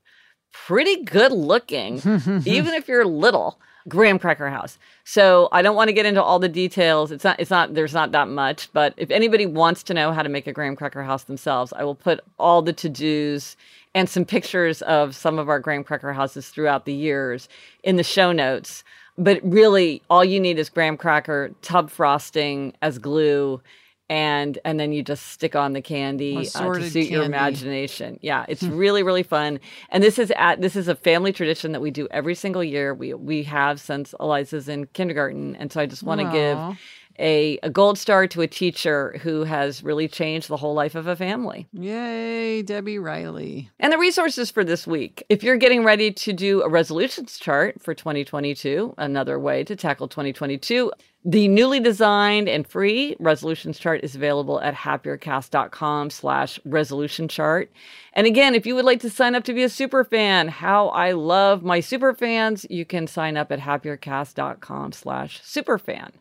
pretty 0.52 1.04
good 1.04 1.32
looking, 1.32 1.96
even 2.46 2.74
if 2.74 2.88
you're 2.88 3.06
little, 3.06 3.60
graham 3.88 4.18
cracker 4.18 4.50
house. 4.50 4.78
So 5.04 5.50
I 5.52 5.62
don't 5.62 5.76
want 5.76 5.90
to 5.90 5.94
get 5.94 6.06
into 6.06 6.24
all 6.24 6.40
the 6.40 6.50
details. 6.50 7.12
It's 7.12 7.24
not, 7.24 7.40
it's 7.40 7.52
not, 7.52 7.74
there's 7.74 7.94
not 7.94 8.12
that 8.14 8.28
much, 8.28 8.72
but 8.74 8.94
if 8.98 9.12
anybody 9.12 9.46
wants 9.46 9.84
to 9.84 9.94
know 9.94 10.12
how 10.12 10.24
to 10.24 10.30
make 10.30 10.48
a 10.48 10.54
graham 10.54 10.76
cracker 10.76 11.04
house 11.04 11.24
themselves, 11.24 11.74
I 11.74 11.84
will 11.84 11.96
put 11.96 12.22
all 12.40 12.62
the 12.62 12.74
to-dos 12.74 13.56
and 13.94 14.10
some 14.10 14.26
pictures 14.26 14.82
of 14.82 15.16
some 15.16 15.40
of 15.40 15.50
our 15.50 15.60
graham 15.60 15.84
cracker 15.84 16.14
houses 16.14 16.50
throughout 16.50 16.86
the 16.86 16.94
years 16.94 17.48
in 17.84 17.96
the 17.96 18.04
show 18.04 18.32
notes. 18.32 18.84
But 19.18 19.40
really, 19.44 20.02
all 20.10 20.26
you 20.26 20.40
need 20.40 20.60
is 20.60 20.70
graham 20.70 20.98
cracker, 20.98 21.52
tub 21.62 21.90
frosting 21.90 22.74
as 22.82 22.98
glue, 22.98 23.62
and 24.10 24.60
and 24.66 24.80
then 24.80 24.92
you 24.92 25.02
just 25.04 25.28
stick 25.28 25.56
on 25.56 25.74
the 25.74 25.82
candy 25.82 26.50
uh, 26.54 26.74
to 26.74 26.90
suit 26.90 27.08
your 27.08 27.24
imagination. 27.24 28.20
Yeah, 28.22 28.46
it's 28.48 28.64
really 28.64 29.04
really 29.04 29.24
fun. 29.24 29.60
And 29.90 30.04
this 30.04 30.20
is 30.20 30.32
at 30.36 30.62
this 30.62 30.76
is 30.76 30.88
a 30.88 30.96
family 30.96 31.32
tradition 31.32 31.72
that 31.72 31.82
we 31.82 31.92
do 31.92 32.08
every 32.12 32.36
single 32.36 32.64
year. 32.64 32.94
We 32.94 33.14
we 33.14 33.44
have 33.44 33.80
since 33.80 34.14
Eliza's 34.20 34.68
in 34.68 34.88
kindergarten, 34.88 35.56
and 35.56 35.72
so 35.72 35.82
I 35.82 35.86
just 35.86 36.04
want 36.04 36.22
to 36.22 36.32
give 36.32 36.78
a, 37.20 37.58
a 37.64 37.70
gold 37.70 37.98
star 37.98 38.28
to 38.28 38.42
a 38.42 38.48
teacher 38.48 39.20
who 39.22 39.44
has 39.44 39.84
really 39.84 40.08
changed 40.08 40.48
the 40.48 40.58
whole 40.58 40.74
life 40.74 40.96
of 40.96 41.08
a 41.08 41.16
family. 41.16 41.68
Yay, 41.74 42.62
Debbie 42.62 43.00
Riley. 43.00 43.70
And 43.80 43.92
the 43.92 43.98
resources 43.98 44.52
for 44.52 44.64
this 44.64 44.86
week. 44.86 45.24
If 45.30 45.44
you're 45.44 45.58
getting 45.58 45.84
ready 45.84 46.12
to 46.12 46.34
do 46.34 46.62
a 46.62 46.70
resolutions 46.70 47.38
chart 47.38 47.82
for 47.82 47.94
2022, 47.94 48.96
another 48.98 49.40
way 49.40 49.64
to 49.64 49.76
tackle 49.76 50.08
2022, 50.08 50.92
the 51.28 51.48
newly 51.48 51.80
designed 51.80 52.48
and 52.48 52.68
free 52.68 53.16
resolutions 53.20 53.80
chart 53.80 54.02
is 54.04 54.16
available 54.16 54.62
at 54.62 54.76
happiercast.com 54.76 56.12
slash 56.12 56.60
resolution 56.66 57.28
chart. 57.28 57.72
And 58.14 58.28
again, 58.28 58.54
if 58.54 58.68
you 58.68 58.76
would 58.76 58.86
like 58.86 59.00
to 59.00 59.10
sign 59.10 59.34
up 59.34 59.44
to 59.46 59.54
be 59.54 59.64
a 59.64 59.70
super 59.70 60.04
fan, 60.04 60.50
how 60.50 60.90
I 60.90 61.14
love 61.14 61.64
my 61.64 61.80
super 61.80 62.14
fans, 62.14 62.68
you 62.70 62.86
can 62.86 63.08
sign 63.08 63.38
up 63.38 63.52
at 63.52 63.60
happiercast.com 63.60 64.92
slash 64.92 65.42
superfan. 65.42 66.12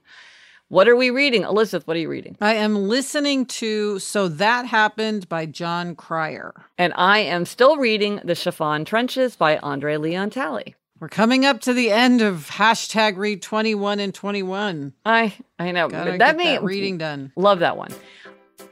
What 0.69 0.89
are 0.89 0.97
we 0.97 1.11
reading? 1.11 1.43
Elizabeth, 1.43 1.87
what 1.87 1.97
are 1.97 2.01
you 2.01 2.09
reading? 2.09 2.39
I 2.41 2.55
am 2.55 2.89
listening 2.89 3.45
to 3.47 3.99
So 3.99 4.29
That 4.29 4.65
Happened 4.65 5.29
by 5.29 5.45
Jon 5.45 5.95
Cryer. 5.95 6.55
And 6.79 6.95
I 6.97 7.19
am 7.19 7.45
still 7.45 7.77
reading 7.77 8.21
The 8.25 8.35
Chiffon 8.35 8.87
Trenches 8.87 9.37
by 9.37 9.59
Andre 9.59 9.99
Leon 9.99 10.31
Talley. 10.31 10.75
We're 11.01 11.09
coming 11.09 11.45
up 11.45 11.61
to 11.63 11.75
the 11.75 11.91
end 11.91 12.23
of 12.23 12.49
hashtag 12.51 13.19
read 13.19 13.43
21 13.43 14.01
and 14.01 14.15
21. 14.15 14.95
I 15.05 15.35
I 15.59 15.71
know 15.73 15.89
Gotta 15.89 16.05
but 16.05 16.11
get 16.13 16.19
that 16.21 16.37
that 16.37 16.37
means 16.39 16.63
reading 16.63 16.97
done. 16.97 17.31
Love 17.37 17.59
that 17.59 17.77
one. 17.77 17.93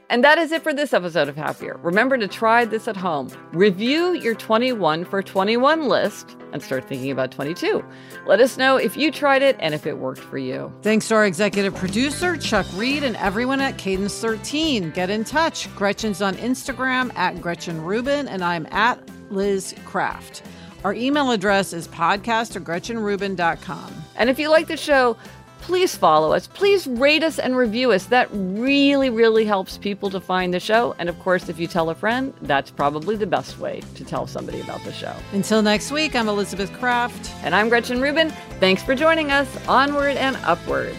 And 0.09 0.23
that 0.23 0.37
is 0.37 0.51
it 0.51 0.61
for 0.61 0.73
this 0.73 0.93
episode 0.93 1.27
of 1.27 1.35
Happier. 1.35 1.79
Remember 1.81 2.17
to 2.17 2.27
try 2.27 2.65
this 2.65 2.87
at 2.87 2.97
home. 2.97 3.29
Review 3.51 4.13
your 4.13 4.35
21 4.35 5.05
for 5.05 5.23
21 5.23 5.87
list 5.87 6.35
and 6.51 6.61
start 6.61 6.87
thinking 6.87 7.09
about 7.09 7.31
22. 7.31 7.83
Let 8.27 8.39
us 8.39 8.57
know 8.57 8.77
if 8.77 8.95
you 8.95 9.11
tried 9.11 9.41
it 9.41 9.55
and 9.59 9.73
if 9.73 9.87
it 9.87 9.97
worked 9.97 10.19
for 10.19 10.37
you. 10.37 10.71
Thanks 10.81 11.07
to 11.07 11.15
our 11.15 11.25
executive 11.25 11.73
producer, 11.75 12.37
Chuck 12.37 12.65
Reed, 12.75 13.03
and 13.03 13.15
everyone 13.15 13.59
at 13.59 13.77
Cadence 13.77 14.19
13. 14.19 14.91
Get 14.91 15.09
in 15.09 15.23
touch. 15.23 15.73
Gretchen's 15.75 16.21
on 16.21 16.35
Instagram 16.35 17.15
at 17.15 17.41
Gretchen 17.41 17.81
Rubin, 17.81 18.27
and 18.27 18.43
I'm 18.43 18.67
at 18.71 18.99
Liz 19.31 19.73
Craft. 19.85 20.43
Our 20.83 20.93
email 20.93 21.31
address 21.31 21.71
is 21.71 21.87
podcast 21.87 22.55
at 22.55 22.63
GretchenRubin.com. 22.63 23.93
And 24.17 24.29
if 24.29 24.37
you 24.37 24.49
like 24.49 24.67
the 24.67 24.77
show, 24.77 25.17
please 25.63 25.95
follow 25.95 26.33
us. 26.33 26.45
Please 26.45 26.85
rate 26.85 27.23
us 27.23 27.39
and 27.39 27.55
review 27.55 27.93
us. 27.93 28.05
That 28.07 28.27
really, 28.31 29.09
really 29.09 29.45
helps 29.45 29.77
people 29.77 30.09
to 30.09 30.19
find 30.19 30.53
the 30.53 30.59
show. 30.59 30.93
And 30.99 31.07
of 31.07 31.17
course, 31.19 31.47
if 31.47 31.57
you 31.57 31.67
tell 31.67 31.89
a 31.89 31.95
friend, 31.95 32.33
that's 32.41 32.69
probably 32.69 33.15
the 33.15 33.25
best 33.25 33.57
way 33.59 33.81
to 33.95 34.03
tell 34.03 34.27
somebody 34.27 34.59
about 34.59 34.83
the 34.83 34.91
show. 34.91 35.15
Until 35.31 35.61
next 35.61 35.89
week, 35.91 36.15
I'm 36.15 36.27
Elizabeth 36.27 36.71
Craft. 36.73 37.31
And 37.43 37.55
I'm 37.55 37.69
Gretchen 37.69 38.01
Rubin. 38.01 38.29
Thanks 38.59 38.83
for 38.83 38.93
joining 38.93 39.31
us. 39.31 39.47
Onward 39.67 40.17
and 40.17 40.35
upward. 40.43 40.95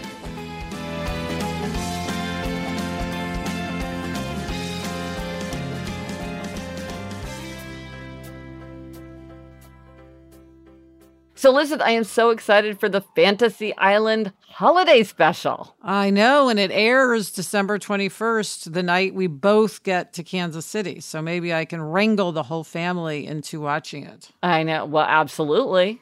So, 11.45 11.51
listen, 11.51 11.83
I 11.83 11.91
am 11.91 12.05
so 12.05 12.31
excited 12.31 12.81
for 12.81 12.89
the 12.89 13.03
Fantasy 13.03 13.77
Island 13.77 14.33
holiday 14.49 15.03
special. 15.03 15.77
I 15.83 16.09
know, 16.09 16.49
and 16.49 16.59
it 16.59 16.71
airs 16.71 17.31
December 17.31 17.79
21st, 17.79 18.73
the 18.73 18.83
night 18.83 19.15
we 19.15 19.27
both 19.27 19.83
get 19.83 20.15
to 20.15 20.23
Kansas 20.23 20.65
City. 20.65 21.01
So 21.01 21.21
maybe 21.21 21.53
I 21.53 21.67
can 21.67 21.83
wrangle 21.83 22.33
the 22.33 22.45
whole 22.45 22.65
family 22.65 23.27
into 23.27 23.61
watching 23.61 24.05
it. 24.05 24.31
I 24.43 24.63
know. 24.63 24.87
Well, 24.87 25.05
absolutely. 25.05 26.01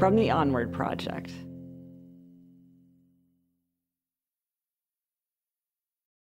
From 0.00 0.16
the 0.16 0.32
Onward 0.32 0.72
Project. 0.72 1.30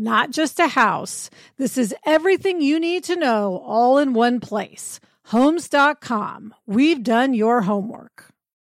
not 0.00 0.30
just 0.30 0.58
a 0.58 0.68
house, 0.68 1.30
this 1.58 1.76
is 1.76 1.94
everything 2.04 2.60
you 2.60 2.80
need 2.80 3.04
to 3.04 3.16
know 3.16 3.62
all 3.64 3.98
in 3.98 4.14
one 4.14 4.40
place. 4.40 4.98
Homes.com. 5.24 6.54
We've 6.66 7.02
done 7.02 7.34
your 7.34 7.62
homework. 7.62 8.29